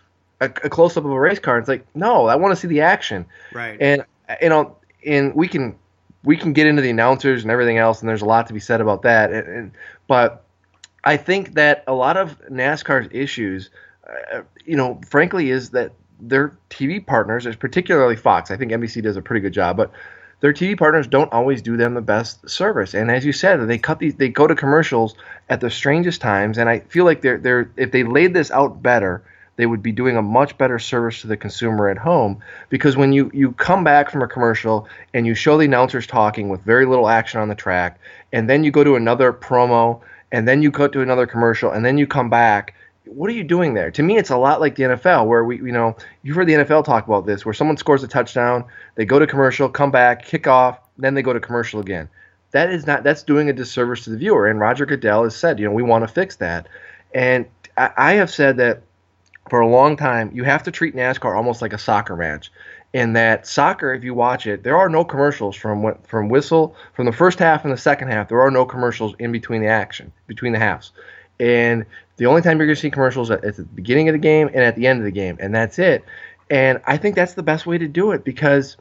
a, 0.41 0.47
a 0.47 0.69
close 0.69 0.97
up 0.97 1.05
of 1.05 1.11
a 1.11 1.21
race 1.21 1.39
car. 1.39 1.57
And 1.57 1.63
it's 1.63 1.69
like, 1.69 1.87
no, 1.95 2.27
I 2.27 2.37
want 2.37 2.53
to 2.53 2.61
see 2.61 2.69
the 2.69 2.83
action. 2.83 3.27
Right. 3.53 3.77
And 3.81 4.05
you 4.41 4.49
know, 4.49 4.77
and 5.05 5.35
we 5.35 5.49
can 5.49 5.77
we 6.25 6.37
can 6.37 6.53
get 6.53 6.67
into 6.67 6.83
the 6.83 6.91
announcers 6.91 7.43
and 7.43 7.51
everything 7.51 7.79
else, 7.79 8.01
and 8.01 8.09
there's 8.09 8.23
a 8.23 8.27
lot 8.27 8.47
to 8.49 8.53
be 8.53 8.61
said 8.61 8.81
about 8.81 9.03
that. 9.03 9.33
And, 9.33 9.49
and 9.49 9.73
but 10.07 10.45
I 11.09 11.17
think 11.17 11.55
that 11.55 11.85
a 11.87 11.95
lot 11.95 12.19
of 12.19 12.39
NASCAR's 12.51 13.09
issues, 13.13 13.71
uh, 14.07 14.43
you 14.67 14.77
know, 14.77 15.01
frankly, 15.09 15.49
is 15.49 15.71
that 15.71 15.93
their 16.21 16.59
TV 16.69 17.05
partners, 17.05 17.47
particularly 17.57 18.15
Fox. 18.15 18.51
I 18.51 18.59
think 18.59 18.73
NBC 18.73 19.03
does 19.03 19.17
a 19.17 19.23
pretty 19.23 19.41
good 19.41 19.55
job, 19.55 19.79
but 19.79 19.91
their 20.41 20.53
TV 20.53 20.77
partners 20.77 21.07
don't 21.07 21.33
always 21.33 21.63
do 21.63 21.79
them 21.79 21.95
the 21.95 22.03
best 22.03 22.47
service. 22.51 22.93
And 22.93 23.11
as 23.11 23.25
you 23.25 23.33
said, 23.33 23.57
they 23.67 23.79
cut 23.79 24.01
these, 24.01 24.17
they 24.17 24.29
go 24.29 24.47
to 24.47 24.55
commercials 24.55 25.15
at 25.49 25.63
the 25.63 25.71
strangest 25.71 26.21
times. 26.21 26.59
And 26.59 26.69
I 26.69 26.81
feel 26.81 27.07
like 27.07 27.23
they're 27.23 27.39
they're 27.39 27.71
if 27.79 27.91
they 27.91 28.03
laid 28.03 28.35
this 28.35 28.51
out 28.51 28.83
better, 28.83 29.23
they 29.57 29.65
would 29.65 29.83
be 29.83 29.93
doing 29.93 30.19
a 30.19 30.23
much 30.23 30.59
better 30.59 30.79
service 30.79 31.23
to 31.23 31.27
the 31.27 31.39
consumer 31.39 31.89
at 31.89 31.97
home. 31.97 32.43
Because 32.69 32.99
when 32.99 33.15
you 33.15 33.31
you 33.33 33.53
come 33.53 33.83
back 33.83 34.11
from 34.11 34.21
a 34.21 34.29
commercial 34.29 34.87
and 35.15 35.27
you 35.27 35.35
show 35.35 35.57
the 35.57 35.65
announcers 35.65 36.07
talking 36.07 36.51
with 36.51 36.61
very 36.61 36.85
little 36.85 37.09
action 37.09 37.41
on 37.41 37.49
the 37.49 37.55
track, 37.55 37.99
and 38.31 38.51
then 38.51 38.63
you 38.63 38.71
go 38.71 38.85
to 38.85 38.95
another 38.95 39.33
promo, 39.33 40.03
and 40.33 40.47
then 40.47 40.63
you 40.63 40.71
go 40.71 40.89
to 40.89 41.01
another 41.01 41.27
commercial, 41.27 41.71
and 41.71 41.85
then 41.85 41.99
you 41.99 42.07
come 42.07 42.31
back 42.31 42.75
what 43.11 43.31
are 43.31 43.35
you 43.35 43.45
doing 43.45 43.75
there? 43.75 43.91
To 43.91 44.03
me, 44.03 44.19
it's 44.19 44.31
a 44.31 44.37
lot 44.37 44.61
like 44.61 44.75
the 44.77 44.85
NFL, 44.85 45.27
where 45.27 45.45
we, 45.45 45.57
you 45.57 45.73
know, 45.73 45.97
you've 46.23 46.37
heard 46.37 46.47
the 46.47 46.55
NFL 46.55 46.85
talk 46.85 47.07
about 47.07 47.27
this, 47.27 47.45
where 47.45 47.55
someone 47.55 47.77
scores 47.77 48.03
a 48.03 48.09
touchdown, 48.09 48.65
they 48.95 49.05
go 49.05 49.19
to 49.19 49.27
commercial, 49.27 49.69
come 49.69 49.91
back, 49.91 50.25
kick 50.25 50.47
off, 50.47 50.79
then 50.97 51.15
they 51.15 51.23
go 51.23 51.33
to 51.33 51.41
commercial 51.41 51.81
again. 51.81 52.09
That 52.51 52.71
is 52.71 52.87
not 52.87 53.03
that's 53.03 53.23
doing 53.23 53.51
a 53.51 53.53
disservice 53.53 54.05
to 54.05 54.11
the 54.11 54.17
viewer. 54.17 54.47
And 54.47 54.59
Roger 54.59 54.87
Goodell 54.87 55.25
has 55.25 55.37
said, 55.37 55.59
you 55.59 55.67
know, 55.67 55.73
we 55.73 55.83
want 55.83 56.07
to 56.07 56.09
fix 56.09 56.37
that. 56.37 56.67
And 57.15 57.47
I, 57.77 57.91
I 57.97 58.13
have 58.15 58.31
said 58.31 58.57
that 58.59 58.83
for 59.51 59.61
a 59.61 59.69
long 59.69 59.97
time, 59.97 60.31
you 60.33 60.45
have 60.45 60.63
to 60.65 60.71
treat 60.71 60.95
NASCAR 60.95 61.37
almost 61.37 61.63
like 61.63 61.73
a 61.73 61.79
soccer 61.79 62.17
match. 62.17 62.51
In 62.95 63.13
that 63.13 63.47
soccer, 63.47 63.93
if 63.93 64.03
you 64.03 64.15
watch 64.15 64.47
it, 64.47 64.63
there 64.63 64.77
are 64.77 64.89
no 64.89 65.05
commercials 65.05 65.55
from 65.55 65.95
from 66.05 66.31
whistle 66.31 66.75
from 66.95 67.05
the 67.05 67.13
first 67.13 67.39
half 67.39 67.65
and 67.65 67.73
the 67.73 67.77
second 67.77 68.09
half. 68.09 68.29
There 68.29 68.41
are 68.41 68.51
no 68.51 68.65
commercials 68.65 69.15
in 69.19 69.31
between 69.31 69.61
the 69.61 69.69
action, 69.69 70.11
between 70.27 70.53
the 70.53 70.59
halves 70.59 70.93
and 71.41 71.87
the 72.17 72.27
only 72.27 72.43
time 72.43 72.59
you're 72.59 72.67
going 72.67 72.77
to 72.77 72.81
see 72.81 72.91
commercials 72.91 73.31
is 73.31 73.37
at 73.45 73.57
the 73.57 73.65
beginning 73.65 74.09
of 74.09 74.13
the 74.13 74.19
game 74.19 74.49
and 74.49 74.59
at 74.59 74.75
the 74.75 74.87
end 74.87 74.99
of 74.99 75.05
the 75.05 75.11
game, 75.11 75.37
and 75.41 75.55
that's 75.55 75.79
it. 75.79 76.05
And 76.51 76.81
I 76.87 76.97
think 76.97 77.15
that's 77.15 77.35
the 77.35 77.43
best 77.43 77.67
way 77.67 77.79
to 77.79 77.87
do 77.87 78.13
it 78.13 78.25
because, 78.25 78.77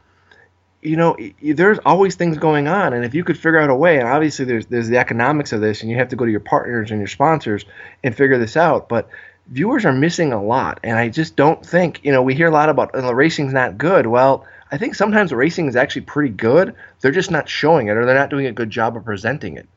you 0.81 0.95
know, 0.95 1.15
there's 1.41 1.79
always 1.85 2.15
things 2.15 2.37
going 2.37 2.67
on, 2.67 2.93
and 2.93 3.05
if 3.05 3.13
you 3.13 3.23
could 3.23 3.35
figure 3.35 3.59
out 3.59 3.69
a 3.69 3.75
way, 3.75 3.99
and 3.99 4.07
obviously 4.07 4.45
there's 4.45 4.65
there's 4.67 4.87
the 4.87 4.97
economics 4.97 5.51
of 5.53 5.61
this, 5.61 5.81
and 5.81 5.91
you 5.91 5.97
have 5.97 6.09
to 6.09 6.15
go 6.15 6.25
to 6.25 6.31
your 6.31 6.39
partners 6.39 6.91
and 6.91 6.99
your 6.99 7.07
sponsors 7.07 7.65
and 8.03 8.15
figure 8.15 8.37
this 8.37 8.57
out, 8.57 8.89
but 8.89 9.09
viewers 9.49 9.85
are 9.85 9.93
missing 9.93 10.33
a 10.33 10.43
lot, 10.43 10.79
and 10.83 10.97
I 10.97 11.09
just 11.09 11.35
don't 11.35 11.65
think, 11.65 11.99
you 12.03 12.11
know, 12.11 12.21
we 12.21 12.35
hear 12.35 12.47
a 12.47 12.51
lot 12.51 12.69
about 12.69 12.91
oh, 12.93 13.01
the 13.01 13.15
racing's 13.15 13.53
not 13.53 13.77
good. 13.77 14.07
Well, 14.07 14.45
I 14.71 14.77
think 14.77 14.95
sometimes 14.95 15.31
racing 15.31 15.67
is 15.67 15.75
actually 15.75 16.01
pretty 16.01 16.29
good. 16.29 16.75
They're 17.01 17.11
just 17.11 17.31
not 17.31 17.47
showing 17.49 17.87
it, 17.87 17.97
or 17.97 18.05
they're 18.05 18.15
not 18.15 18.29
doing 18.29 18.45
a 18.45 18.51
good 18.51 18.69
job 18.69 18.97
of 18.97 19.05
presenting 19.05 19.57
it. 19.57 19.67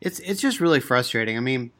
It's 0.00 0.20
it's 0.20 0.40
just 0.40 0.60
really 0.60 0.80
frustrating. 0.80 1.36
I 1.36 1.40
mean 1.40 1.72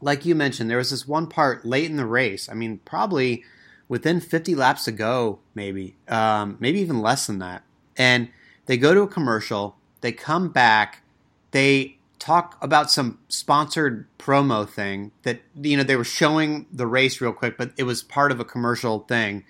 like 0.00 0.24
you 0.24 0.34
mentioned, 0.34 0.70
there 0.70 0.78
was 0.78 0.90
this 0.90 1.06
one 1.06 1.26
part 1.26 1.64
late 1.64 1.90
in 1.90 1.96
the 1.96 2.06
race. 2.06 2.48
I 2.48 2.54
mean, 2.54 2.80
probably 2.84 3.44
within 3.88 4.20
50 4.20 4.54
laps 4.54 4.84
to 4.84 4.92
go, 4.92 5.40
maybe, 5.54 5.96
um, 6.08 6.56
maybe 6.60 6.80
even 6.80 7.00
less 7.00 7.26
than 7.26 7.38
that. 7.40 7.62
And 7.96 8.28
they 8.66 8.76
go 8.76 8.94
to 8.94 9.02
a 9.02 9.08
commercial. 9.08 9.76
They 10.00 10.12
come 10.12 10.48
back. 10.48 11.02
They 11.50 11.98
talk 12.20 12.56
about 12.60 12.90
some 12.90 13.18
sponsored 13.28 14.06
promo 14.18 14.68
thing 14.68 15.10
that 15.22 15.40
you 15.60 15.76
know 15.76 15.82
they 15.82 15.96
were 15.96 16.04
showing 16.04 16.66
the 16.70 16.86
race 16.86 17.20
real 17.20 17.32
quick, 17.32 17.58
but 17.58 17.72
it 17.76 17.82
was 17.82 18.04
part 18.04 18.30
of 18.30 18.38
a 18.38 18.44
commercial 18.44 19.00
thing, 19.00 19.44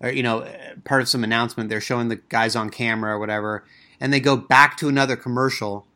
or 0.00 0.10
you 0.10 0.22
know, 0.22 0.46
part 0.84 1.00
of 1.00 1.08
some 1.08 1.24
announcement. 1.24 1.70
They're 1.70 1.80
showing 1.80 2.08
the 2.08 2.16
guys 2.16 2.54
on 2.54 2.68
camera 2.68 3.14
or 3.14 3.18
whatever, 3.18 3.64
and 4.00 4.12
they 4.12 4.20
go 4.20 4.36
back 4.36 4.76
to 4.78 4.88
another 4.88 5.16
commercial. 5.16 5.86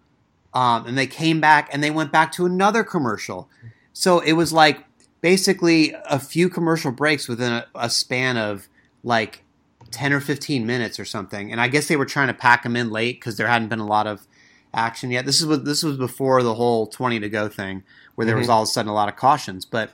Um, 0.55 0.87
and 0.87 0.99
they 0.99 1.07
came 1.07 1.41
back 1.41 1.71
and 1.73 1.83
they 1.83 1.91
went 1.91 2.13
back 2.13 2.31
to 2.33 2.45
another 2.45 2.85
commercial. 2.85 3.49
So 3.95 4.21
it 4.21 4.33
was 4.33 4.53
like 4.53 4.85
basically 5.23 5.95
a 6.05 6.19
few 6.19 6.51
commercial 6.51 6.93
breaks 6.93 7.27
within 7.27 7.53
a, 7.53 7.67
a, 7.75 7.89
span 7.89 8.37
of 8.37 8.69
like 9.03 9.45
10 9.93 10.13
or 10.13 10.21
15 10.21 10.67
minutes 10.67 11.01
or 11.01 11.07
something. 11.07 11.51
And 11.51 11.59
I 11.59 11.69
guess 11.69 11.89
they 11.89 11.97
were 11.97 12.05
trying 12.05 12.29
to 12.29 12.35
pack 12.35 12.65
them 12.65 12.77
in 12.77 12.91
late 12.91 13.19
because 13.19 13.39
there 13.39 13.47
hadn't 13.47 13.69
been 13.69 13.79
a 13.79 13.87
lot 13.87 14.07
of 14.07 14.27
action 14.75 15.11
yet. 15.11 15.27
This 15.27 15.41
is 15.41 15.47
what 15.47 15.65
this 15.65 15.83
was 15.83 15.97
before 15.97 16.43
the 16.43 16.55
whole 16.55 16.87
20 16.87 17.21
to 17.21 17.29
go 17.29 17.49
thing 17.49 17.83
where 18.15 18.25
there 18.25 18.35
mm-hmm. 18.35 18.41
was 18.41 18.49
all 18.49 18.63
of 18.63 18.69
a 18.69 18.71
sudden 18.71 18.91
a 18.91 18.95
lot 18.95 19.09
of 19.09 19.17
cautions. 19.17 19.65
But 19.65 19.91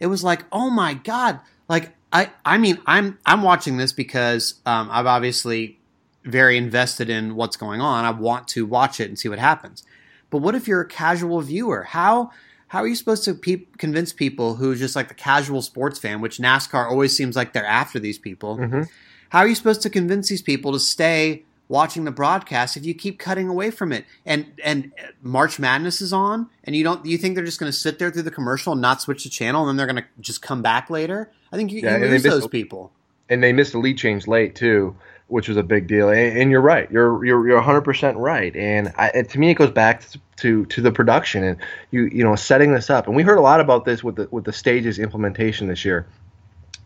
it 0.00 0.06
was 0.06 0.24
like, 0.24 0.44
oh 0.52 0.70
my 0.70 0.94
God. 0.94 1.40
Like 1.68 1.94
I, 2.12 2.30
I 2.44 2.58
mean, 2.58 2.78
I'm 2.86 3.18
I'm 3.26 3.42
watching 3.42 3.76
this 3.76 3.92
because 3.92 4.54
um, 4.64 4.88
I'm 4.90 5.06
obviously 5.06 5.78
very 6.24 6.56
invested 6.56 7.10
in 7.10 7.34
what's 7.34 7.56
going 7.56 7.80
on. 7.80 8.04
I 8.04 8.10
want 8.10 8.48
to 8.48 8.66
watch 8.66 9.00
it 9.00 9.08
and 9.08 9.18
see 9.18 9.28
what 9.28 9.38
happens. 9.38 9.84
But 10.30 10.38
what 10.38 10.54
if 10.54 10.68
you're 10.68 10.80
a 10.80 10.88
casual 10.88 11.40
viewer? 11.40 11.84
How 11.84 12.30
how 12.68 12.82
are 12.82 12.86
you 12.86 12.94
supposed 12.94 13.24
to 13.24 13.34
pe- 13.34 13.64
convince 13.78 14.12
people 14.12 14.56
who 14.56 14.74
just 14.74 14.94
like 14.94 15.08
the 15.08 15.14
casual 15.14 15.62
sports 15.62 15.98
fan, 15.98 16.20
which 16.20 16.38
NASCAR 16.38 16.88
always 16.88 17.16
seems 17.16 17.34
like 17.34 17.52
they're 17.52 17.64
after 17.64 17.98
these 17.98 18.18
people? 18.18 18.58
Mm-hmm. 18.58 18.82
How 19.30 19.40
are 19.40 19.48
you 19.48 19.54
supposed 19.54 19.82
to 19.82 19.90
convince 19.90 20.28
these 20.28 20.42
people 20.42 20.72
to 20.72 20.80
stay 20.80 21.44
watching 21.68 22.04
the 22.04 22.10
broadcast 22.10 22.76
if 22.76 22.84
you 22.84 22.94
keep 22.94 23.18
cutting 23.18 23.48
away 23.48 23.70
from 23.70 23.92
it? 23.92 24.04
And 24.26 24.46
and 24.64 24.92
March 25.22 25.58
Madness 25.58 26.00
is 26.00 26.12
on, 26.12 26.48
and 26.64 26.74
you 26.74 26.84
don't 26.84 27.04
you 27.04 27.18
think 27.18 27.34
they're 27.34 27.44
just 27.44 27.60
going 27.60 27.70
to 27.70 27.78
sit 27.78 27.98
there 27.98 28.10
through 28.10 28.22
the 28.22 28.30
commercial 28.30 28.72
and 28.72 28.82
not 28.82 29.02
switch 29.02 29.24
the 29.24 29.30
channel, 29.30 29.62
and 29.62 29.68
then 29.68 29.76
they're 29.76 29.92
going 29.92 30.02
to 30.02 30.08
just 30.20 30.42
come 30.42 30.62
back 30.62 30.90
later? 30.90 31.30
I 31.52 31.56
think 31.56 31.72
you, 31.72 31.80
yeah, 31.80 31.96
you 31.98 32.06
lose 32.06 32.22
those 32.22 32.46
people. 32.48 32.92
And 33.30 33.42
they 33.42 33.52
missed 33.52 33.74
a 33.74 33.78
lead 33.78 33.98
change 33.98 34.26
late 34.26 34.54
too 34.54 34.96
which 35.28 35.46
was 35.46 35.56
a 35.56 35.62
big 35.62 35.86
deal. 35.86 36.08
And, 36.08 36.38
and, 36.38 36.50
you're 36.50 36.62
right. 36.62 36.90
You're 36.90 37.24
you're 37.24 37.46
you're 37.48 37.62
100% 37.62 38.14
right. 38.16 38.54
And, 38.56 38.92
I, 38.96 39.10
and 39.10 39.28
to 39.28 39.38
me, 39.38 39.50
it 39.50 39.54
goes 39.54 39.70
back 39.70 40.02
to 40.36 40.64
to 40.66 40.80
the 40.80 40.90
production 40.90 41.42
and 41.44 41.58
you 41.90 42.04
you 42.06 42.24
know 42.24 42.34
setting 42.34 42.72
this 42.72 42.90
up. 42.90 43.06
And 43.06 43.14
we 43.14 43.22
heard 43.22 43.38
a 43.38 43.42
lot 43.42 43.60
about 43.60 43.84
this 43.84 44.02
with 44.02 44.16
the 44.16 44.28
with 44.30 44.44
the 44.44 44.52
stages 44.52 44.98
implementation 44.98 45.68
this 45.68 45.84
year. 45.84 46.06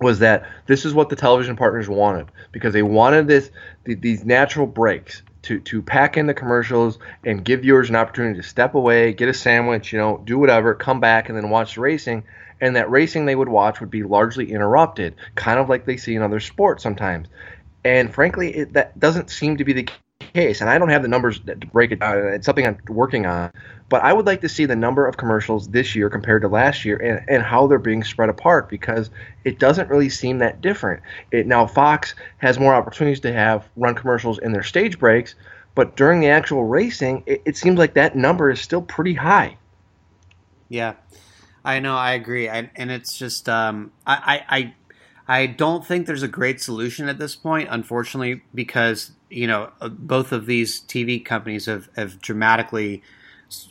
Was 0.03 0.19
that 0.21 0.49
this 0.67 0.85
is 0.85 0.95
what 0.95 1.09
the 1.09 1.17
television 1.17 1.57
partners 1.57 1.89
wanted 1.89 2.27
because 2.51 2.73
they 2.73 2.83
wanted 2.83 3.29
this 3.29 3.51
the, 3.85 3.95
these 3.95 4.25
natural 4.25 4.67
breaks 4.67 5.23
to 5.43 5.61
to 5.61 5.83
pack 5.83 6.17
in 6.17 6.27
the 6.27 6.35
commercials 6.35 6.99
and 7.25 7.45
give 7.45 7.63
viewers 7.63 7.89
an 7.89 7.97
opportunity 7.97 8.41
to 8.41 8.47
step 8.47 8.75
away, 8.75 9.13
get 9.13 9.29
a 9.29 9.35
sandwich, 9.35 9.93
you 9.93 9.99
know, 9.99 10.21
do 10.25 10.39
whatever, 10.39 10.75
come 10.75 11.01
back 11.01 11.29
and 11.29 11.37
then 11.37 11.51
watch 11.51 11.75
the 11.75 11.81
racing. 11.81 12.25
And 12.61 12.77
that 12.77 12.91
racing 12.91 13.27
they 13.27 13.35
would 13.35 13.49
watch 13.49 13.81
would 13.81 13.91
be 13.91 14.05
largely 14.05 14.53
interrupted, 14.53 15.17
kind 15.35 15.59
of 15.59 15.69
like 15.69 15.85
they 15.85 15.97
see 15.97 16.15
in 16.15 16.23
other 16.23 16.39
sports 16.39 16.83
sometimes. 16.83 17.27
And 17.85 18.15
frankly, 18.15 18.55
it, 18.55 18.73
that 18.75 18.99
doesn't 18.99 19.31
seem 19.31 19.57
to 19.57 19.65
be 19.65 19.73
the 19.73 19.89
case. 20.33 20.61
And 20.61 20.71
I 20.71 20.79
don't 20.79 20.89
have 20.89 21.03
the 21.03 21.09
numbers 21.09 21.41
to 21.41 21.57
break 21.57 21.93
it 21.93 22.01
down. 22.01 22.19
It's 22.29 22.47
something 22.47 22.67
I'm 22.67 22.79
working 22.89 23.27
on. 23.27 23.53
But 23.89 24.03
I 24.03 24.13
would 24.13 24.27
like 24.27 24.41
to 24.41 24.49
see 24.49 24.65
the 24.65 24.77
number 24.77 25.07
of 25.07 25.17
commercials 25.17 25.69
this 25.69 25.95
year 25.95 26.09
compared 26.09 26.43
to 26.43 26.49
last 26.49 26.85
year 26.85 26.97
and, 26.97 27.29
and 27.29 27.43
how 27.43 27.67
they're 27.67 27.79
being 27.79 28.05
spread 28.05 28.31
apart 28.31 28.69
because 28.69 29.11
it 29.45 29.59
doesn't 29.59 29.91
really 29.91 30.09
seem 30.09 30.39
that 30.39 30.61
different. 30.61 31.03
It, 31.31 31.47
now, 31.47 31.67
Fox 31.67 32.15
has 32.39 32.59
more 32.59 32.75
opportunities 32.75 33.21
to 33.21 33.33
have 33.33 33.69
run 33.77 33.95
commercials 33.95 34.39
in 34.39 34.53
their 34.53 34.63
stage 34.63 34.99
breaks, 34.99 35.35
but 35.75 35.97
during 35.97 36.21
the 36.21 36.29
actual 36.29 36.65
racing, 36.65 37.23
it, 37.27 37.43
it 37.45 37.57
seems 37.57 37.79
like 37.79 37.95
that 37.95 38.17
number 38.17 38.51
is 38.51 38.61
still 38.61 38.83
pretty 38.83 39.15
high. 39.15 39.59
Yeah. 40.69 40.95
I 41.65 41.79
know, 41.79 41.95
I 41.95 42.13
agree, 42.13 42.49
I, 42.49 42.71
and 42.75 42.91
it's 42.91 43.17
just 43.17 43.49
um, 43.49 43.93
I, 44.05 44.43
I, 44.49 44.75
I 45.29 45.47
don't 45.47 45.87
think 45.87 46.07
there's 46.07 46.25
a 46.25 46.29
great 46.29 46.61
solution 46.61 47.09
at 47.09 47.19
this 47.19 47.37
point, 47.37 47.69
unfortunately, 47.71 48.43
because 48.53 49.13
you 49.33 49.47
know 49.47 49.71
uh, 49.81 49.89
both 49.89 50.33
of 50.33 50.47
these 50.47 50.81
TV 50.83 51.25
companies 51.25 51.67
have, 51.67 51.89
have 51.97 52.21
dramatically 52.21 53.03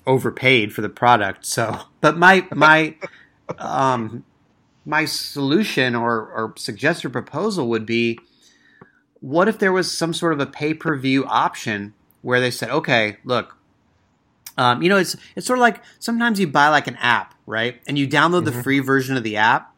overpaid 0.05 0.73
for 0.73 0.81
the 0.81 0.89
product. 0.89 1.45
So, 1.45 1.81
but 2.01 2.17
my 2.17 2.47
my 2.53 2.95
um, 3.57 4.23
my 4.85 5.05
solution 5.05 5.95
or, 5.95 6.19
or 6.19 6.53
suggested 6.57 7.11
proposal 7.11 7.67
would 7.69 7.85
be, 7.85 8.17
what 9.19 9.47
if 9.47 9.59
there 9.59 9.71
was 9.71 9.95
some 9.95 10.13
sort 10.13 10.33
of 10.33 10.39
a 10.39 10.45
pay 10.45 10.73
per 10.73 10.95
view 10.95 11.25
option 11.25 11.93
where 12.21 12.39
they 12.39 12.51
said, 12.51 12.69
okay, 12.69 13.17
look, 13.23 13.57
um, 14.57 14.81
you 14.81 14.89
know, 14.89 14.97
it's 14.97 15.15
it's 15.35 15.47
sort 15.47 15.59
of 15.59 15.61
like 15.61 15.81
sometimes 15.99 16.39
you 16.39 16.47
buy 16.47 16.69
like 16.69 16.87
an 16.87 16.97
app, 16.97 17.35
right, 17.45 17.81
and 17.87 17.97
you 17.97 18.07
download 18.07 18.45
mm-hmm. 18.45 18.57
the 18.57 18.63
free 18.63 18.79
version 18.79 19.17
of 19.17 19.23
the 19.23 19.37
app 19.37 19.71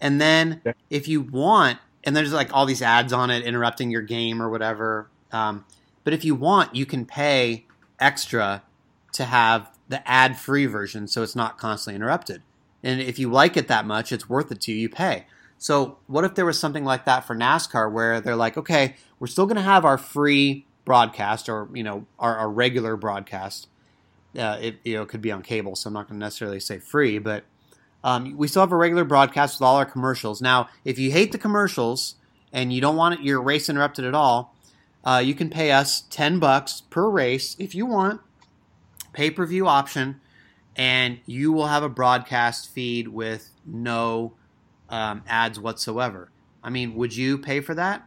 and 0.00 0.20
then 0.20 0.62
yeah. 0.64 0.72
if 0.88 1.08
you 1.08 1.20
want, 1.20 1.78
and 2.04 2.16
there's 2.16 2.32
like 2.32 2.52
all 2.54 2.66
these 2.66 2.82
ads 2.82 3.12
on 3.12 3.30
it 3.30 3.44
interrupting 3.44 3.90
your 3.90 4.02
game 4.02 4.42
or 4.42 4.48
whatever. 4.48 5.08
Um, 5.32 5.64
but 6.04 6.12
if 6.12 6.24
you 6.24 6.34
want, 6.34 6.74
you 6.74 6.86
can 6.86 7.04
pay 7.04 7.66
extra 7.98 8.62
to 9.12 9.24
have 9.24 9.70
the 9.88 10.06
ad 10.08 10.38
free 10.38 10.66
version 10.66 11.06
so 11.06 11.22
it's 11.22 11.36
not 11.36 11.58
constantly 11.58 11.96
interrupted. 11.96 12.42
And 12.82 13.00
if 13.00 13.18
you 13.18 13.30
like 13.30 13.56
it 13.56 13.68
that 13.68 13.86
much, 13.86 14.12
it's 14.12 14.28
worth 14.28 14.50
it 14.50 14.60
to 14.62 14.72
you, 14.72 14.78
you 14.78 14.88
pay. 14.88 15.26
So, 15.58 15.98
what 16.06 16.24
if 16.24 16.34
there 16.34 16.46
was 16.46 16.58
something 16.58 16.86
like 16.86 17.04
that 17.04 17.26
for 17.26 17.36
NASCAR 17.36 17.92
where 17.92 18.18
they're 18.22 18.34
like, 18.34 18.56
okay, 18.56 18.94
we're 19.18 19.26
still 19.26 19.44
going 19.44 19.56
to 19.56 19.62
have 19.62 19.84
our 19.84 19.98
free 19.98 20.64
broadcast 20.86 21.48
or 21.48 21.68
you 21.72 21.82
know 21.82 22.06
our, 22.18 22.36
our 22.36 22.50
regular 22.50 22.96
broadcast. 22.96 23.68
Uh, 24.36 24.56
it 24.60 24.76
you 24.84 24.94
know 24.94 25.04
could 25.04 25.20
be 25.20 25.30
on 25.30 25.42
cable, 25.42 25.76
so 25.76 25.88
I'm 25.88 25.94
not 25.94 26.08
going 26.08 26.18
to 26.18 26.24
necessarily 26.24 26.60
say 26.60 26.78
free, 26.78 27.18
but 27.18 27.44
um, 28.04 28.36
we 28.36 28.48
still 28.48 28.62
have 28.62 28.72
a 28.72 28.76
regular 28.76 29.04
broadcast 29.04 29.58
with 29.58 29.66
all 29.66 29.76
our 29.76 29.86
commercials. 29.86 30.40
Now, 30.40 30.68
if 30.84 30.98
you 30.98 31.10
hate 31.10 31.32
the 31.32 31.38
commercials 31.38 32.16
and 32.52 32.72
you 32.72 32.80
don't 32.80 32.96
want 32.96 33.22
your 33.22 33.40
race 33.42 33.68
interrupted 33.68 34.04
at 34.04 34.14
all, 34.14 34.54
uh, 35.04 35.22
you 35.24 35.34
can 35.34 35.50
pay 35.50 35.72
us 35.72 36.02
ten 36.10 36.38
bucks 36.38 36.82
per 36.90 37.08
race 37.08 37.56
if 37.58 37.74
you 37.74 37.86
want, 37.86 38.20
pay 39.12 39.30
per 39.30 39.46
view 39.46 39.66
option, 39.66 40.20
and 40.76 41.18
you 41.26 41.52
will 41.52 41.66
have 41.66 41.82
a 41.82 41.88
broadcast 41.88 42.70
feed 42.70 43.08
with 43.08 43.50
no 43.64 44.32
um, 44.88 45.22
ads 45.28 45.58
whatsoever. 45.58 46.30
I 46.62 46.70
mean, 46.70 46.94
would 46.94 47.16
you 47.16 47.38
pay 47.38 47.60
for 47.60 47.74
that? 47.74 48.06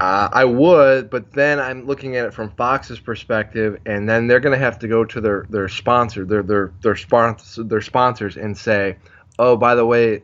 Uh, 0.00 0.28
I 0.32 0.44
would, 0.46 1.10
but 1.10 1.32
then 1.32 1.60
I'm 1.60 1.86
looking 1.86 2.16
at 2.16 2.24
it 2.24 2.32
from 2.32 2.50
Fox's 2.52 2.98
perspective, 2.98 3.78
and 3.84 4.08
then 4.08 4.26
they're 4.26 4.40
going 4.40 4.58
to 4.58 4.64
have 4.64 4.78
to 4.78 4.88
go 4.88 5.04
to 5.04 5.20
their 5.20 5.46
their 5.50 5.68
sponsor, 5.68 6.24
their 6.24 6.42
their 6.42 6.72
their 6.82 6.96
sponsor, 6.96 7.62
their 7.62 7.82
sponsors, 7.82 8.38
and 8.38 8.56
say, 8.56 8.96
"Oh, 9.38 9.56
by 9.56 9.74
the 9.74 9.86
way, 9.86 10.22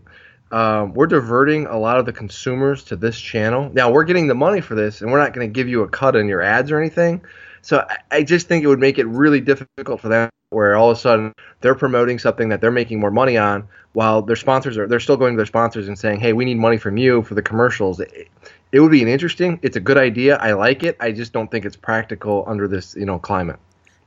um, 0.50 0.94
we're 0.94 1.06
diverting 1.06 1.66
a 1.66 1.78
lot 1.78 1.98
of 1.98 2.06
the 2.06 2.12
consumers 2.12 2.84
to 2.84 2.96
this 2.96 3.18
channel. 3.20 3.70
Now 3.72 3.90
we're 3.90 4.04
getting 4.04 4.26
the 4.26 4.34
money 4.34 4.60
for 4.60 4.74
this, 4.74 5.00
and 5.00 5.10
we're 5.10 5.18
not 5.18 5.32
going 5.32 5.46
to 5.46 5.52
give 5.52 5.68
you 5.68 5.82
a 5.82 5.88
cut 5.88 6.16
in 6.16 6.28
your 6.28 6.42
ads 6.42 6.70
or 6.70 6.80
anything. 6.80 7.22
So 7.62 7.84
I, 7.88 8.18
I 8.18 8.22
just 8.22 8.48
think 8.48 8.64
it 8.64 8.68
would 8.68 8.78
make 8.78 8.98
it 8.98 9.06
really 9.06 9.40
difficult 9.40 10.00
for 10.00 10.08
them, 10.08 10.30
where 10.50 10.76
all 10.76 10.90
of 10.90 10.96
a 10.96 11.00
sudden 11.00 11.32
they're 11.60 11.74
promoting 11.74 12.18
something 12.18 12.48
that 12.48 12.60
they're 12.60 12.70
making 12.70 13.00
more 13.00 13.10
money 13.10 13.36
on, 13.36 13.68
while 13.92 14.22
their 14.22 14.36
sponsors 14.36 14.78
are 14.78 14.86
they're 14.86 15.00
still 15.00 15.16
going 15.16 15.34
to 15.34 15.36
their 15.36 15.46
sponsors 15.46 15.88
and 15.88 15.98
saying, 15.98 16.20
"Hey, 16.20 16.32
we 16.32 16.44
need 16.44 16.58
money 16.58 16.78
from 16.78 16.96
you 16.96 17.22
for 17.22 17.34
the 17.34 17.42
commercials." 17.42 18.00
It, 18.00 18.28
it 18.72 18.80
would 18.80 18.92
be 18.92 19.02
an 19.02 19.08
interesting. 19.08 19.58
It's 19.62 19.76
a 19.76 19.80
good 19.80 19.98
idea. 19.98 20.36
I 20.36 20.52
like 20.52 20.82
it. 20.82 20.96
I 21.00 21.12
just 21.12 21.32
don't 21.32 21.50
think 21.50 21.64
it's 21.64 21.76
practical 21.76 22.44
under 22.46 22.68
this 22.68 22.94
you 22.96 23.06
know 23.06 23.18
climate. 23.18 23.58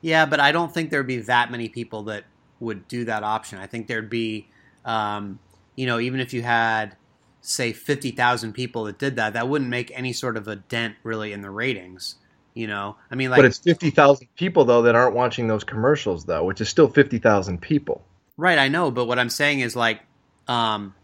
Yeah, 0.01 0.25
but 0.25 0.39
I 0.39 0.51
don't 0.51 0.73
think 0.73 0.89
there'd 0.89 1.07
be 1.07 1.19
that 1.21 1.51
many 1.51 1.69
people 1.69 2.03
that 2.03 2.23
would 2.59 2.87
do 2.87 3.05
that 3.05 3.23
option. 3.23 3.59
I 3.59 3.67
think 3.67 3.87
there'd 3.87 4.09
be, 4.09 4.47
um, 4.85 5.39
you 5.75 5.85
know, 5.85 5.99
even 5.99 6.19
if 6.19 6.33
you 6.33 6.41
had, 6.41 6.95
say, 7.41 7.73
fifty 7.73 8.11
thousand 8.11 8.53
people 8.53 8.85
that 8.85 8.97
did 8.97 9.15
that, 9.15 9.33
that 9.33 9.47
wouldn't 9.47 9.69
make 9.69 9.91
any 9.93 10.13
sort 10.13 10.37
of 10.37 10.47
a 10.47 10.55
dent 10.55 10.95
really 11.03 11.33
in 11.33 11.41
the 11.41 11.49
ratings. 11.49 12.15
You 12.53 12.67
know, 12.67 12.97
I 13.09 13.15
mean, 13.15 13.29
like, 13.29 13.37
but 13.37 13.45
it's 13.45 13.59
fifty 13.59 13.89
thousand 13.91 14.27
people 14.35 14.65
though 14.65 14.81
that 14.83 14.95
aren't 14.95 15.15
watching 15.15 15.47
those 15.47 15.63
commercials 15.63 16.25
though, 16.25 16.43
which 16.43 16.59
is 16.59 16.69
still 16.69 16.89
fifty 16.89 17.17
thousand 17.17 17.61
people. 17.61 18.03
Right, 18.37 18.57
I 18.57 18.67
know, 18.67 18.91
but 18.91 19.05
what 19.05 19.19
I'm 19.19 19.29
saying 19.29 19.59
is 19.59 19.75
like, 19.75 20.01
um, 20.47 20.95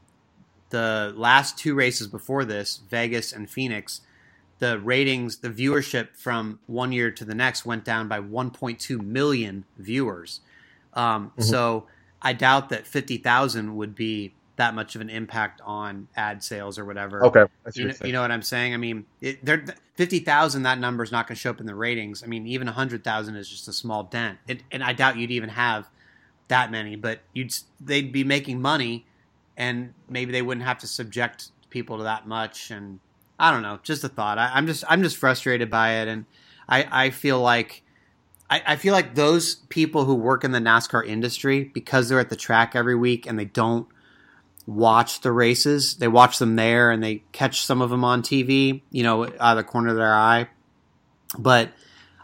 the 0.70 1.14
last 1.16 1.58
two 1.58 1.76
races 1.76 2.08
before 2.08 2.46
this, 2.46 2.82
Vegas 2.90 3.32
and 3.32 3.50
Phoenix, 3.50 4.02
the 4.60 4.80
ratings, 4.80 5.38
the 5.38 5.50
viewership 5.50 6.10
from 6.16 6.60
one 6.66 6.92
year 6.92 7.12
to 7.12 7.26
the 7.26 7.36
next 7.36 7.66
went 7.66 7.86
down 7.86 8.08
by 8.08 8.20
1.2 8.20 9.02
million 9.02 9.66
viewers. 9.78 10.42
Um, 10.94 11.30
mm-hmm. 11.30 11.42
So 11.44 11.88
I 12.22 12.34
doubt 12.34 12.70
that 12.70 12.88
50,000 12.88 13.76
would 13.76 13.96
be 13.96 14.34
that 14.58 14.74
much 14.74 14.96
of 14.96 15.02
an 15.02 15.10
impact 15.10 15.62
on 15.64 16.08
ad 16.16 16.44
sales 16.44 16.80
or 16.80 16.86
whatever. 16.86 17.24
Okay, 17.26 17.46
you 17.76 17.86
know, 17.86 17.94
you 18.04 18.12
know, 18.12 18.22
what 18.22 18.32
I'm 18.32 18.42
saying? 18.42 18.74
I 18.74 18.78
mean, 18.78 19.06
it, 19.22 19.40
50,000 19.96 20.64
that 20.64 20.80
number 20.80 21.04
is 21.04 21.12
not 21.12 21.28
going 21.28 21.36
to 21.36 21.40
show 21.40 21.52
up 21.52 21.60
in 21.60 21.68
the 21.68 21.76
ratings. 21.76 22.24
I 22.24 22.28
mean, 22.28 22.48
even 22.48 22.66
100,000 22.66 23.36
is 23.36 23.48
just 23.48 23.68
a 23.68 23.74
small 23.74 24.04
dent. 24.04 24.40
It, 24.48 24.64
and 24.72 24.84
I 24.84 24.94
doubt 24.94 25.18
you'd 25.18 25.32
even 25.32 25.50
have 25.50 25.88
that 26.48 26.72
many, 26.72 26.96
but 26.96 27.20
you'd 27.34 27.54
they'd 27.80 28.12
be 28.12 28.24
making 28.24 28.62
money 28.62 29.06
and 29.58 29.94
maybe 30.10 30.32
they 30.32 30.42
wouldn't 30.42 30.66
have 30.66 30.78
to 30.80 30.88
subject 30.88 31.50
people 31.70 31.98
to 31.98 32.04
that 32.04 32.28
much. 32.28 32.72
And 32.72 33.00
I 33.40 33.52
don't 33.52 33.62
know, 33.62 33.80
just 33.84 34.04
a 34.04 34.10
thought. 34.10 34.38
I, 34.38 34.58
am 34.58 34.68
just 34.68 34.84
I'm 34.88 35.04
just 35.04 35.18
frustrated 35.18 35.70
by 35.70 36.02
it, 36.02 36.08
and 36.08 36.26
I 36.68 37.06
I 37.06 37.10
feel 37.10 37.42
like. 37.42 37.84
I, 38.50 38.64
I 38.66 38.76
feel 38.76 38.94
like 38.94 39.16
those 39.16 39.56
people 39.56 40.06
who 40.06 40.16
work 40.16 40.44
in 40.44 40.52
the 40.52 40.60
NASCAR 40.60 41.06
industry, 41.06 41.66
because 41.66 42.10
they're 42.10 42.20
at 42.20 42.30
the 42.30 42.36
track 42.36 42.76
every 42.76 42.96
week 42.96 43.26
and 43.26 43.38
they 43.38 43.46
don't 43.46 43.88
watch 44.66 45.22
the 45.22 45.32
races. 45.32 45.96
They 45.96 46.08
watch 46.08 46.40
them 46.40 46.56
there 46.56 46.92
and 46.92 47.04
they 47.04 47.24
catch 47.32 47.66
some 47.66 47.82
of 47.82 47.90
them 47.90 48.04
on 48.04 48.22
TV, 48.22 48.82
you 48.92 49.04
know, 49.04 49.26
out 49.26 49.58
of 49.58 49.58
the 49.58 49.64
corner 49.64 49.90
of 49.90 49.96
their 49.96 50.14
eye. 50.14 50.48
But 51.38 51.72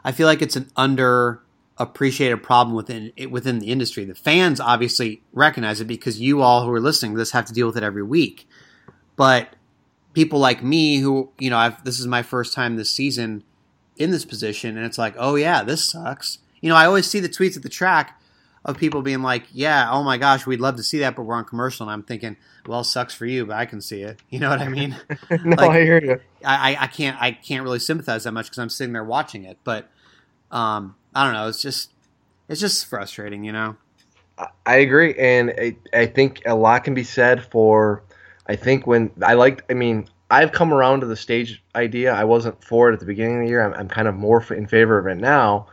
I 0.03 0.11
feel 0.11 0.27
like 0.27 0.41
it's 0.41 0.55
an 0.55 0.69
under 0.75 1.41
appreciated 1.77 2.43
problem 2.43 2.75
within 2.75 3.11
within 3.29 3.59
the 3.59 3.71
industry. 3.71 4.05
The 4.05 4.15
fans 4.15 4.59
obviously 4.59 5.23
recognize 5.33 5.81
it 5.81 5.85
because 5.85 6.19
you 6.19 6.41
all 6.41 6.63
who 6.63 6.71
are 6.71 6.79
listening 6.79 7.13
to 7.13 7.17
this 7.17 7.31
have 7.31 7.45
to 7.45 7.53
deal 7.53 7.67
with 7.67 7.77
it 7.77 7.83
every 7.83 8.03
week. 8.03 8.47
But 9.15 9.55
people 10.13 10.39
like 10.39 10.63
me 10.63 10.97
who, 10.97 11.31
you 11.39 11.49
know, 11.49 11.57
I've, 11.57 11.83
this 11.83 11.99
is 11.99 12.07
my 12.07 12.21
first 12.21 12.53
time 12.53 12.75
this 12.75 12.91
season 12.91 13.43
in 13.97 14.11
this 14.11 14.25
position 14.25 14.77
and 14.77 14.85
it's 14.85 14.97
like, 14.97 15.15
"Oh 15.17 15.35
yeah, 15.35 15.63
this 15.63 15.89
sucks." 15.89 16.39
You 16.61 16.69
know, 16.69 16.75
I 16.75 16.85
always 16.85 17.09
see 17.09 17.19
the 17.19 17.29
tweets 17.29 17.57
at 17.57 17.63
the 17.63 17.69
track 17.69 18.19
of 18.65 18.77
people 18.77 19.01
being 19.01 19.21
like, 19.21 19.45
"Yeah, 19.51 19.89
oh 19.91 20.03
my 20.03 20.17
gosh, 20.17 20.45
we'd 20.45 20.61
love 20.61 20.77
to 20.77 20.83
see 20.83 20.99
that, 20.99 21.15
but 21.15 21.23
we're 21.23 21.35
on 21.35 21.45
commercial." 21.45 21.85
And 21.85 21.91
I'm 21.91 22.03
thinking, 22.03 22.37
"Well, 22.65 22.83
sucks 22.83 23.13
for 23.13 23.25
you, 23.25 23.45
but 23.45 23.55
I 23.55 23.65
can 23.65 23.81
see 23.81 24.01
it." 24.01 24.19
You 24.29 24.39
know 24.39 24.49
what 24.49 24.61
I 24.61 24.69
mean? 24.69 24.95
no, 25.29 25.55
like, 25.55 25.69
I 25.69 25.81
hear 25.81 26.03
you. 26.03 26.19
I, 26.43 26.77
I 26.79 26.87
can't 26.87 27.21
I 27.21 27.31
can't 27.31 27.63
really 27.63 27.79
sympathize 27.79 28.23
that 28.23 28.31
much 28.31 28.47
because 28.47 28.59
I'm 28.59 28.69
sitting 28.69 28.93
there 28.93 29.03
watching 29.03 29.43
it, 29.43 29.57
but 29.63 29.89
um, 30.51 30.95
I 31.13 31.25
don't 31.25 31.33
know. 31.33 31.47
It's 31.47 31.61
just 31.61 31.91
it's 32.47 32.61
just 32.61 32.85
frustrating, 32.87 33.43
you 33.43 33.51
know. 33.51 33.75
I 34.65 34.77
agree, 34.77 35.13
and 35.15 35.53
I, 35.57 35.75
I 35.93 36.05
think 36.07 36.41
a 36.45 36.55
lot 36.55 36.83
can 36.83 36.93
be 36.93 37.03
said 37.03 37.43
for. 37.45 38.03
I 38.47 38.55
think 38.55 38.85
when 38.85 39.11
I 39.21 39.35
liked, 39.35 39.63
I 39.69 39.73
mean, 39.73 40.07
I've 40.33 40.51
come 40.51 40.73
around 40.73 41.01
to 41.01 41.05
the 41.05 41.15
stage 41.15 41.61
idea. 41.75 42.11
I 42.11 42.23
wasn't 42.23 42.63
for 42.63 42.89
it 42.89 42.93
at 42.93 42.99
the 42.99 43.05
beginning 43.05 43.37
of 43.37 43.43
the 43.43 43.49
year. 43.49 43.63
I'm, 43.63 43.73
I'm 43.73 43.87
kind 43.87 44.07
of 44.07 44.15
more 44.15 44.43
in 44.51 44.65
favor 44.65 44.97
of 44.97 45.05
it 45.05 45.17
now, 45.21 45.67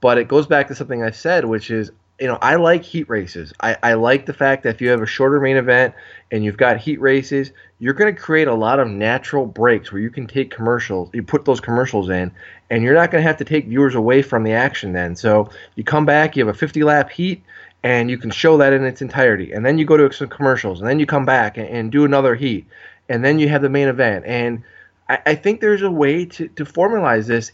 but 0.00 0.16
it 0.16 0.26
goes 0.26 0.46
back 0.46 0.68
to 0.68 0.74
something 0.74 1.02
I 1.02 1.10
said, 1.10 1.44
which 1.44 1.70
is 1.70 1.90
you 2.18 2.26
know, 2.26 2.38
I 2.40 2.54
like 2.56 2.82
heat 2.82 3.10
races. 3.10 3.52
I, 3.60 3.76
I 3.82 3.92
like 3.92 4.24
the 4.24 4.32
fact 4.32 4.62
that 4.62 4.70
if 4.70 4.80
you 4.80 4.88
have 4.88 5.02
a 5.02 5.06
shorter 5.06 5.38
main 5.38 5.58
event 5.58 5.94
and 6.30 6.42
you've 6.42 6.56
got 6.56 6.78
heat 6.78 6.98
races, 6.98 7.52
you're 7.78 7.92
going 7.92 8.14
to 8.14 8.18
create 8.18 8.48
a 8.48 8.54
lot 8.54 8.80
of 8.80 8.88
natural 8.88 9.44
breaks 9.44 9.92
where 9.92 10.00
you 10.00 10.08
can 10.08 10.26
take 10.26 10.50
commercials, 10.50 11.10
you 11.12 11.22
put 11.22 11.44
those 11.44 11.60
commercials 11.60 12.08
in, 12.08 12.32
and 12.70 12.82
you're 12.82 12.94
not 12.94 13.10
going 13.10 13.22
to 13.22 13.28
have 13.28 13.36
to 13.36 13.44
take 13.44 13.66
viewers 13.66 13.94
away 13.94 14.22
from 14.22 14.44
the 14.44 14.52
action 14.52 14.92
then. 14.92 15.14
So 15.14 15.50
you 15.74 15.84
come 15.84 16.06
back, 16.06 16.36
you 16.36 16.46
have 16.46 16.54
a 16.54 16.58
50 16.58 16.84
lap 16.84 17.10
heat, 17.10 17.42
and 17.82 18.10
you 18.10 18.16
can 18.16 18.30
show 18.30 18.56
that 18.56 18.72
in 18.72 18.84
its 18.84 19.02
entirety. 19.02 19.52
And 19.52 19.66
then 19.66 19.76
you 19.76 19.84
go 19.84 19.98
to 19.98 20.10
some 20.10 20.28
commercials, 20.28 20.80
and 20.80 20.88
then 20.88 20.98
you 20.98 21.04
come 21.04 21.26
back 21.26 21.58
and, 21.58 21.68
and 21.68 21.92
do 21.92 22.06
another 22.06 22.34
heat, 22.34 22.66
and 23.08 23.24
then 23.24 23.38
you 23.38 23.48
have 23.48 23.62
the 23.62 23.68
main 23.68 23.88
event. 23.88 24.24
And 24.26 24.62
I, 25.08 25.18
I 25.26 25.34
think 25.34 25.60
there's 25.60 25.82
a 25.82 25.90
way 25.90 26.24
to, 26.26 26.48
to 26.48 26.64
formalize 26.64 27.26
this 27.26 27.52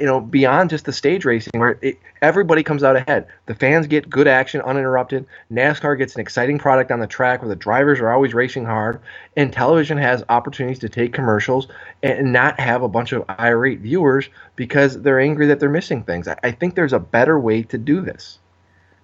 you 0.00 0.06
know 0.06 0.18
beyond 0.18 0.70
just 0.70 0.86
the 0.86 0.92
stage 0.92 1.26
racing 1.26 1.52
where 1.60 1.78
it, 1.82 1.98
everybody 2.22 2.62
comes 2.62 2.82
out 2.82 2.96
ahead. 2.96 3.26
The 3.46 3.54
fans 3.54 3.86
get 3.86 4.08
good 4.08 4.26
action 4.26 4.62
uninterrupted. 4.62 5.26
Nascar 5.52 5.96
gets 5.96 6.14
an 6.14 6.22
exciting 6.22 6.58
product 6.58 6.90
on 6.90 7.00
the 7.00 7.06
track 7.06 7.42
where 7.42 7.48
the 7.50 7.56
drivers 7.56 8.00
are 8.00 8.10
always 8.10 8.32
racing 8.32 8.64
hard. 8.64 9.00
And 9.36 9.52
television 9.52 9.98
has 9.98 10.24
opportunities 10.30 10.78
to 10.80 10.88
take 10.88 11.12
commercials 11.12 11.68
and 12.02 12.32
not 12.32 12.58
have 12.58 12.82
a 12.82 12.88
bunch 12.88 13.12
of 13.12 13.24
irate 13.38 13.80
viewers 13.80 14.30
because 14.56 15.00
they're 15.02 15.20
angry 15.20 15.46
that 15.48 15.60
they're 15.60 15.68
missing 15.68 16.02
things. 16.02 16.26
I, 16.26 16.36
I 16.42 16.50
think 16.50 16.74
there's 16.74 16.94
a 16.94 16.98
better 16.98 17.38
way 17.38 17.62
to 17.64 17.76
do 17.76 18.00
this. 18.00 18.38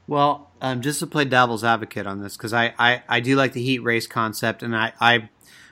Well 0.06 0.46
um, 0.60 0.80
just 0.80 1.00
to 1.00 1.06
play 1.06 1.24
devil's 1.24 1.64
advocate 1.64 2.06
on 2.06 2.22
this 2.22 2.36
because 2.36 2.52
I, 2.52 2.72
I, 2.78 3.02
I 3.08 3.20
do 3.20 3.36
like 3.36 3.52
the 3.52 3.62
heat 3.62 3.80
race 3.80 4.06
concept 4.06 4.62
and 4.62 4.74
I, 4.74 4.92
I 5.00 5.28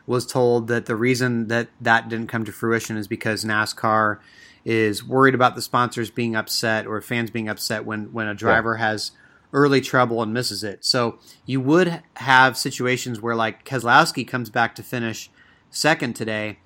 was 0.07 0.27
told 0.27 0.69
that 0.69 0.87
the 0.87 0.97
reason 0.97 1.49
that 1.49 1.69
that 1.81 2.09
didn't 2.09 2.29
come 2.29 2.45
to 2.45 2.53
fruition 2.53 2.97
is 2.97 3.09
because 3.09 3.45
nascar 3.45 4.19
is 4.65 5.05
worried 5.05 5.35
about 5.35 5.55
the 5.55 5.63
sponsors 5.63 6.11
being 6.11 6.35
upset 6.35 6.87
or 6.87 7.01
fans 7.01 7.31
being 7.31 7.49
upset 7.49 7.85
when 7.85 8.13
when 8.13 8.27
a 8.27 8.35
driver 8.35 8.75
yeah. 8.75 8.87
has 8.89 9.13
early 9.53 9.81
trouble 9.81 10.21
and 10.21 10.35
misses 10.35 10.65
it. 10.65 10.85
So 10.85 11.19
you 11.47 11.61
would 11.61 12.03
have 12.17 12.57
situations 12.57 13.21
where 13.21 13.37
like 13.37 13.65
Keselowski 13.65 14.27
comes 14.27 14.51
back 14.51 14.75
to 14.75 14.83
finish 14.83 15.31
second 15.71 16.15
today, 16.15 16.59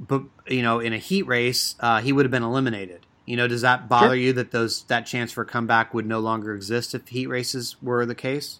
but 0.00 0.22
you 0.46 0.62
know 0.62 0.80
in 0.80 0.92
a 0.92 0.98
heat 0.98 1.26
race 1.26 1.76
uh, 1.80 2.00
he 2.00 2.12
would 2.12 2.24
have 2.24 2.32
been 2.32 2.42
eliminated. 2.42 3.06
You 3.24 3.36
know, 3.36 3.46
does 3.46 3.62
that 3.62 3.88
bother 3.88 4.08
sure. 4.08 4.14
you 4.16 4.32
that 4.32 4.50
those 4.50 4.82
that 4.84 5.06
chance 5.06 5.30
for 5.30 5.42
a 5.42 5.46
comeback 5.46 5.94
would 5.94 6.06
no 6.06 6.18
longer 6.18 6.54
exist 6.54 6.94
if 6.94 7.08
heat 7.08 7.28
races 7.28 7.76
were 7.80 8.04
the 8.04 8.14
case? 8.14 8.58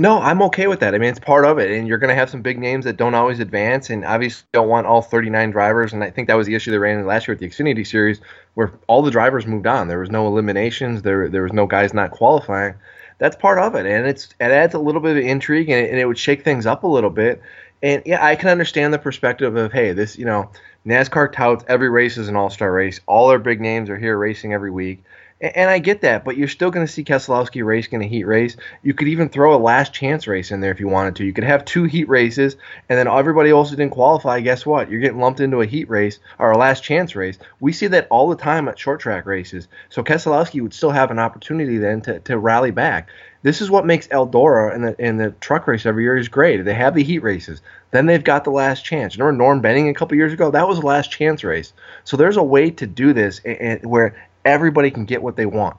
No, 0.00 0.20
I'm 0.20 0.40
okay 0.42 0.68
with 0.68 0.78
that. 0.78 0.94
I 0.94 0.98
mean, 0.98 1.10
it's 1.10 1.18
part 1.18 1.44
of 1.44 1.58
it, 1.58 1.72
and 1.72 1.88
you're 1.88 1.98
going 1.98 2.08
to 2.08 2.14
have 2.14 2.30
some 2.30 2.40
big 2.40 2.56
names 2.56 2.84
that 2.84 2.96
don't 2.96 3.16
always 3.16 3.40
advance, 3.40 3.90
and 3.90 4.04
obviously 4.04 4.46
don't 4.52 4.68
want 4.68 4.86
all 4.86 5.02
39 5.02 5.50
drivers. 5.50 5.92
And 5.92 6.04
I 6.04 6.10
think 6.10 6.28
that 6.28 6.36
was 6.36 6.46
the 6.46 6.54
issue 6.54 6.70
they 6.70 6.78
ran 6.78 7.04
last 7.04 7.26
year 7.26 7.34
with 7.34 7.40
the 7.40 7.48
Xfinity 7.48 7.84
Series, 7.84 8.20
where 8.54 8.72
all 8.86 9.02
the 9.02 9.10
drivers 9.10 9.44
moved 9.44 9.66
on. 9.66 9.88
There 9.88 9.98
was 9.98 10.08
no 10.08 10.28
eliminations. 10.28 11.02
There 11.02 11.28
there 11.28 11.42
was 11.42 11.52
no 11.52 11.66
guys 11.66 11.92
not 11.92 12.12
qualifying. 12.12 12.74
That's 13.18 13.34
part 13.34 13.58
of 13.58 13.74
it, 13.74 13.86
and 13.86 14.06
it's 14.06 14.28
it 14.38 14.52
adds 14.52 14.72
a 14.72 14.78
little 14.78 15.00
bit 15.00 15.16
of 15.16 15.24
intrigue, 15.24 15.68
and 15.68 15.84
it, 15.84 15.90
and 15.90 15.98
it 15.98 16.04
would 16.04 16.16
shake 16.16 16.44
things 16.44 16.64
up 16.64 16.84
a 16.84 16.88
little 16.88 17.10
bit. 17.10 17.42
And 17.82 18.00
yeah, 18.06 18.24
I 18.24 18.36
can 18.36 18.50
understand 18.50 18.94
the 18.94 19.00
perspective 19.00 19.56
of 19.56 19.72
hey, 19.72 19.94
this 19.94 20.16
you 20.16 20.26
know 20.26 20.48
NASCAR 20.86 21.32
touts 21.32 21.64
every 21.66 21.90
race 21.90 22.16
is 22.18 22.28
an 22.28 22.36
all-star 22.36 22.72
race. 22.72 23.00
All 23.06 23.28
their 23.28 23.40
big 23.40 23.60
names 23.60 23.90
are 23.90 23.98
here 23.98 24.16
racing 24.16 24.52
every 24.52 24.70
week 24.70 25.02
And 25.40 25.70
I 25.70 25.78
get 25.78 26.00
that, 26.00 26.24
but 26.24 26.36
you're 26.36 26.48
still 26.48 26.72
going 26.72 26.84
to 26.84 26.92
see 26.92 27.04
Keselowski 27.04 27.64
race 27.64 27.86
in 27.86 28.02
a 28.02 28.06
heat 28.06 28.24
race. 28.24 28.56
You 28.82 28.92
could 28.92 29.06
even 29.06 29.28
throw 29.28 29.54
a 29.54 29.56
last 29.56 29.92
chance 29.92 30.26
race 30.26 30.50
in 30.50 30.60
there 30.60 30.72
if 30.72 30.80
you 30.80 30.88
wanted 30.88 31.14
to. 31.16 31.24
You 31.24 31.32
could 31.32 31.44
have 31.44 31.64
two 31.64 31.84
heat 31.84 32.08
races, 32.08 32.56
and 32.88 32.98
then 32.98 33.06
everybody 33.06 33.50
else 33.50 33.70
who 33.70 33.76
didn't 33.76 33.92
qualify, 33.92 34.40
guess 34.40 34.66
what? 34.66 34.90
You're 34.90 35.00
getting 35.00 35.20
lumped 35.20 35.38
into 35.38 35.60
a 35.60 35.66
heat 35.66 35.88
race 35.88 36.18
or 36.40 36.50
a 36.50 36.58
last 36.58 36.82
chance 36.82 37.14
race. 37.14 37.38
We 37.60 37.72
see 37.72 37.86
that 37.86 38.08
all 38.10 38.28
the 38.28 38.36
time 38.36 38.66
at 38.66 38.80
short 38.80 38.98
track 38.98 39.26
races. 39.26 39.68
So 39.90 40.02
Keselowski 40.02 40.60
would 40.60 40.74
still 40.74 40.90
have 40.90 41.12
an 41.12 41.20
opportunity 41.20 41.78
then 41.78 42.00
to, 42.00 42.18
to 42.18 42.36
rally 42.36 42.72
back. 42.72 43.08
This 43.42 43.60
is 43.60 43.70
what 43.70 43.86
makes 43.86 44.08
Eldora 44.08 44.74
and 44.74 44.82
the, 44.82 44.96
and 44.98 45.20
the 45.20 45.30
truck 45.30 45.68
race 45.68 45.86
every 45.86 46.02
year 46.02 46.16
is 46.16 46.26
great. 46.26 46.64
They 46.64 46.74
have 46.74 46.96
the 46.96 47.04
heat 47.04 47.20
races. 47.20 47.62
Then 47.92 48.06
they've 48.06 48.24
got 48.24 48.42
the 48.42 48.50
last 48.50 48.84
chance. 48.84 49.16
Remember 49.16 49.38
Norm 49.38 49.60
Benning 49.60 49.88
a 49.88 49.94
couple 49.94 50.16
years 50.16 50.32
ago? 50.32 50.50
That 50.50 50.66
was 50.66 50.80
the 50.80 50.86
last 50.86 51.12
chance 51.12 51.44
race. 51.44 51.72
So 52.02 52.16
there's 52.16 52.36
a 52.36 52.42
way 52.42 52.70
to 52.72 52.86
do 52.86 53.12
this 53.12 53.40
and, 53.44 53.56
and 53.58 53.86
where 53.86 54.16
everybody 54.48 54.90
can 54.90 55.04
get 55.04 55.22
what 55.22 55.36
they 55.36 55.46
want. 55.46 55.76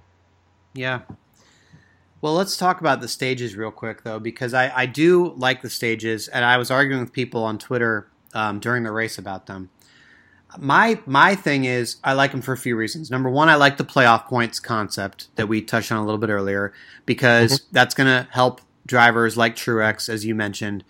Yeah. 0.73 1.01
Well, 2.21 2.33
let's 2.33 2.57
talk 2.57 2.81
about 2.81 2.99
the 2.99 3.07
stages 3.07 3.55
real 3.55 3.71
quick, 3.71 4.03
though, 4.03 4.19
because 4.19 4.53
I, 4.53 4.71
I 4.75 4.85
do 4.85 5.33
like 5.37 5.61
the 5.61 5.69
stages, 5.69 6.27
and 6.27 6.43
I 6.43 6.57
was 6.57 6.69
arguing 6.69 7.01
with 7.01 7.13
people 7.13 7.43
on 7.43 7.57
Twitter 7.57 8.09
um, 8.33 8.59
during 8.59 8.83
the 8.83 8.91
race 8.91 9.17
about 9.17 9.45
them. 9.45 9.69
My 10.57 10.99
my 11.05 11.35
thing 11.35 11.65
is 11.65 11.97
I 12.03 12.13
like 12.13 12.31
them 12.31 12.41
for 12.41 12.53
a 12.53 12.57
few 12.57 12.75
reasons. 12.75 13.11
Number 13.11 13.29
one, 13.29 13.49
I 13.49 13.55
like 13.55 13.77
the 13.77 13.85
playoff 13.85 14.25
points 14.25 14.59
concept 14.59 15.27
that 15.35 15.47
we 15.47 15.61
touched 15.61 15.91
on 15.91 15.99
a 15.99 16.05
little 16.05 16.17
bit 16.17 16.31
earlier 16.31 16.73
because 17.05 17.59
mm-hmm. 17.59 17.69
that's 17.71 17.93
going 17.93 18.07
to 18.07 18.27
help 18.31 18.59
drivers 18.87 19.37
like 19.37 19.55
Truex, 19.55 20.09
as 20.09 20.25
you 20.25 20.33
mentioned, 20.33 20.83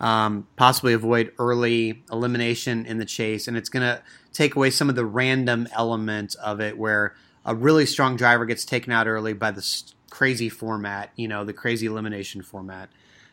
um, 0.00 0.46
possibly 0.56 0.92
avoid 0.92 1.32
early 1.38 2.02
elimination 2.10 2.86
in 2.86 2.98
the 2.98 3.04
chase, 3.04 3.48
and 3.48 3.56
it's 3.56 3.68
going 3.68 3.82
to 3.82 4.02
take 4.32 4.56
away 4.56 4.70
some 4.70 4.88
of 4.88 4.96
the 4.96 5.04
random 5.04 5.68
element 5.72 6.34
of 6.42 6.60
it 6.60 6.76
where 6.76 7.14
a 7.44 7.54
really 7.54 7.86
strong 7.86 8.16
driver 8.16 8.44
gets 8.44 8.64
taken 8.64 8.92
out 8.92 9.06
early 9.06 9.32
by 9.32 9.50
the 9.50 9.64
crazy 10.10 10.48
format, 10.48 11.10
you 11.16 11.28
know, 11.28 11.44
the 11.44 11.52
crazy 11.52 11.86
elimination 11.86 12.42
format. 12.42 12.88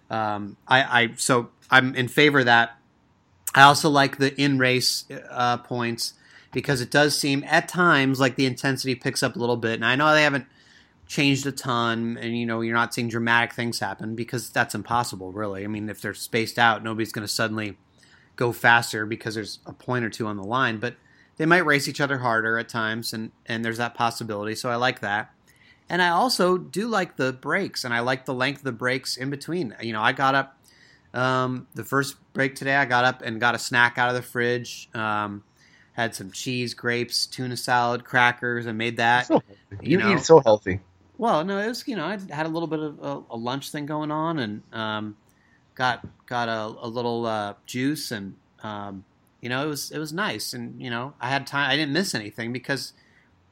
Um, 0.10 0.58
I, 0.68 1.02
I, 1.02 1.14
so 1.16 1.50
I'm 1.70 1.96
in 1.96 2.08
favor 2.08 2.40
of 2.40 2.46
that. 2.46 2.78
I 3.56 3.64
also 3.64 3.90
like 3.90 4.18
the 4.18 4.40
in 4.40 4.60
race 4.60 5.06
uh, 5.30 5.58
points 5.58 6.14
because 6.54 6.82
it 6.82 6.92
does 6.92 7.18
seem 7.18 7.44
at 7.46 7.68
times 7.68 8.20
like 8.20 8.36
the 8.36 8.46
intensity 8.46 8.96
picks 8.96 9.24
up 9.24 9.36
a 9.36 9.40
little 9.40 9.58
bit, 9.58 9.76
and 9.76 9.86
I 9.86 9.96
know 9.96 10.14
they 10.14 10.24
haven't 10.24 10.48
changed 11.12 11.46
a 11.46 11.52
ton, 11.52 12.18
and 12.22 12.38
you 12.38 12.46
know 12.46 12.62
you're 12.62 12.74
not 12.74 12.94
seeing 12.94 13.10
dramatic 13.10 13.52
things 13.52 13.80
happen 13.80 14.16
because 14.16 14.50
that's 14.50 14.74
impossible, 14.74 15.34
really. 15.34 15.66
I 15.66 15.68
mean, 15.68 15.90
if 15.90 16.02
they're 16.02 16.14
spaced 16.14 16.58
out, 16.58 16.86
nobody's 16.86 17.12
going 17.12 17.28
to 17.28 17.32
suddenly 17.32 17.78
go 18.38 18.54
faster 18.54 19.06
because 19.06 19.36
there's 19.36 19.60
a 19.66 19.74
point 19.74 20.06
or 20.06 20.10
two 20.10 20.26
on 20.26 20.38
the 20.38 20.44
line, 20.44 20.78
but 20.78 20.96
they 21.36 21.46
might 21.46 21.66
race 21.66 21.90
each 21.90 22.00
other 22.00 22.20
harder 22.20 22.58
at 22.58 22.70
times, 22.70 23.12
and 23.12 23.34
and 23.46 23.66
there's 23.66 23.78
that 23.78 23.94
possibility. 23.94 24.56
So 24.56 24.70
I 24.70 24.78
like 24.78 25.02
that, 25.02 25.34
and 25.90 26.02
I 26.02 26.10
also 26.10 26.58
do 26.58 26.88
like 26.88 27.18
the 27.18 27.34
breaks, 27.34 27.84
and 27.84 27.94
I 27.94 28.00
like 28.00 28.24
the 28.24 28.34
length 28.34 28.60
of 28.60 28.64
the 28.64 28.72
breaks 28.72 29.18
in 29.18 29.30
between. 29.30 29.76
You 29.82 29.92
know, 29.92 30.02
I 30.02 30.14
got 30.14 30.34
up 30.34 30.58
um, 31.14 31.68
the 31.76 31.84
first 31.84 32.16
break 32.32 32.56
today. 32.56 32.78
I 32.78 32.86
got 32.86 33.04
up 33.04 33.22
and 33.22 33.38
got 33.38 33.54
a 33.54 33.60
snack 33.60 33.98
out 33.98 34.08
of 34.08 34.16
the 34.16 34.22
fridge. 34.22 34.90
Um, 34.94 35.44
had 35.92 36.16
some 36.16 36.32
cheese, 36.32 36.74
grapes, 36.74 37.26
tuna 37.26 37.58
salad, 37.58 38.06
crackers. 38.06 38.66
I 38.66 38.72
made 38.72 38.96
that. 38.96 39.26
So 39.26 39.44
you, 39.82 39.92
you 39.92 39.98
know. 39.98 40.16
eat 40.16 40.22
so 40.22 40.40
healthy. 40.40 40.80
Well, 41.22 41.46
no, 41.46 41.60
it 41.60 41.68
was 41.68 41.88
you 41.88 41.96
know 41.96 42.06
I 42.06 42.18
had 42.34 42.48
a 42.48 42.50
little 42.50 42.68
bit 42.68 42.80
of 42.80 43.00
a, 43.00 43.22
a 43.30 43.38
lunch 43.38 43.70
thing 43.70 43.86
going 43.86 44.10
on, 44.10 44.40
and 44.40 44.64
um, 44.74 45.16
got 45.76 46.04
got 46.26 46.50
a, 46.50 46.76
a 46.84 46.88
little 46.88 47.28
uh, 47.28 47.54
juice, 47.68 48.10
and 48.10 48.34
um, 48.64 49.06
you 49.40 49.48
know 49.48 49.64
it 49.64 49.68
was 49.68 49.92
it 49.92 50.00
was 50.00 50.12
nice, 50.12 50.52
and 50.52 50.82
you 50.82 50.90
know 50.90 51.14
I 51.22 51.30
had 51.30 51.46
time. 51.46 51.70
I 51.70 51.76
didn't 51.76 51.94
miss 51.94 52.16
anything 52.16 52.52
because 52.52 52.94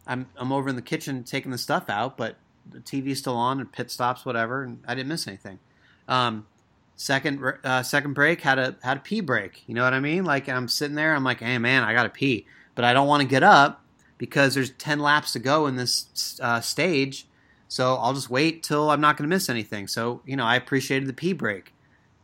I'm 0.08 0.26
I'm 0.36 0.52
over 0.52 0.68
in 0.68 0.78
the 0.78 0.82
kitchen 0.82 1.24
taking 1.24 1.52
the 1.52 1.60
stuff 1.60 1.92
out, 1.92 2.18
but 2.18 2.38
the 2.68 2.80
TV's 2.80 3.20
still 3.20 3.36
on 3.36 3.60
and 3.60 3.72
pit 3.72 3.92
stops, 3.92 4.26
whatever, 4.26 4.64
and 4.64 4.82
I 4.88 4.96
didn't 4.96 5.10
miss 5.10 5.28
anything. 5.28 5.60
Um, 6.08 6.48
second 6.96 7.40
uh, 7.64 7.84
second 7.84 8.14
break 8.14 8.42
had 8.42 8.58
a 8.58 8.78
had 8.82 8.98
a 8.98 9.02
pee 9.02 9.22
break. 9.22 9.62
You 9.68 9.76
know 9.76 9.84
what 9.84 9.94
I 9.94 10.00
mean? 10.00 10.26
Like 10.26 10.50
I'm 10.50 10.70
sitting 10.70 10.96
there, 10.96 11.14
I'm 11.14 11.24
like, 11.24 11.42
hey 11.42 11.60
man, 11.60 11.84
I 11.84 11.94
got 11.94 12.02
to 12.02 12.10
pee, 12.10 12.48
but 12.74 12.84
I 12.84 12.94
don't 12.94 13.08
want 13.08 13.22
to 13.22 13.28
get 13.28 13.44
up 13.44 13.84
because 14.18 14.56
there's 14.56 14.72
ten 14.72 15.00
laps 15.00 15.34
to 15.34 15.40
go 15.40 15.68
in 15.68 15.76
this 15.76 16.40
uh, 16.42 16.62
stage. 16.62 17.28
So 17.70 17.96
I'll 17.96 18.14
just 18.14 18.30
wait 18.30 18.64
till 18.64 18.90
I'm 18.90 19.00
not 19.00 19.16
going 19.16 19.30
to 19.30 19.34
miss 19.34 19.48
anything. 19.48 19.88
So 19.88 20.22
you 20.26 20.36
know, 20.36 20.44
I 20.44 20.56
appreciated 20.56 21.08
the 21.08 21.14
pee 21.14 21.34
break. 21.34 21.74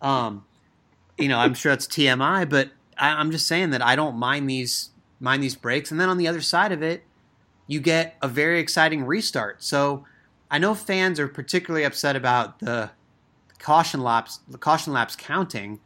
Um, 0.02 0.44
you 1.18 1.30
know, 1.30 1.40
I'm 1.40 1.54
sure 1.54 1.72
that's 1.72 1.88
TMI, 1.88 2.50
but 2.50 2.72
I, 2.98 3.22
am 3.22 3.32
just 3.32 3.48
saying 3.48 3.70
that 3.70 3.82
I 3.82 3.96
don't 3.96 4.18
mind 4.18 4.50
these 4.50 4.90
mind 5.20 5.42
these 5.42 5.56
breaks. 5.56 5.92
And 5.92 6.00
then 6.00 6.10
on 6.10 6.18
the 6.18 6.28
other 6.28 6.42
side 6.42 6.72
of 6.72 6.82
it, 6.84 7.04
you 7.68 7.80
get 7.80 8.16
a 8.22 8.28
very 8.28 8.60
exciting 8.60 9.06
restart. 9.06 9.64
So 9.64 10.06
I 10.52 10.58
know 10.58 10.76
fans 10.76 11.20
are 11.20 11.28
particularly 11.28 11.86
upset 11.86 12.16
about 12.16 12.60
the 12.60 12.92
caution 13.60 14.02
laps, 14.02 14.40
the 14.48 14.58
caution 14.58 14.94
laps 14.94 15.16
counting. 15.16 15.80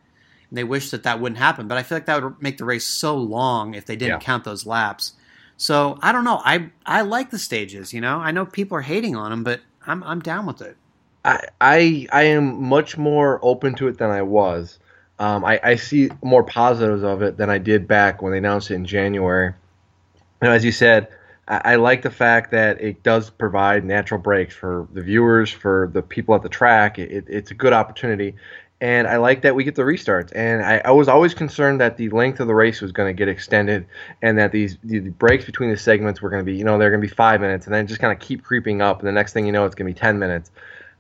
And 0.49 0.57
they 0.57 0.63
wish 0.63 0.89
that 0.91 1.03
that 1.03 1.19
wouldn't 1.19 1.37
happen, 1.37 1.67
but 1.67 1.77
I 1.77 1.83
feel 1.83 1.97
like 1.97 2.07
that 2.07 2.23
would 2.23 2.41
make 2.41 2.57
the 2.57 2.65
race 2.65 2.85
so 2.85 3.15
long 3.15 3.75
if 3.75 3.85
they 3.85 3.95
didn't 3.95 4.21
yeah. 4.21 4.25
count 4.25 4.45
those 4.45 4.65
laps. 4.65 5.13
So 5.59 5.99
I 6.01 6.13
don't 6.13 6.23
know. 6.23 6.41
I 6.43 6.69
I 6.85 7.01
like 7.01 7.31
the 7.31 7.37
stages. 7.37 7.93
You 7.93 7.99
know, 7.99 8.17
I 8.17 8.31
know 8.31 8.45
people 8.45 8.77
are 8.77 8.81
hating 8.81 9.17
on 9.17 9.29
them, 9.29 9.43
but 9.43 9.59
I'm 9.85 10.01
I'm 10.05 10.21
down 10.21 10.45
with 10.45 10.61
it. 10.61 10.77
I 11.25 11.47
I, 11.59 12.07
I 12.13 12.23
am 12.23 12.63
much 12.63 12.97
more 12.97 13.39
open 13.43 13.75
to 13.75 13.89
it 13.89 13.97
than 13.97 14.09
I 14.09 14.21
was. 14.21 14.79
Um, 15.19 15.43
I, 15.43 15.59
I 15.61 15.75
see 15.75 16.09
more 16.23 16.43
positives 16.45 17.03
of 17.03 17.21
it 17.21 17.35
than 17.35 17.49
I 17.49 17.57
did 17.57 17.89
back 17.89 18.21
when 18.21 18.31
they 18.31 18.37
announced 18.37 18.71
it 18.71 18.75
in 18.75 18.85
January. 18.85 19.53
And 20.39 20.53
as 20.53 20.63
you 20.63 20.71
said, 20.71 21.09
I, 21.49 21.73
I 21.73 21.75
like 21.75 22.03
the 22.03 22.09
fact 22.09 22.51
that 22.51 22.79
it 22.79 23.03
does 23.03 23.29
provide 23.29 23.83
natural 23.83 24.21
breaks 24.21 24.55
for 24.55 24.87
the 24.93 25.01
viewers, 25.01 25.51
for 25.51 25.89
the 25.91 26.01
people 26.01 26.35
at 26.35 26.41
the 26.41 26.47
track. 26.47 26.97
It, 26.97 27.25
it's 27.27 27.51
a 27.51 27.53
good 27.53 27.73
opportunity. 27.73 28.35
And 28.81 29.07
I 29.07 29.17
like 29.17 29.41
that 29.41 29.55
we 29.55 29.65
get 29.65 29.75
the 29.75 29.81
restarts. 29.81 30.31
And 30.33 30.63
I, 30.63 30.81
I 30.85 30.91
was 30.91 31.09
always 31.09 31.33
concerned 31.33 31.81
that 31.81 31.97
the 31.97 32.09
length 32.09 32.39
of 32.39 32.47
the 32.47 32.55
race 32.55 32.79
was 32.79 32.93
going 32.93 33.09
to 33.09 33.17
get 33.17 33.27
extended 33.27 33.85
and 34.21 34.37
that 34.37 34.53
these 34.53 34.77
the 34.83 34.99
breaks 34.99 35.45
between 35.45 35.69
the 35.69 35.77
segments 35.77 36.21
were 36.21 36.29
going 36.29 36.45
to 36.45 36.49
be, 36.49 36.57
you 36.57 36.63
know, 36.63 36.77
they're 36.77 36.89
going 36.89 37.01
to 37.01 37.07
be 37.07 37.13
five 37.13 37.41
minutes 37.41 37.65
and 37.65 37.73
then 37.73 37.87
just 37.87 37.99
kind 37.99 38.13
of 38.13 38.25
keep 38.25 38.43
creeping 38.43 38.81
up. 38.81 38.99
And 38.99 39.07
the 39.07 39.11
next 39.11 39.33
thing 39.33 39.45
you 39.45 39.51
know, 39.51 39.65
it's 39.65 39.75
going 39.75 39.87
to 39.87 39.93
be 39.93 39.99
10 39.99 40.17
minutes. 40.17 40.51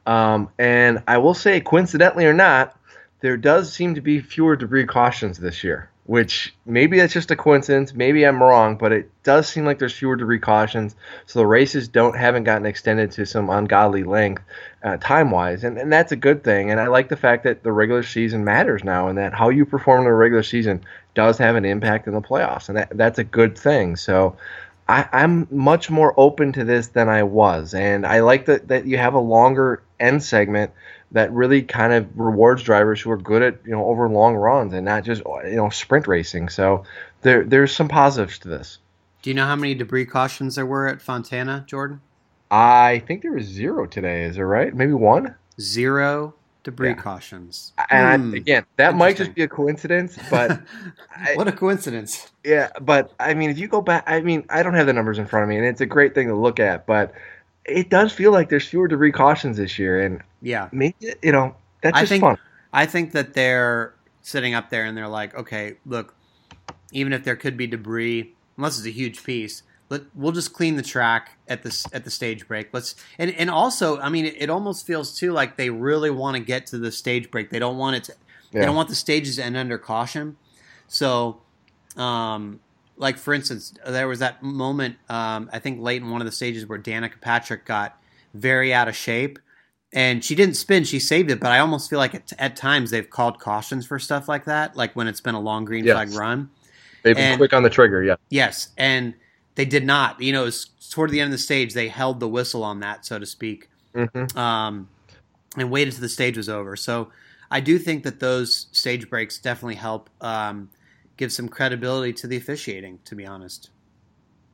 Um, 0.05 0.49
and 0.57 1.03
I 1.07 1.19
will 1.19 1.33
say, 1.33 1.61
coincidentally 1.61 2.25
or 2.25 2.33
not, 2.33 2.77
there 3.21 3.37
does 3.37 3.71
seem 3.71 3.95
to 3.95 4.01
be 4.01 4.19
fewer 4.19 4.55
debris 4.55 4.85
cautions 4.85 5.37
this 5.37 5.63
year, 5.63 5.89
which 6.09 6.55
maybe 6.65 6.97
that's 6.97 7.13
just 7.13 7.29
a 7.29 7.35
coincidence. 7.35 7.93
Maybe 7.93 8.25
I'm 8.25 8.41
wrong, 8.41 8.77
but 8.77 8.91
it 8.91 9.11
does 9.21 9.47
seem 9.47 9.63
like 9.63 9.77
there's 9.77 9.93
fewer 9.93 10.15
debris 10.15 10.39
cautions, 10.39 10.95
so 11.27 11.37
the 11.37 11.45
races 11.45 11.87
don't 11.87 12.17
haven't 12.17 12.45
gotten 12.45 12.65
extended 12.65 13.11
to 13.11 13.27
some 13.27 13.51
ungodly 13.51 14.01
length 14.01 14.41
uh, 14.81 14.97
time 14.97 15.29
wise, 15.29 15.63
and, 15.63 15.77
and 15.77 15.93
that's 15.93 16.11
a 16.11 16.15
good 16.15 16.43
thing. 16.43 16.71
And 16.71 16.79
I 16.79 16.87
like 16.87 17.09
the 17.09 17.15
fact 17.15 17.43
that 17.43 17.61
the 17.61 17.71
regular 17.71 18.01
season 18.01 18.43
matters 18.43 18.83
now, 18.83 19.07
and 19.07 19.19
that 19.19 19.35
how 19.35 19.49
you 19.49 19.67
perform 19.67 19.99
in 19.99 20.05
the 20.05 20.13
regular 20.13 20.41
season 20.41 20.83
does 21.13 21.37
have 21.37 21.55
an 21.55 21.63
impact 21.63 22.07
in 22.07 22.15
the 22.15 22.21
playoffs, 22.21 22.69
and 22.69 22.77
that 22.79 22.89
that's 22.97 23.19
a 23.19 23.23
good 23.23 23.55
thing. 23.55 23.95
So. 23.95 24.35
I, 24.91 25.07
I'm 25.13 25.47
much 25.51 25.91
more 25.91 26.15
open 26.17 26.51
to 26.53 26.63
this 26.63 26.87
than 26.87 27.09
I 27.09 27.21
was, 27.21 27.75
and 27.75 28.07
I 28.07 28.21
like 28.21 28.45
that, 28.47 28.69
that 28.69 28.87
you 28.87 28.97
have 28.97 29.13
a 29.13 29.19
longer 29.19 29.83
end 29.99 30.23
segment 30.23 30.71
that 31.11 31.31
really 31.31 31.63
kind 31.63 31.93
of 31.93 32.07
rewards 32.17 32.63
drivers 32.63 33.01
who 33.01 33.11
are 33.11 33.17
good 33.17 33.41
at 33.41 33.59
you 33.65 33.71
know 33.71 33.85
over 33.85 34.07
long 34.07 34.35
runs 34.35 34.73
and 34.73 34.85
not 34.85 35.03
just 35.03 35.21
you 35.45 35.55
know 35.55 35.69
sprint 35.69 36.07
racing. 36.07 36.49
So 36.49 36.83
there 37.21 37.43
there's 37.43 37.75
some 37.75 37.87
positives 37.87 38.39
to 38.39 38.49
this. 38.49 38.79
Do 39.21 39.29
you 39.29 39.33
know 39.33 39.45
how 39.45 39.55
many 39.55 39.75
debris 39.75 40.05
cautions 40.05 40.55
there 40.55 40.65
were 40.65 40.87
at 40.87 41.01
Fontana, 41.01 41.65
Jordan? 41.67 42.01
I 42.51 43.03
think 43.05 43.21
there 43.21 43.33
was 43.33 43.45
zero 43.45 43.85
today. 43.85 44.23
Is 44.23 44.35
there 44.35 44.47
right? 44.47 44.73
Maybe 44.73 44.93
one. 44.93 45.35
Zero 45.59 46.33
debris 46.63 46.89
yeah. 46.89 46.95
cautions. 46.95 47.73
And 47.89 48.23
hmm. 48.23 48.33
I, 48.33 48.37
again, 48.37 48.65
that 48.77 48.95
might 48.95 49.17
just 49.17 49.33
be 49.33 49.43
a 49.43 49.47
coincidence, 49.47 50.17
but 50.29 50.61
what 51.35 51.47
a 51.47 51.51
coincidence. 51.51 52.31
Yeah, 52.43 52.69
but 52.81 53.11
I 53.19 53.33
mean, 53.33 53.49
if 53.49 53.59
you 53.59 53.67
go 53.67 53.81
back, 53.81 54.03
I 54.07 54.21
mean, 54.21 54.45
I 54.49 54.63
don't 54.63 54.73
have 54.73 54.87
the 54.87 54.93
numbers 54.93 55.19
in 55.19 55.25
front 55.25 55.43
of 55.43 55.49
me, 55.49 55.57
and 55.57 55.65
it's 55.65 55.81
a 55.81 55.85
great 55.85 56.15
thing 56.15 56.27
to 56.27 56.35
look 56.35 56.59
at, 56.59 56.85
but 56.85 57.13
it 57.69 57.89
does 57.89 58.11
feel 58.11 58.31
like 58.31 58.49
there's 58.49 58.67
fewer 58.67 58.87
debris 58.87 59.11
cautions 59.11 59.57
this 59.57 59.79
year, 59.79 60.01
and 60.03 60.21
yeah, 60.41 60.69
maybe 60.71 60.95
you 61.21 61.31
know 61.31 61.55
that's 61.81 61.99
just 61.99 62.11
I 62.11 62.15
think, 62.15 62.21
fun. 62.21 62.37
I 62.73 62.85
think 62.85 63.11
that 63.13 63.33
they're 63.33 63.93
sitting 64.21 64.53
up 64.53 64.69
there 64.69 64.85
and 64.85 64.97
they're 64.97 65.07
like, 65.07 65.35
okay, 65.35 65.77
look, 65.85 66.15
even 66.91 67.13
if 67.13 67.23
there 67.23 67.35
could 67.35 67.57
be 67.57 67.67
debris, 67.67 68.33
unless 68.57 68.77
it's 68.77 68.87
a 68.87 68.91
huge 68.91 69.23
piece, 69.23 69.63
let, 69.89 70.03
we'll 70.13 70.31
just 70.31 70.53
clean 70.53 70.75
the 70.75 70.83
track 70.83 71.37
at 71.47 71.63
this 71.63 71.85
at 71.93 72.03
the 72.03 72.11
stage 72.11 72.47
break. 72.47 72.69
Let's 72.73 72.95
and 73.17 73.31
and 73.31 73.49
also, 73.49 73.99
I 73.99 74.09
mean, 74.09 74.25
it, 74.25 74.35
it 74.37 74.49
almost 74.49 74.85
feels 74.85 75.17
too 75.17 75.31
like 75.31 75.57
they 75.57 75.69
really 75.69 76.11
want 76.11 76.37
to 76.37 76.43
get 76.43 76.67
to 76.67 76.77
the 76.77 76.91
stage 76.91 77.31
break. 77.31 77.49
They 77.49 77.59
don't 77.59 77.77
want 77.77 77.95
it 77.95 78.03
to. 78.05 78.13
Yeah. 78.51 78.61
They 78.61 78.65
don't 78.65 78.75
want 78.75 78.89
the 78.89 78.95
stages 78.95 79.37
to 79.37 79.43
end 79.43 79.57
under 79.57 79.77
caution. 79.77 80.37
So, 80.87 81.41
um, 81.97 82.59
like 82.99 83.17
for 83.17 83.33
instance, 83.33 83.73
there 83.87 84.07
was 84.07 84.19
that 84.19 84.43
moment 84.43 84.97
um, 85.09 85.49
I 85.51 85.57
think 85.57 85.81
late 85.81 86.01
in 86.01 86.11
one 86.11 86.21
of 86.21 86.25
the 86.25 86.31
stages 86.31 86.67
where 86.67 86.77
Danica 86.77 87.19
Patrick 87.19 87.65
got 87.65 87.97
very 88.33 88.73
out 88.73 88.87
of 88.87 88.95
shape, 88.95 89.39
and 89.91 90.23
she 90.23 90.35
didn't 90.35 90.55
spin; 90.55 90.83
she 90.83 90.99
saved 90.99 91.31
it. 91.31 91.39
But 91.39 91.51
I 91.51 91.59
almost 91.59 91.89
feel 91.89 91.97
like 91.97 92.13
at, 92.13 92.31
at 92.37 92.55
times 92.55 92.91
they've 92.91 93.09
called 93.09 93.39
cautions 93.39 93.87
for 93.87 93.97
stuff 93.97 94.27
like 94.27 94.45
that, 94.45 94.75
like 94.75 94.95
when 94.95 95.07
it's 95.07 95.21
been 95.21 95.33
a 95.33 95.39
long 95.39 95.65
green 95.65 95.85
yes. 95.85 95.95
flag 95.95 96.11
run. 96.11 96.49
They've 97.01 97.15
been 97.15 97.31
and, 97.31 97.39
quick 97.39 97.53
on 97.53 97.63
the 97.63 97.69
trigger, 97.69 98.03
yeah. 98.03 98.15
Yes, 98.29 98.69
and 98.77 99.13
they 99.55 99.65
did 99.65 99.85
not. 99.85 100.21
You 100.21 100.33
know, 100.33 100.41
it 100.41 100.45
was 100.45 100.65
toward 100.91 101.11
the 101.11 101.21
end 101.21 101.27
of 101.27 101.31
the 101.31 101.37
stage 101.37 101.73
they 101.73 101.87
held 101.87 102.19
the 102.19 102.27
whistle 102.27 102.63
on 102.63 102.81
that, 102.81 103.05
so 103.05 103.17
to 103.17 103.25
speak, 103.25 103.69
Mm-hmm. 103.95 104.37
um, 104.37 104.89
and 105.57 105.71
waited 105.71 105.93
till 105.93 106.01
the 106.01 106.09
stage 106.09 106.37
was 106.37 106.49
over. 106.49 106.75
So 106.75 107.11
I 107.49 107.59
do 107.59 107.79
think 107.79 108.03
that 108.03 108.19
those 108.19 108.67
stage 108.71 109.09
breaks 109.09 109.39
definitely 109.39 109.75
help 109.75 110.09
um, 110.21 110.69
give 111.19 111.31
some 111.31 111.49
credibility 111.49 112.13
to 112.13 112.27
the 112.27 112.37
officiating. 112.37 112.99
To 113.05 113.15
be 113.15 113.27
honest. 113.27 113.69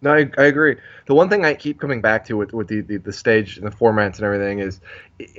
No, 0.02 0.14
I, 0.14 0.30
I 0.38 0.44
agree. 0.46 0.76
The 1.08 1.16
one 1.16 1.30
thing 1.30 1.46
I 1.46 1.54
keep 1.54 1.80
coming 1.80 2.02
back 2.02 2.26
to 2.26 2.36
with, 2.36 2.54
with 2.54 2.68
the, 2.68 2.82
the, 2.82 2.98
the 2.98 3.14
stage 3.14 3.58
and 3.58 3.66
the 3.66 3.72
formats 3.72 4.18
and 4.18 4.24
everything 4.24 4.60
is, 4.60 4.82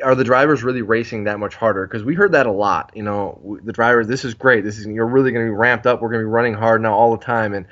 are 0.03 0.15
the 0.15 0.25
drivers 0.25 0.65
really 0.65 0.83
racing 0.83 1.25
that 1.25 1.39
much 1.39 1.55
harder? 1.55 1.87
Because 1.87 2.03
we 2.03 2.15
heard 2.15 2.33
that 2.33 2.47
a 2.47 2.53
lot. 2.53 2.91
You 2.95 3.03
know, 3.03 3.59
the 3.63 3.73
drivers, 3.73 4.09
this 4.09 4.25
is 4.25 4.35
great. 4.35 4.65
This 4.65 4.79
is 4.79 4.87
you're 4.87 5.07
really 5.07 5.31
going 5.31 5.47
to 5.47 5.53
be 5.53 5.57
ramped 5.57 5.87
up. 5.87 6.01
We're 6.01 6.09
going 6.09 6.23
to 6.23 6.27
be 6.27 6.31
running 6.31 6.55
hard 6.55 6.81
now 6.81 6.95
all 6.95 7.17
the 7.17 7.25
time. 7.25 7.53
And 7.53 7.67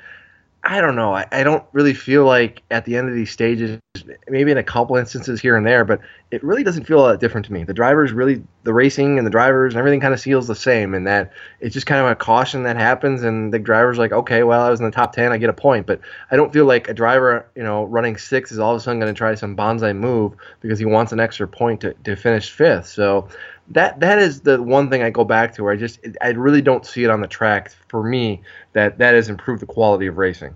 I 0.67 0.81
don't 0.81 0.95
know. 0.95 1.13
I, 1.13 1.27
I 1.31 1.43
don't 1.43 1.63
really 1.73 1.93
feel 1.93 2.25
like 2.25 2.63
at 2.71 2.85
the 2.85 2.97
end 2.97 3.07
of 3.07 3.13
these 3.13 3.29
stages, 3.29 3.79
maybe 4.27 4.49
in 4.49 4.57
a 4.57 4.63
couple 4.63 4.95
instances 4.95 5.39
here 5.39 5.55
and 5.55 5.63
there, 5.63 5.85
but 5.85 6.01
it 6.31 6.43
really 6.43 6.63
doesn't 6.63 6.85
feel 6.85 7.05
that 7.05 7.19
different 7.19 7.45
to 7.45 7.53
me. 7.53 7.63
The 7.63 7.73
drivers 7.73 8.11
really, 8.11 8.41
the 8.63 8.73
racing 8.73 9.19
and 9.19 9.27
the 9.27 9.31
drivers 9.31 9.73
and 9.73 9.77
everything 9.77 9.99
kind 9.99 10.11
of 10.11 10.19
feels 10.19 10.47
the 10.47 10.55
same, 10.55 10.95
and 10.95 11.05
that 11.05 11.31
it's 11.59 11.75
just 11.75 11.85
kind 11.85 12.01
of 12.01 12.11
a 12.11 12.15
caution 12.15 12.63
that 12.63 12.77
happens, 12.77 13.21
and 13.21 13.53
the 13.53 13.59
driver's 13.59 13.99
like, 13.99 14.11
okay, 14.11 14.41
well, 14.41 14.63
I 14.63 14.71
was 14.71 14.79
in 14.79 14.87
the 14.87 14.91
top 14.91 15.13
ten, 15.13 15.31
I 15.31 15.37
get 15.37 15.51
a 15.51 15.53
point, 15.53 15.85
but 15.85 16.01
I 16.31 16.35
don't 16.35 16.51
feel 16.51 16.65
like 16.65 16.89
a 16.89 16.95
driver, 16.95 17.45
you 17.55 17.61
know, 17.61 17.83
running 17.83 18.17
six 18.17 18.51
is 18.51 18.57
all 18.57 18.73
of 18.73 18.77
a 18.77 18.83
sudden 18.83 18.99
going 18.99 19.13
to 19.13 19.17
try 19.17 19.35
some 19.35 19.55
bonsai 19.55 19.95
move 19.95 20.33
because 20.61 20.79
he 20.79 20.85
wants 20.85 21.11
an 21.11 21.19
extra 21.19 21.47
point 21.47 21.81
to, 21.81 21.93
to 22.05 22.15
finish 22.15 22.49
fifth. 22.49 22.87
So 22.87 23.27
that 23.69 23.99
that 23.99 24.19
is 24.19 24.41
the 24.41 24.61
one 24.61 24.89
thing 24.89 25.01
I 25.01 25.09
go 25.09 25.23
back 25.23 25.53
to 25.55 25.63
where 25.63 25.73
I 25.73 25.75
just 25.75 25.99
I 26.21 26.29
really 26.29 26.61
don't 26.61 26.85
see 26.85 27.03
it 27.03 27.09
on 27.09 27.21
the 27.21 27.27
track 27.27 27.71
for 27.87 28.03
me 28.03 28.41
that 28.73 28.97
that 28.99 29.13
has 29.15 29.29
improved 29.29 29.61
the 29.61 29.65
quality 29.65 30.07
of 30.07 30.17
racing. 30.17 30.55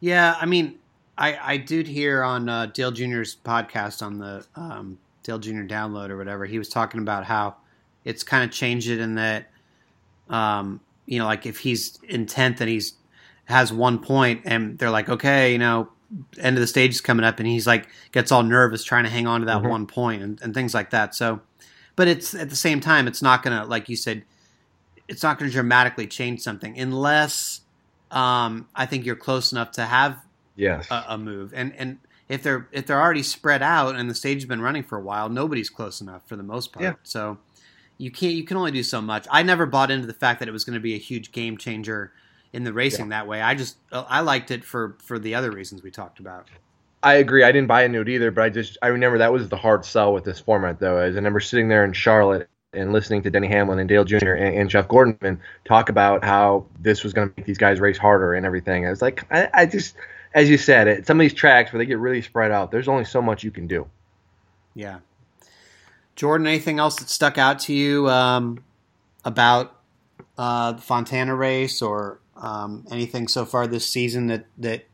Yeah, 0.00 0.36
I 0.40 0.46
mean, 0.46 0.76
I 1.18 1.38
I 1.54 1.56
did 1.56 1.86
hear 1.88 2.22
on 2.22 2.48
uh, 2.48 2.66
Dale 2.66 2.92
Jr.'s 2.92 3.36
podcast 3.44 4.02
on 4.04 4.18
the 4.18 4.44
um, 4.54 4.98
Dale 5.22 5.38
Jr. 5.38 5.62
download 5.62 6.10
or 6.10 6.16
whatever. 6.16 6.44
He 6.44 6.58
was 6.58 6.68
talking 6.68 7.00
about 7.00 7.24
how 7.24 7.56
it's 8.04 8.22
kind 8.22 8.44
of 8.44 8.50
changed 8.50 8.90
it 8.90 9.00
in 9.00 9.14
that, 9.14 9.50
um, 10.28 10.80
you 11.06 11.18
know, 11.18 11.24
like 11.24 11.46
if 11.46 11.58
he's 11.58 11.98
in 12.08 12.26
tenth 12.26 12.60
and 12.60 12.68
he's 12.70 12.94
has 13.46 13.72
one 13.72 13.98
point, 13.98 14.42
and 14.44 14.78
they're 14.78 14.90
like, 14.90 15.08
okay, 15.08 15.52
you 15.52 15.58
know, 15.58 15.88
end 16.38 16.56
of 16.56 16.60
the 16.60 16.66
stage 16.66 16.92
is 16.92 17.00
coming 17.00 17.24
up, 17.24 17.38
and 17.38 17.46
he's 17.48 17.66
like 17.66 17.88
gets 18.12 18.30
all 18.32 18.42
nervous 18.42 18.84
trying 18.84 19.04
to 19.04 19.10
hang 19.10 19.26
on 19.26 19.40
to 19.40 19.46
that 19.46 19.62
Mhm. 19.62 19.68
one 19.70 19.86
point 19.86 20.22
and, 20.22 20.40
and 20.42 20.54
things 20.54 20.74
like 20.74 20.90
that. 20.90 21.14
So, 21.14 21.40
but 21.96 22.08
it's 22.08 22.34
at 22.34 22.50
the 22.50 22.56
same 22.56 22.80
time, 22.80 23.06
it's 23.06 23.22
not 23.22 23.42
gonna 23.42 23.64
like 23.64 23.88
you 23.88 23.96
said, 23.96 24.24
it's 25.08 25.22
not 25.22 25.38
gonna 25.38 25.50
dramatically 25.50 26.06
change 26.06 26.40
something 26.40 26.78
unless 26.78 27.60
um, 28.10 28.68
I 28.74 28.86
think 28.86 29.04
you're 29.04 29.16
close 29.16 29.52
enough 29.52 29.72
to 29.72 29.84
have 29.84 30.18
Yes. 30.56 30.86
a, 30.90 31.04
a 31.08 31.18
move. 31.18 31.52
And 31.54 31.74
and 31.76 31.98
if 32.28 32.42
they're 32.42 32.68
if 32.72 32.86
they're 32.86 33.00
already 33.00 33.22
spread 33.22 33.62
out 33.62 33.96
and 33.96 34.08
the 34.08 34.14
stage 34.14 34.38
has 34.38 34.44
been 34.46 34.60
running 34.60 34.82
for 34.84 34.96
a 34.96 35.02
while, 35.02 35.28
nobody's 35.28 35.68
close 35.70 36.00
enough 36.00 36.26
for 36.26 36.36
the 36.36 36.42
most 36.42 36.72
part. 36.72 36.84
Yeah. 36.84 36.94
So 37.02 37.38
you 37.98 38.10
can't 38.10 38.34
you 38.34 38.44
can 38.44 38.56
only 38.56 38.70
do 38.70 38.82
so 38.82 39.00
much. 39.00 39.26
I 39.30 39.42
never 39.42 39.66
bought 39.66 39.90
into 39.90 40.06
the 40.06 40.14
fact 40.14 40.38
that 40.40 40.48
it 40.48 40.52
was 40.52 40.64
going 40.64 40.74
to 40.74 40.80
be 40.80 40.94
a 40.94 40.98
huge 40.98 41.32
game 41.32 41.56
changer 41.56 42.12
in 42.52 42.62
the 42.64 42.72
racing 42.72 43.08
that 43.08 43.26
way. 43.26 43.42
I 43.42 43.54
just 43.54 43.76
I 43.92 44.20
liked 44.20 44.50
it 44.50 44.64
for 44.64 44.96
for 45.02 45.18
the 45.18 45.34
other 45.34 45.50
reasons 45.50 45.82
we 45.82 45.90
talked 45.90 46.20
about. 46.20 46.48
I 47.04 47.14
agree. 47.16 47.44
I 47.44 47.52
didn't 47.52 47.68
buy 47.68 47.84
into 47.84 48.00
it 48.00 48.08
either, 48.08 48.30
but 48.30 48.44
I 48.44 48.48
just 48.48 48.78
I 48.80 48.88
remember 48.88 49.18
that 49.18 49.32
was 49.32 49.50
the 49.50 49.56
hard 49.56 49.84
sell 49.84 50.14
with 50.14 50.24
this 50.24 50.40
format 50.40 50.80
though. 50.80 50.96
As 50.96 51.14
I 51.14 51.16
remember 51.16 51.38
sitting 51.38 51.68
there 51.68 51.84
in 51.84 51.92
Charlotte 51.92 52.48
and 52.72 52.92
listening 52.92 53.22
to 53.22 53.30
Denny 53.30 53.46
Hamlin 53.46 53.78
and 53.78 53.88
Dale 53.88 54.04
Jr. 54.04 54.32
and, 54.32 54.56
and 54.56 54.70
Jeff 54.70 54.88
Gordon 54.88 55.40
talk 55.66 55.90
about 55.90 56.24
how 56.24 56.64
this 56.80 57.04
was 57.04 57.12
going 57.12 57.28
to 57.28 57.34
make 57.36 57.44
these 57.44 57.58
guys 57.58 57.78
race 57.78 57.98
harder 57.98 58.32
and 58.32 58.46
everything. 58.46 58.86
I 58.86 58.90
was 58.90 59.02
like, 59.02 59.22
I, 59.30 59.50
I 59.52 59.66
just, 59.66 59.96
as 60.32 60.48
you 60.48 60.56
said, 60.56 60.88
at 60.88 61.06
some 61.06 61.20
of 61.20 61.22
these 61.22 61.34
tracks 61.34 61.72
where 61.72 61.78
they 61.78 61.86
get 61.86 61.98
really 61.98 62.22
spread 62.22 62.50
out, 62.50 62.70
there's 62.70 62.88
only 62.88 63.04
so 63.04 63.20
much 63.20 63.44
you 63.44 63.50
can 63.50 63.66
do. 63.66 63.86
Yeah. 64.74 65.00
Jordan, 66.16 66.46
anything 66.46 66.78
else 66.78 66.96
that 66.96 67.10
stuck 67.10 67.36
out 67.36 67.58
to 67.60 67.74
you 67.74 68.08
um, 68.08 68.64
about 69.24 69.78
uh, 70.38 70.72
the 70.72 70.82
Fontana 70.82 71.34
race 71.34 71.82
or 71.82 72.18
um, 72.36 72.86
anything 72.90 73.28
so 73.28 73.44
far 73.44 73.66
this 73.66 73.88
season 73.88 74.28
that 74.28 74.46
that 74.56 74.86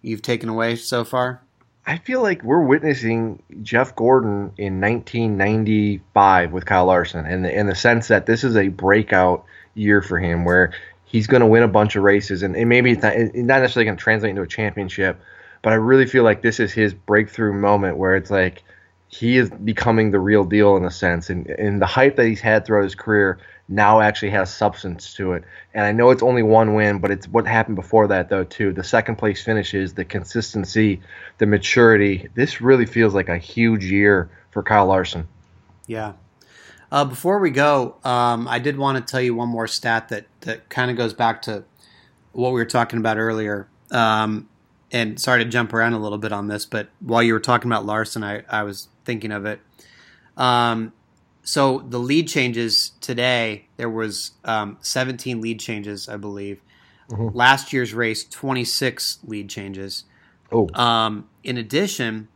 you've 0.00 0.22
taken 0.22 0.48
away 0.48 0.74
so 0.74 1.04
far? 1.04 1.42
I 1.88 1.96
feel 1.96 2.20
like 2.20 2.42
we're 2.42 2.60
witnessing 2.60 3.42
Jeff 3.62 3.96
Gordon 3.96 4.52
in 4.58 4.78
1995 4.78 6.52
with 6.52 6.66
Kyle 6.66 6.84
Larson, 6.84 7.24
in 7.24 7.40
the, 7.40 7.50
in 7.50 7.66
the 7.66 7.74
sense 7.74 8.08
that 8.08 8.26
this 8.26 8.44
is 8.44 8.58
a 8.58 8.68
breakout 8.68 9.46
year 9.72 10.02
for 10.02 10.18
him, 10.18 10.44
where 10.44 10.74
he's 11.06 11.26
going 11.26 11.40
to 11.40 11.46
win 11.46 11.62
a 11.62 11.68
bunch 11.68 11.96
of 11.96 12.02
races, 12.02 12.42
and, 12.42 12.54
and 12.54 12.68
maybe 12.68 12.90
it's 12.92 13.02
not, 13.02 13.14
it's 13.14 13.34
not 13.34 13.62
necessarily 13.62 13.86
going 13.86 13.96
to 13.96 14.02
translate 14.02 14.28
into 14.28 14.42
a 14.42 14.46
championship, 14.46 15.18
but 15.62 15.72
I 15.72 15.76
really 15.76 16.04
feel 16.04 16.24
like 16.24 16.42
this 16.42 16.60
is 16.60 16.74
his 16.74 16.92
breakthrough 16.92 17.54
moment, 17.54 17.96
where 17.96 18.16
it's 18.16 18.30
like 18.30 18.64
he 19.08 19.38
is 19.38 19.48
becoming 19.48 20.10
the 20.10 20.20
real 20.20 20.44
deal 20.44 20.76
in 20.76 20.84
a 20.84 20.90
sense, 20.90 21.30
and, 21.30 21.46
and 21.46 21.80
the 21.80 21.86
hype 21.86 22.16
that 22.16 22.26
he's 22.26 22.42
had 22.42 22.66
throughout 22.66 22.84
his 22.84 22.96
career 22.96 23.38
now 23.68 24.00
actually 24.00 24.30
has 24.30 24.52
substance 24.52 25.14
to 25.14 25.32
it. 25.32 25.44
And 25.74 25.84
I 25.84 25.92
know 25.92 26.10
it's 26.10 26.22
only 26.22 26.42
one 26.42 26.74
win, 26.74 26.98
but 27.00 27.10
it's 27.10 27.28
what 27.28 27.46
happened 27.46 27.76
before 27.76 28.06
that 28.08 28.30
though 28.30 28.44
too. 28.44 28.72
The 28.72 28.84
second 28.84 29.16
place 29.16 29.42
finishes, 29.42 29.94
the 29.94 30.04
consistency, 30.04 31.00
the 31.36 31.46
maturity. 31.46 32.28
This 32.34 32.60
really 32.60 32.86
feels 32.86 33.14
like 33.14 33.28
a 33.28 33.36
huge 33.38 33.84
year 33.84 34.30
for 34.50 34.62
Kyle 34.62 34.86
Larson. 34.86 35.28
Yeah. 35.86 36.14
Uh, 36.90 37.04
before 37.04 37.38
we 37.38 37.50
go, 37.50 37.96
um, 38.04 38.48
I 38.48 38.58
did 38.58 38.78
want 38.78 39.06
to 39.06 39.10
tell 39.10 39.20
you 39.20 39.34
one 39.34 39.50
more 39.50 39.66
stat 39.66 40.08
that, 40.08 40.24
that 40.40 40.70
kind 40.70 40.90
of 40.90 40.96
goes 40.96 41.12
back 41.12 41.42
to 41.42 41.64
what 42.32 42.52
we 42.52 42.60
were 42.60 42.64
talking 42.64 42.98
about 42.98 43.18
earlier. 43.18 43.68
Um, 43.90 44.48
and 44.90 45.20
sorry 45.20 45.44
to 45.44 45.50
jump 45.50 45.74
around 45.74 45.92
a 45.92 45.98
little 45.98 46.16
bit 46.16 46.32
on 46.32 46.48
this, 46.48 46.64
but 46.64 46.88
while 47.00 47.22
you 47.22 47.34
were 47.34 47.40
talking 47.40 47.70
about 47.70 47.84
Larson, 47.84 48.24
I, 48.24 48.42
I 48.48 48.62
was 48.62 48.88
thinking 49.04 49.32
of 49.32 49.44
it. 49.44 49.60
Um, 50.38 50.94
so 51.48 51.78
the 51.78 51.98
lead 51.98 52.28
changes 52.28 52.92
today, 53.00 53.68
there 53.78 53.88
was 53.88 54.32
um, 54.44 54.76
17 54.82 55.40
lead 55.40 55.58
changes, 55.58 56.06
I 56.06 56.18
believe. 56.18 56.60
Mhm. 57.08 57.34
Last 57.34 57.72
year's 57.72 57.94
race, 57.94 58.22
26 58.24 59.20
lead 59.24 59.48
changes. 59.48 60.04
Oh, 60.52 60.68
Um, 60.74 61.26
in 61.42 61.56
addition, 61.56 62.28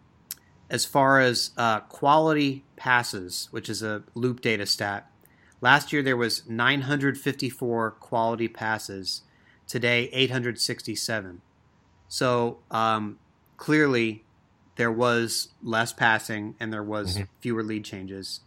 as 0.70 0.86
far 0.86 1.20
as 1.20 1.50
uh, 1.58 1.80
quality 1.80 2.64
passes, 2.76 3.48
which 3.50 3.68
is 3.68 3.82
a 3.82 4.02
loop 4.14 4.40
data 4.40 4.64
stat, 4.64 5.12
last 5.60 5.92
year 5.92 6.02
there 6.02 6.16
was 6.16 6.48
954 6.48 7.90
quality 7.90 8.48
passes. 8.48 9.24
Today, 9.66 10.08
867. 10.14 11.42
So 12.08 12.60
um, 12.70 13.18
clearly, 13.58 14.24
there 14.76 14.90
was 14.90 15.48
less 15.62 15.92
passing 15.92 16.54
and 16.58 16.72
there 16.72 16.82
was 16.82 17.18
Mhm. 17.18 17.28
fewer 17.40 17.62
lead 17.62 17.84
changes. 17.84 18.40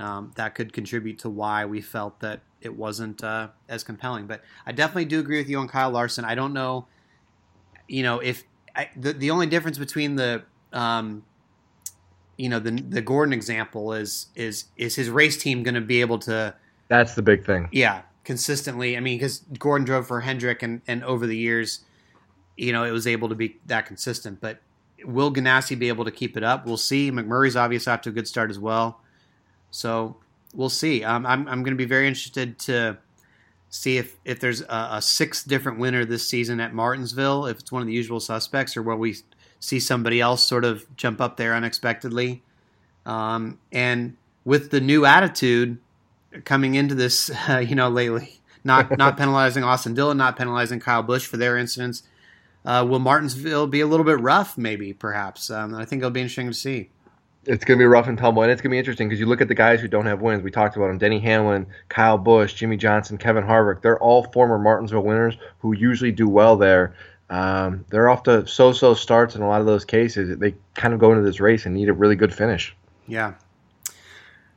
Um, 0.00 0.32
that 0.36 0.54
could 0.54 0.72
contribute 0.72 1.18
to 1.20 1.28
why 1.28 1.66
we 1.66 1.80
felt 1.80 2.20
that 2.20 2.40
it 2.60 2.74
wasn't 2.74 3.22
uh, 3.22 3.48
as 3.68 3.84
compelling. 3.84 4.26
But 4.26 4.42
I 4.64 4.72
definitely 4.72 5.04
do 5.04 5.20
agree 5.20 5.38
with 5.38 5.48
you 5.48 5.58
on 5.58 5.68
Kyle 5.68 5.90
Larson. 5.90 6.24
I 6.24 6.34
don't 6.34 6.54
know, 6.54 6.86
you 7.86 8.02
know, 8.02 8.18
if 8.18 8.44
I, 8.74 8.88
the 8.96 9.12
the 9.12 9.30
only 9.30 9.46
difference 9.46 9.78
between 9.78 10.16
the 10.16 10.42
um, 10.72 11.24
you 12.36 12.48
know 12.48 12.58
the 12.58 12.70
the 12.70 13.02
Gordon 13.02 13.32
example 13.32 13.92
is 13.92 14.28
is 14.34 14.66
is 14.76 14.96
his 14.96 15.10
race 15.10 15.36
team 15.36 15.62
going 15.62 15.74
to 15.74 15.80
be 15.80 16.00
able 16.00 16.18
to 16.20 16.54
that's 16.88 17.14
the 17.14 17.22
big 17.22 17.44
thing. 17.44 17.68
yeah 17.70 18.02
consistently. 18.24 18.96
I 18.96 19.00
mean, 19.00 19.18
because 19.18 19.40
Gordon 19.58 19.84
drove 19.84 20.06
for 20.06 20.20
Hendrick 20.20 20.62
and 20.62 20.82
and 20.86 21.02
over 21.04 21.26
the 21.26 21.36
years, 21.36 21.80
you 22.56 22.72
know, 22.72 22.84
it 22.84 22.92
was 22.92 23.06
able 23.06 23.28
to 23.28 23.34
be 23.34 23.58
that 23.66 23.86
consistent. 23.86 24.40
But 24.40 24.60
will 25.04 25.32
Ganassi 25.32 25.78
be 25.78 25.88
able 25.88 26.04
to 26.04 26.10
keep 26.10 26.36
it 26.36 26.44
up? 26.44 26.66
We'll 26.66 26.76
see. 26.76 27.10
McMurray's 27.10 27.56
obviously 27.56 27.92
off 27.92 28.02
to 28.02 28.10
a 28.10 28.12
good 28.12 28.28
start 28.28 28.50
as 28.50 28.58
well, 28.58 29.00
so 29.70 30.16
we'll 30.54 30.68
see. 30.68 31.04
Um, 31.04 31.26
I'm 31.26 31.46
I'm 31.48 31.62
going 31.62 31.74
to 31.74 31.78
be 31.78 31.84
very 31.84 32.06
interested 32.06 32.58
to 32.60 32.98
see 33.68 33.98
if 33.98 34.16
if 34.24 34.40
there's 34.40 34.62
a, 34.62 34.88
a 34.92 35.02
sixth 35.02 35.48
different 35.48 35.78
winner 35.78 36.04
this 36.04 36.26
season 36.26 36.60
at 36.60 36.74
Martinsville, 36.74 37.46
if 37.46 37.60
it's 37.60 37.72
one 37.72 37.82
of 37.82 37.86
the 37.86 37.94
usual 37.94 38.20
suspects, 38.20 38.76
or 38.76 38.82
will 38.82 38.96
we 38.96 39.16
see 39.60 39.80
somebody 39.80 40.20
else 40.20 40.42
sort 40.42 40.64
of 40.64 40.84
jump 40.96 41.20
up 41.20 41.36
there 41.36 41.54
unexpectedly? 41.54 42.42
Um, 43.06 43.58
and 43.72 44.16
with 44.44 44.70
the 44.70 44.80
new 44.80 45.04
attitude 45.04 45.78
coming 46.44 46.74
into 46.74 46.94
this, 46.94 47.30
uh, 47.48 47.58
you 47.66 47.74
know, 47.74 47.88
lately, 47.88 48.40
not 48.64 48.90
not 48.98 49.16
penalizing 49.16 49.64
Austin 49.64 49.94
Dillon, 49.94 50.16
not 50.16 50.36
penalizing 50.36 50.80
Kyle 50.80 51.02
Busch 51.02 51.26
for 51.26 51.36
their 51.36 51.56
incidents. 51.56 52.02
Uh, 52.62 52.84
will 52.86 52.98
Martinsville 52.98 53.66
be 53.66 53.80
a 53.80 53.86
little 53.86 54.04
bit 54.04 54.20
rough? 54.20 54.58
Maybe, 54.58 54.92
perhaps. 54.92 55.48
Um, 55.50 55.74
I 55.74 55.86
think 55.86 56.00
it'll 56.00 56.10
be 56.10 56.20
interesting 56.20 56.48
to 56.48 56.54
see. 56.54 56.90
It's 57.46 57.64
going 57.64 57.78
to 57.78 57.82
be 57.82 57.86
rough 57.86 58.06
and 58.06 58.18
tumble, 58.18 58.42
and 58.42 58.52
it's 58.52 58.60
going 58.60 58.70
to 58.70 58.74
be 58.74 58.78
interesting 58.78 59.08
because 59.08 59.18
you 59.18 59.26
look 59.26 59.40
at 59.40 59.48
the 59.48 59.54
guys 59.54 59.80
who 59.80 59.88
don't 59.88 60.06
have 60.06 60.20
wins. 60.20 60.42
We 60.42 60.50
talked 60.50 60.76
about 60.76 60.88
them: 60.88 60.98
Denny 60.98 61.20
Hamlin, 61.20 61.66
Kyle 61.88 62.18
Busch, 62.18 62.52
Jimmie 62.54 62.76
Johnson, 62.76 63.16
Kevin 63.16 63.44
Harvick. 63.44 63.80
They're 63.80 63.98
all 63.98 64.24
former 64.24 64.58
Martinsville 64.58 65.02
winners 65.02 65.36
who 65.60 65.74
usually 65.74 66.12
do 66.12 66.28
well 66.28 66.56
there. 66.56 66.94
Um, 67.30 67.84
they're 67.90 68.08
off 68.08 68.24
to 68.24 68.46
so-so 68.46 68.92
starts 68.92 69.36
in 69.36 69.42
a 69.42 69.48
lot 69.48 69.60
of 69.60 69.66
those 69.66 69.84
cases. 69.84 70.36
They 70.38 70.54
kind 70.74 70.92
of 70.92 71.00
go 71.00 71.12
into 71.12 71.22
this 71.22 71.40
race 71.40 71.64
and 71.64 71.74
need 71.74 71.88
a 71.88 71.92
really 71.92 72.16
good 72.16 72.34
finish. 72.34 72.74
Yeah. 73.06 73.34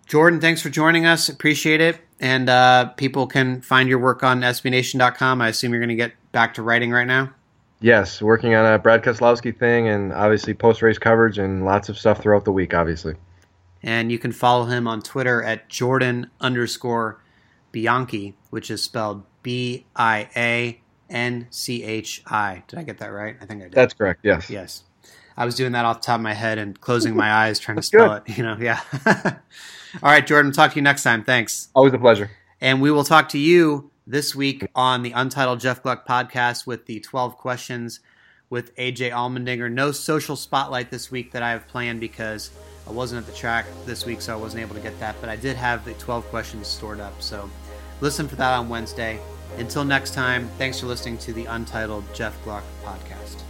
Jordan, 0.07 0.41
thanks 0.41 0.61
for 0.61 0.69
joining 0.69 1.05
us. 1.05 1.29
Appreciate 1.29 1.81
it. 1.81 1.99
And 2.19 2.49
uh, 2.49 2.85
people 2.97 3.27
can 3.27 3.61
find 3.61 3.87
your 3.87 3.99
work 3.99 4.23
on 4.23 4.41
SBNation.com. 4.41 5.41
I 5.41 5.49
assume 5.49 5.71
you're 5.71 5.79
going 5.79 5.89
to 5.89 5.95
get 5.95 6.13
back 6.31 6.55
to 6.55 6.61
writing 6.61 6.91
right 6.91 7.07
now. 7.07 7.33
Yes, 7.83 8.21
working 8.21 8.55
on 8.55 8.65
a 8.65 8.79
Brad 8.79 9.03
Keselowski 9.03 9.59
thing 9.59 9.89
and 9.89 10.13
obviously 10.13 10.53
post 10.53 10.81
race 10.81 10.97
coverage 10.97 11.37
and 11.37 11.65
lots 11.65 11.89
of 11.89 11.99
stuff 11.99 12.21
throughout 12.21 12.45
the 12.45 12.51
week, 12.53 12.73
obviously. 12.73 13.15
And 13.83 14.09
you 14.09 14.17
can 14.17 14.31
follow 14.31 14.63
him 14.63 14.87
on 14.87 15.01
Twitter 15.01 15.43
at 15.43 15.67
Jordan 15.67 16.31
underscore 16.39 17.21
Bianchi, 17.73 18.37
which 18.51 18.71
is 18.71 18.81
spelled 18.81 19.23
B 19.41 19.85
I 19.97 20.29
A 20.33 20.81
N 21.09 21.47
C 21.49 21.83
H 21.83 22.23
I. 22.25 22.63
Did 22.69 22.79
I 22.79 22.83
get 22.83 22.99
that 22.99 23.11
right? 23.11 23.35
I 23.41 23.45
think 23.45 23.59
I 23.59 23.65
did. 23.65 23.73
That's 23.73 23.93
correct, 23.93 24.21
yes. 24.23 24.49
Yes. 24.49 24.83
I 25.35 25.43
was 25.43 25.55
doing 25.55 25.73
that 25.73 25.83
off 25.83 25.99
the 25.99 26.05
top 26.05 26.19
of 26.19 26.21
my 26.21 26.33
head 26.33 26.57
and 26.59 26.79
closing 26.79 27.17
my 27.17 27.33
eyes 27.33 27.59
trying 27.59 27.75
to 27.75 27.83
spell 27.83 28.13
it. 28.13 28.23
You 28.37 28.43
know, 28.43 28.55
yeah. 28.61 28.79
All 29.05 30.09
right, 30.09 30.25
Jordan, 30.25 30.53
talk 30.53 30.71
to 30.71 30.75
you 30.77 30.81
next 30.81 31.03
time. 31.03 31.25
Thanks. 31.25 31.67
Always 31.75 31.93
a 31.93 31.97
pleasure. 31.97 32.31
And 32.61 32.81
we 32.81 32.91
will 32.91 33.03
talk 33.03 33.27
to 33.29 33.37
you 33.37 33.91
this 34.05 34.35
week 34.35 34.67
on 34.75 35.03
the 35.03 35.11
Untitled 35.11 35.59
Jeff 35.59 35.81
Gluck 35.81 36.07
podcast 36.07 36.67
with 36.67 36.85
the 36.85 36.99
12 36.99 37.37
questions 37.37 37.99
with 38.49 38.75
AJ 38.75 39.11
Allmendinger. 39.11 39.71
No 39.71 39.91
social 39.91 40.35
spotlight 40.35 40.91
this 40.91 41.09
week 41.09 41.31
that 41.31 41.43
I 41.43 41.51
have 41.51 41.67
planned 41.67 41.99
because 41.99 42.51
I 42.87 42.91
wasn't 42.91 43.25
at 43.25 43.31
the 43.31 43.37
track 43.37 43.65
this 43.85 44.05
week, 44.05 44.21
so 44.21 44.33
I 44.33 44.35
wasn't 44.35 44.61
able 44.61 44.75
to 44.75 44.81
get 44.81 44.99
that. 44.99 45.15
But 45.21 45.29
I 45.29 45.35
did 45.35 45.55
have 45.55 45.85
the 45.85 45.93
12 45.93 46.25
questions 46.25 46.67
stored 46.67 46.99
up. 46.99 47.21
So 47.21 47.49
listen 48.01 48.27
for 48.27 48.35
that 48.35 48.53
on 48.53 48.69
Wednesday. 48.69 49.19
Until 49.57 49.85
next 49.85 50.13
time, 50.13 50.49
thanks 50.57 50.79
for 50.79 50.87
listening 50.87 51.17
to 51.19 51.33
the 51.33 51.45
Untitled 51.45 52.03
Jeff 52.13 52.41
Gluck 52.43 52.63
podcast. 52.83 53.42